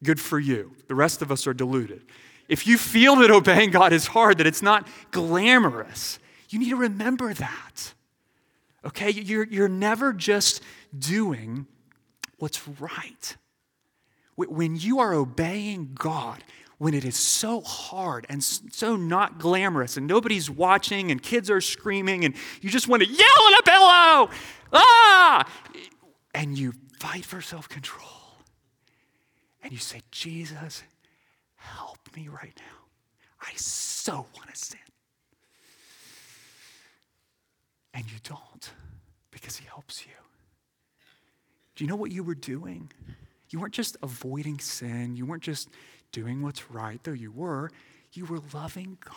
good 0.04 0.20
for 0.20 0.40
you. 0.40 0.72
The 0.88 0.96
rest 0.96 1.22
of 1.22 1.32
us 1.32 1.48
are 1.48 1.54
deluded. 1.54 2.04
If 2.48 2.68
you 2.68 2.78
feel 2.78 3.16
that 3.18 3.32
obeying 3.32 3.72
God 3.72 3.92
is 3.92 4.08
hard, 4.08 4.38
that 4.38 4.48
it's 4.48 4.62
not 4.62 4.88
glamorous, 5.12 6.20
you 6.50 6.60
need 6.60 6.70
to 6.70 6.76
remember 6.76 7.34
that. 7.34 7.94
Okay? 8.86 9.10
You're, 9.10 9.46
you're 9.46 9.68
never 9.68 10.14
just 10.14 10.62
doing 10.98 11.66
what's 12.38 12.68
right. 12.68 13.38
When 14.36 14.76
you 14.76 15.00
are 15.00 15.14
obeying 15.14 15.92
God, 15.96 16.44
when 16.78 16.94
it 16.94 17.06
is 17.06 17.16
so 17.16 17.62
hard 17.62 18.26
and 18.30 18.44
so 18.44 18.96
not 18.96 19.40
glamorous 19.40 19.96
and 19.96 20.08
nobody's 20.08 20.50
watching 20.50 21.10
and 21.10 21.24
kids 21.24 21.50
are 21.50 21.62
screaming 21.62 22.26
and 22.26 22.36
you 22.62 22.70
just 22.70 22.88
want 22.88 23.02
to 23.02 23.10
yell 23.10 23.18
at 23.18 23.60
a 23.60 23.64
pillow, 23.64 24.30
ah! 24.74 25.50
And 26.34 26.58
you 26.58 26.74
fight 27.00 27.24
for 27.24 27.42
self 27.42 27.70
control 27.70 28.10
and 29.64 29.72
you 29.72 29.80
say, 29.80 30.02
Jesus, 30.12 30.84
help 31.78 32.00
me 32.16 32.28
right 32.28 32.54
now. 32.58 32.86
I 33.42 33.52
so 33.56 34.26
want 34.36 34.54
to 34.54 34.56
sin. 34.56 34.80
And 37.94 38.06
you 38.06 38.18
don't 38.24 38.72
because 39.32 39.58
he 39.58 39.66
helps 39.66 40.06
you. 40.06 40.12
Do 41.76 41.84
you 41.84 41.90
know 41.90 41.96
what 41.96 42.12
you 42.12 42.24
were 42.24 42.36
doing? 42.36 42.92
You 43.50 43.60
weren't 43.60 43.74
just 43.74 43.98
avoiding 44.02 44.60
sin. 44.60 45.16
You 45.16 45.26
weren't 45.26 45.44
just 45.44 45.70
doing 46.12 46.42
what's 46.42 46.72
right, 46.72 47.02
though 47.04 47.12
you 47.12 47.32
were. 47.32 47.72
You 48.14 48.26
were 48.26 48.40
loving 48.54 48.98
God. 49.04 49.16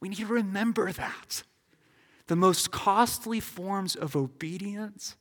We 0.00 0.08
need 0.08 0.18
to 0.18 0.26
remember 0.26 0.92
that. 0.92 1.42
The 2.26 2.36
most 2.36 2.70
costly 2.70 3.40
forms 3.40 3.96
of 3.96 4.16
obedience 4.16 5.16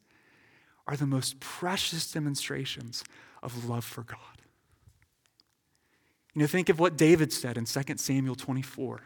are 0.88 0.96
the 0.96 1.06
most 1.06 1.40
precious 1.40 2.12
demonstrations 2.12 3.04
of 3.42 3.68
love 3.68 3.86
for 3.86 4.04
God. 4.04 4.33
You 6.34 6.42
know, 6.42 6.48
think 6.48 6.70
of 6.70 6.80
what 6.80 6.98
David 6.98 7.32
said 7.32 7.58
in 7.58 7.66
2 7.66 7.82
Samuel 7.98 8.36
24. 8.36 9.02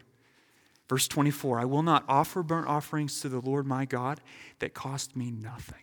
Verse 0.88 1.06
24 1.06 1.60
I 1.60 1.64
will 1.64 1.82
not 1.82 2.04
offer 2.08 2.42
burnt 2.42 2.66
offerings 2.66 3.20
to 3.20 3.28
the 3.28 3.40
Lord 3.40 3.66
my 3.66 3.84
God 3.84 4.20
that 4.58 4.74
cost 4.74 5.16
me 5.16 5.30
nothing. 5.30 5.82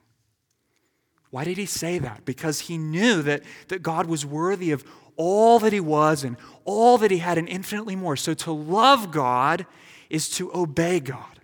Why 1.30 1.44
did 1.44 1.58
he 1.58 1.66
say 1.66 2.00
that? 2.00 2.26
Because 2.26 2.62
he 2.62 2.78
knew 2.78 3.22
that, 3.22 3.44
that 3.68 3.84
God 3.84 4.08
was 4.08 4.26
worthy 4.26 4.72
of 4.72 4.84
all 5.18 5.60
that 5.60 5.74
he 5.74 5.80
was 5.80 6.24
and 6.24 6.38
all 6.64 6.98
that 6.98 7.12
he 7.12 7.18
had 7.18 7.38
and 7.38 7.48
infinitely 7.48 7.96
more. 7.96 8.16
So 8.16 8.34
to 8.36 8.52
love 8.52 9.12
God 9.12 9.66
is 10.10 10.30
to 10.32 10.54
obey 10.56 11.00
God. 11.00 11.40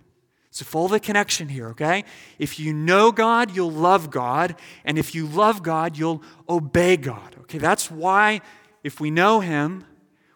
So 0.50 0.64
follow 0.64 0.88
the 0.88 1.00
connection 1.00 1.48
here, 1.48 1.68
okay? 1.68 2.04
If 2.38 2.60
you 2.60 2.74
know 2.74 3.10
God, 3.10 3.54
you'll 3.56 3.70
love 3.70 4.10
God. 4.10 4.54
And 4.84 4.98
if 4.98 5.14
you 5.14 5.26
love 5.26 5.62
God, 5.62 5.96
you'll 5.96 6.22
obey 6.48 6.98
God. 6.98 7.36
Okay, 7.40 7.58
that's 7.58 7.90
why 7.90 8.42
if 8.82 9.00
we 9.00 9.10
know 9.10 9.40
him, 9.40 9.84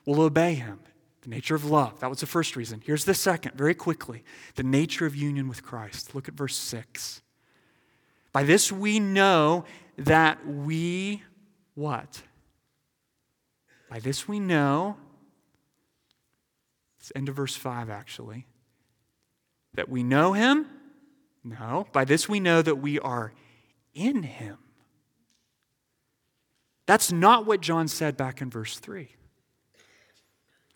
we'll 0.07 0.23
obey 0.23 0.55
him. 0.55 0.81
The 1.23 1.31
nature 1.31 1.57
of 1.57 1.65
love. 1.65 2.01
That 2.01 2.09
was 2.09 2.21
the 2.21 2.27
first 2.27 2.55
reason. 2.55 2.81
Here's 2.85 3.05
the 3.05 3.15
second, 3.15 3.57
very 3.57 3.75
quickly 3.75 4.23
the 4.55 4.63
nature 4.63 5.07
of 5.07 5.17
union 5.17 5.49
with 5.49 5.63
Christ. 5.63 6.15
Look 6.15 6.29
at 6.29 6.35
verse 6.35 6.57
6. 6.57 7.21
By 8.33 8.45
this 8.45 8.71
we 8.71 9.01
know 9.01 9.65
that 9.99 10.47
we 10.47 11.23
what? 11.75 12.23
By 13.91 13.99
this 13.99 14.29
we 14.29 14.41
know, 14.41 14.97
it's 17.01 17.11
end 17.17 17.29
of 17.29 17.35
verse 17.35 17.57
5 17.57 17.91
actually, 17.91 18.47
that 19.75 19.89
we 19.89 20.03
know 20.03 20.33
him? 20.33 20.67
No. 21.43 21.87
By 21.93 22.05
this 22.05 22.29
we 22.29 22.41
know 22.41 22.63
that 22.63 22.77
we 22.77 22.99
are 23.01 23.33
in 23.95 24.23
him. 24.23 24.59
That's 26.87 27.11
not 27.11 27.47
what 27.47 27.61
John 27.61 27.89
said 27.89 28.17
back 28.17 28.41
in 28.41 28.49
verse 28.49 28.79
3. 28.79 29.16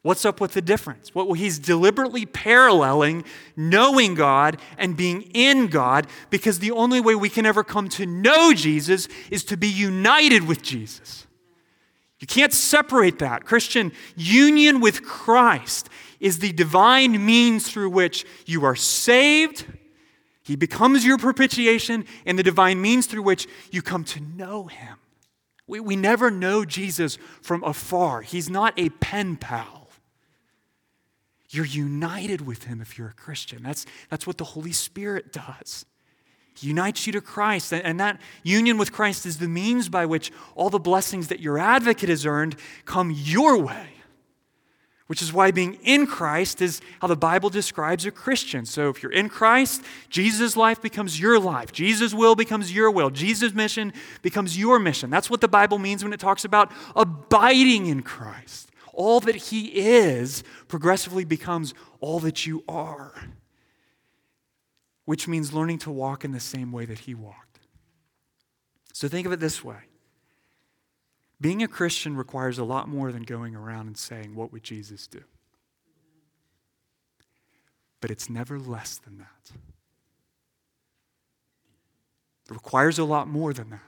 What's 0.03 0.25
up 0.25 0.41
with 0.41 0.53
the 0.53 0.63
difference? 0.63 1.15
Well, 1.15 1.35
he's 1.35 1.59
deliberately 1.59 2.25
paralleling 2.25 3.25
knowing 3.55 4.15
God 4.15 4.59
and 4.79 4.97
being 4.97 5.23
in 5.35 5.67
God 5.67 6.07
because 6.31 6.59
the 6.59 6.71
only 6.71 7.01
way 7.01 7.15
we 7.15 7.29
can 7.29 7.45
ever 7.45 7.63
come 7.63 7.89
to 7.91 8.07
know 8.07 8.55
Jesus 8.55 9.09
is 9.31 9.45
to 9.45 9.59
be 9.59 9.69
united 9.69 10.49
with 10.49 10.63
Jesus. 10.63 11.27
You 12.19 12.27
can't 12.27 12.53
separate 12.53 13.19
that. 13.19 13.45
Christian 13.45 13.93
union 14.17 14.81
with 14.81 15.03
Christ 15.03 15.91
is 16.19 16.39
the 16.39 16.53
divine 16.53 17.25
means 17.25 17.71
through 17.71 17.91
which 17.91 18.25
you 18.47 18.65
are 18.65 18.77
saved. 18.77 19.67
He 20.43 20.57
becomes 20.57 21.05
your 21.05 21.19
propitiation, 21.19 22.05
and 22.27 22.39
the 22.39 22.43
divine 22.43 22.81
means 22.81 23.07
through 23.07 23.23
which 23.23 23.47
you 23.71 23.83
come 23.83 24.05
to 24.05 24.21
know 24.21 24.65
him. 24.65 24.97
We, 25.67 25.81
we 25.81 25.97
never 25.97 26.31
know 26.31 26.65
Jesus 26.65 27.19
from 27.41 27.63
afar, 27.65 28.23
he's 28.23 28.51
not 28.51 28.75
a 28.79 28.89
pen 28.89 29.37
pal. 29.37 29.80
You're 31.51 31.67
united 31.67 32.41
with 32.41 32.65
him 32.65 32.81
if 32.81 32.97
you're 32.97 33.09
a 33.09 33.13
Christian. 33.13 33.63
That's, 33.63 33.85
that's 34.09 34.27
what 34.27 34.39
the 34.39 34.45
Holy 34.45 34.73
Spirit 34.73 35.33
does. 35.33 35.85
He 36.57 36.69
unites 36.69 37.07
you 37.07 37.13
to 37.15 37.21
Christ. 37.21 37.73
And 37.73 37.99
that 37.99 38.21
union 38.45 38.79
with 38.79 38.93
Christ 38.93 39.27
is 39.27 39.39
the 39.39 39.49
means 39.49 39.89
by 39.89 40.07
which 40.07 40.31
all 40.55 40.71
the 40.71 40.79
blessings 40.79 41.27
that 41.29 41.41
your 41.41 41.59
advocate 41.59 42.09
has 42.09 42.25
earned 42.25 42.55
come 42.85 43.11
your 43.11 43.59
way. 43.59 43.89
Which 45.09 45.23
is 45.23 45.33
why 45.33 45.51
being 45.51 45.75
in 45.83 46.07
Christ 46.07 46.63
is 46.63 46.81
how 47.01 47.09
the 47.09 47.17
Bible 47.17 47.51
describes 47.51 48.07
a 48.07 48.13
Christian. 48.13 48.65
So 48.65 48.89
if 48.89 49.03
you're 49.03 49.11
in 49.11 49.29
Christ, 49.29 49.83
Jesus' 50.09 50.57
life 50.57 50.81
becomes 50.81 51.19
your 51.19 51.41
life. 51.41 51.73
Jesus' 51.73 52.15
will 52.15 52.37
becomes 52.37 52.73
your 52.73 52.93
will. 52.93 53.11
Jesus' 53.11 53.53
mission 53.53 53.93
becomes 54.23 54.57
your 54.57 54.79
mission. 54.79 55.11
That's 55.11 55.29
what 55.29 55.41
the 55.41 55.49
Bible 55.49 55.81
means 55.81 56.05
when 56.05 56.13
it 56.13 56.21
talks 56.21 56.45
about 56.45 56.71
abiding 56.95 57.87
in 57.87 58.03
Christ 58.03 58.70
all 59.01 59.19
that 59.21 59.35
He 59.35 59.69
is 59.69 60.45
progressively 60.69 61.25
becomes 61.25 61.73
all 62.01 62.21
that 62.21 62.45
you 62.45 62.63
are, 62.69 63.15
which 65.07 65.27
means 65.27 65.55
learning 65.55 65.79
to 65.79 65.91
walk 65.91 66.23
in 66.23 66.33
the 66.33 66.39
same 66.39 66.71
way 66.71 66.85
that 66.85 67.01
He 67.01 67.15
walked. 67.15 67.61
So 68.93 69.09
think 69.09 69.27
of 69.27 69.33
it 69.33 69.41
this 69.41 69.65
way 69.65 69.85
being 71.41 71.63
a 71.63 71.69
Christian 71.69 72.15
requires 72.15 72.59
a 72.59 72.65
lot 72.65 72.89
more 72.89 73.11
than 73.11 73.23
going 73.23 73.57
around 73.57 73.87
and 73.87 73.97
saying, 73.97 74.35
What 74.35 74.53
would 74.53 74.63
Jesus 74.63 75.07
do? 75.07 75.23
But 78.03 78.11
it's 78.11 78.29
never 78.29 78.59
less 78.59 78.99
than 78.99 79.17
that. 79.17 79.57
It 82.51 82.53
requires 82.53 82.99
a 82.99 83.05
lot 83.05 83.29
more 83.29 83.55
than 83.55 83.71
that. 83.71 83.81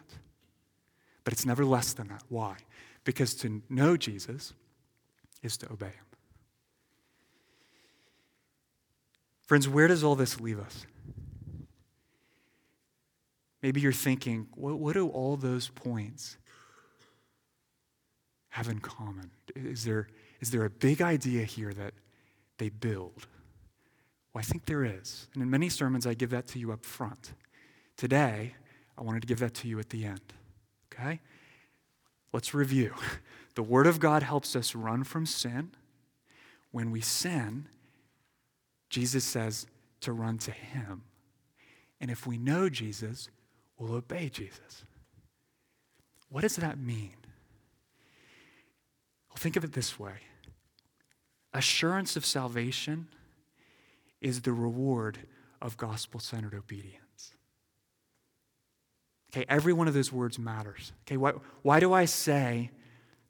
But 1.22 1.34
it's 1.34 1.44
never 1.44 1.66
less 1.66 1.92
than 1.92 2.08
that. 2.08 2.22
Why? 2.30 2.56
Because 3.04 3.34
to 3.34 3.60
know 3.68 3.98
Jesus 3.98 4.54
is 5.42 5.56
to 5.58 5.72
obey 5.72 5.86
him. 5.86 6.04
Friends, 9.46 9.68
where 9.68 9.88
does 9.88 10.02
all 10.02 10.14
this 10.14 10.40
leave 10.40 10.58
us? 10.58 10.86
Maybe 13.62 13.80
you're 13.80 13.92
thinking, 13.92 14.48
what, 14.54 14.78
what 14.78 14.94
do 14.94 15.08
all 15.08 15.36
those 15.36 15.68
points 15.68 16.36
have 18.50 18.68
in 18.68 18.80
common? 18.80 19.30
Is 19.54 19.84
there, 19.84 20.08
is 20.40 20.50
there 20.50 20.64
a 20.64 20.70
big 20.70 21.00
idea 21.00 21.44
here 21.44 21.72
that 21.74 21.94
they 22.58 22.70
build? 22.70 23.26
Well, 24.32 24.40
I 24.40 24.42
think 24.42 24.66
there 24.66 24.84
is. 24.84 25.28
And 25.34 25.42
in 25.42 25.50
many 25.50 25.68
sermons, 25.68 26.06
I 26.06 26.14
give 26.14 26.30
that 26.30 26.46
to 26.48 26.58
you 26.58 26.72
up 26.72 26.84
front. 26.84 27.34
Today, 27.96 28.54
I 28.96 29.02
wanted 29.02 29.20
to 29.22 29.28
give 29.28 29.38
that 29.40 29.54
to 29.54 29.68
you 29.68 29.78
at 29.78 29.90
the 29.90 30.04
end. 30.04 30.32
Okay? 30.92 31.20
Let's 32.32 32.54
review. 32.54 32.94
The 33.54 33.62
Word 33.62 33.86
of 33.86 34.00
God 34.00 34.22
helps 34.22 34.56
us 34.56 34.74
run 34.74 35.04
from 35.04 35.26
sin. 35.26 35.72
When 36.70 36.90
we 36.90 37.00
sin, 37.00 37.68
Jesus 38.88 39.24
says 39.24 39.66
to 40.00 40.12
run 40.12 40.38
to 40.38 40.50
Him. 40.50 41.02
And 42.00 42.10
if 42.10 42.26
we 42.26 42.38
know 42.38 42.68
Jesus, 42.68 43.28
we'll 43.78 43.94
obey 43.94 44.28
Jesus. 44.28 44.84
What 46.28 46.42
does 46.42 46.56
that 46.56 46.78
mean? 46.78 47.16
Well, 49.28 49.36
think 49.36 49.56
of 49.56 49.64
it 49.64 49.72
this 49.72 49.98
way 49.98 50.14
assurance 51.54 52.16
of 52.16 52.24
salvation 52.24 53.08
is 54.22 54.40
the 54.40 54.52
reward 54.52 55.18
of 55.60 55.76
gospel 55.76 56.18
centered 56.18 56.54
obedience. 56.54 57.34
Okay, 59.30 59.44
every 59.48 59.72
one 59.72 59.88
of 59.88 59.94
those 59.94 60.12
words 60.12 60.38
matters. 60.38 60.92
Okay, 61.06 61.16
why, 61.16 61.32
why 61.62 61.80
do 61.80 61.92
I 61.92 62.04
say 62.04 62.70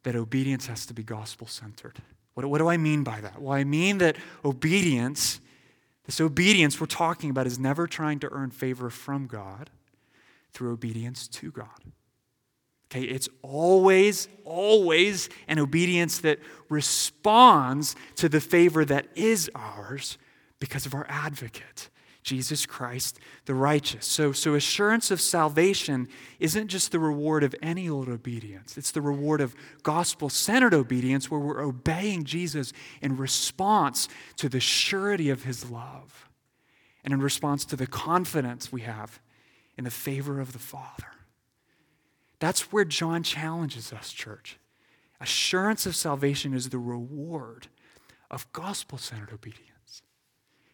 that 0.03 0.17
obedience 0.17 0.67
has 0.67 0.87
to 0.87 0.95
be 0.95 1.03
gospel 1.03 1.47
centered. 1.47 1.99
What, 2.35 2.47
what 2.47 2.59
do 2.59 2.69
I 2.69 2.77
mean 2.77 3.05
by 3.05 3.21
that? 3.21 3.41
Well, 3.41 3.57
I 3.57 3.65
mean 3.65 3.99
that 3.99 4.17
obedience, 4.45 5.41
this 6.05 6.21
obedience 6.21 6.81
we're 6.81 6.87
talking 6.87 7.31
about, 7.31 7.47
is 7.47 7.59
never 7.59 7.87
trying 7.87 8.19
to 8.21 8.33
earn 8.33 8.51
favor 8.51 8.91
from 8.91 9.27
God 9.27 9.71
through 10.53 10.73
obedience 10.73 11.29
to 11.29 11.51
God. 11.51 11.69
Okay, 12.91 13.05
it's 13.05 13.29
always, 13.41 14.29
always 14.45 15.31
an 15.49 15.59
obedience 15.59 16.19
that 16.19 16.39
responds 16.69 17.97
to 18.17 18.29
the 18.29 18.41
favor 18.41 18.85
that 18.85 19.07
is 19.15 19.51
ours 19.55 20.19
because 20.61 20.85
of 20.85 20.95
our 20.95 21.07
advocate, 21.09 21.89
Jesus 22.23 22.67
Christ 22.67 23.19
the 23.47 23.55
righteous. 23.55 24.07
So, 24.07 24.33
so 24.33 24.55
assurance 24.55 25.11
of 25.11 25.21
salvation 25.21 26.09
isn't 26.39 26.69
just 26.69 26.93
the 26.93 26.99
reward 26.99 27.43
of 27.43 27.55
any 27.61 27.89
old 27.89 28.09
obedience, 28.09 28.79
it's 28.79 28.93
the 28.93 29.01
reward 29.01 29.41
of 29.41 29.55
gospel 29.83 30.29
centered 30.29 30.75
obedience 30.75 31.31
where 31.31 31.41
we're 31.41 31.63
obeying 31.63 32.25
Jesus 32.25 32.73
in 33.01 33.17
response 33.17 34.09
to 34.37 34.49
the 34.49 34.61
surety 34.61 35.31
of 35.31 35.43
his 35.45 35.71
love 35.71 36.29
and 37.05 37.13
in 37.13 37.21
response 37.21 37.65
to 37.65 37.77
the 37.77 37.87
confidence 37.87 38.71
we 38.71 38.83
have 38.83 39.21
in 39.77 39.85
the 39.85 39.91
favor 39.91 40.41
of 40.41 40.53
the 40.53 40.59
Father. 40.59 41.09
That's 42.39 42.73
where 42.73 42.85
John 42.85 43.23
challenges 43.23 43.93
us, 43.93 44.13
church. 44.13 44.59
Assurance 45.21 45.87
of 45.87 45.95
salvation 45.95 46.55
is 46.55 46.69
the 46.69 46.79
reward 46.79 47.69
of 48.31 48.53
gospel 48.53 48.99
centered 48.99 49.33
obedience. 49.33 50.03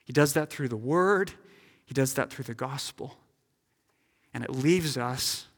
He 0.08 0.12
does 0.14 0.32
that 0.32 0.48
through 0.48 0.68
the 0.68 0.76
word, 0.76 1.32
he 1.84 1.92
does 1.92 2.14
that 2.14 2.30
through 2.30 2.44
the 2.44 2.54
gospel. 2.54 3.18
And 4.32 4.42
it 4.42 4.48
leaves 4.48 4.96
us 4.96 5.48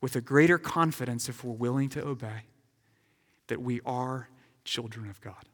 with 0.00 0.16
a 0.16 0.22
greater 0.22 0.56
confidence 0.56 1.28
if 1.28 1.44
we're 1.44 1.52
willing 1.52 1.90
to 1.90 2.02
obey 2.02 2.44
that 3.48 3.60
we 3.60 3.82
are 3.84 4.30
children 4.64 5.10
of 5.10 5.20
God. 5.20 5.44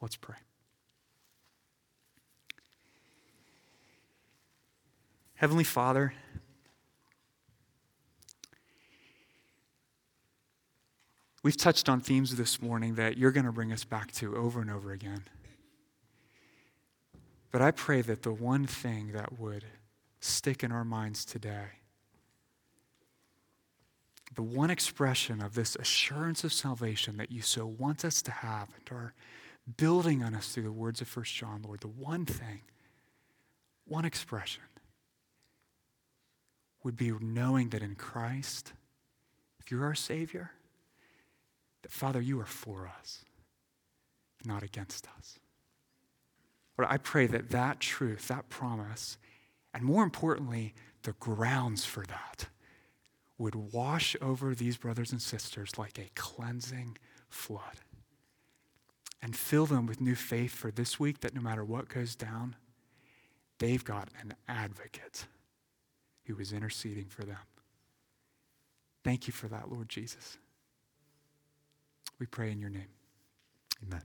Let's 0.00 0.16
pray. 0.16 0.36
Heavenly 5.34 5.64
Father, 5.64 6.14
we've 11.42 11.58
touched 11.58 11.90
on 11.90 12.00
themes 12.00 12.36
this 12.36 12.62
morning 12.62 12.94
that 12.94 13.18
you're 13.18 13.32
going 13.32 13.44
to 13.44 13.52
bring 13.52 13.70
us 13.70 13.84
back 13.84 14.12
to 14.12 14.34
over 14.34 14.62
and 14.62 14.70
over 14.70 14.92
again. 14.92 15.24
But 17.50 17.62
I 17.62 17.70
pray 17.70 18.02
that 18.02 18.22
the 18.22 18.32
one 18.32 18.66
thing 18.66 19.12
that 19.12 19.38
would 19.38 19.64
stick 20.20 20.62
in 20.62 20.72
our 20.72 20.84
minds 20.84 21.24
today, 21.24 21.80
the 24.34 24.42
one 24.42 24.70
expression 24.70 25.40
of 25.40 25.54
this 25.54 25.74
assurance 25.76 26.44
of 26.44 26.52
salvation 26.52 27.16
that 27.16 27.32
you 27.32 27.40
so 27.40 27.66
want 27.66 28.04
us 28.04 28.20
to 28.22 28.30
have 28.30 28.68
and 28.76 28.96
are 28.96 29.14
building 29.76 30.22
on 30.22 30.34
us 30.34 30.48
through 30.48 30.64
the 30.64 30.72
words 30.72 31.00
of 31.00 31.16
1 31.16 31.24
John, 31.24 31.62
Lord, 31.64 31.80
the 31.80 31.88
one 31.88 32.26
thing, 32.26 32.60
one 33.86 34.04
expression 34.04 34.62
would 36.84 36.96
be 36.96 37.10
knowing 37.20 37.70
that 37.70 37.82
in 37.82 37.94
Christ, 37.94 38.72
if 39.60 39.70
you're 39.70 39.84
our 39.84 39.94
Savior, 39.94 40.52
that 41.82 41.92
Father, 41.92 42.20
you 42.20 42.38
are 42.40 42.46
for 42.46 42.90
us, 42.98 43.24
not 44.44 44.62
against 44.62 45.06
us. 45.18 45.38
Lord, 46.78 46.90
I 46.90 46.96
pray 46.98 47.26
that 47.26 47.50
that 47.50 47.80
truth, 47.80 48.28
that 48.28 48.48
promise, 48.48 49.18
and 49.74 49.82
more 49.82 50.04
importantly, 50.04 50.74
the 51.02 51.12
grounds 51.12 51.84
for 51.84 52.04
that 52.06 52.46
would 53.36 53.54
wash 53.54 54.16
over 54.20 54.54
these 54.54 54.76
brothers 54.76 55.12
and 55.12 55.20
sisters 55.20 55.76
like 55.76 55.98
a 55.98 56.10
cleansing 56.14 56.96
flood 57.28 57.80
and 59.20 59.36
fill 59.36 59.66
them 59.66 59.86
with 59.86 60.00
new 60.00 60.14
faith 60.14 60.52
for 60.52 60.70
this 60.70 60.98
week 61.00 61.20
that 61.20 61.34
no 61.34 61.40
matter 61.40 61.64
what 61.64 61.88
goes 61.88 62.14
down, 62.14 62.56
they've 63.58 63.84
got 63.84 64.08
an 64.20 64.34
advocate 64.48 65.26
who 66.24 66.38
is 66.38 66.52
interceding 66.52 67.06
for 67.06 67.24
them. 67.24 67.38
Thank 69.04 69.26
you 69.26 69.32
for 69.32 69.48
that, 69.48 69.70
Lord 69.70 69.88
Jesus. 69.88 70.38
We 72.18 72.26
pray 72.26 72.50
in 72.50 72.60
your 72.60 72.70
name. 72.70 72.88
Amen. 73.82 74.02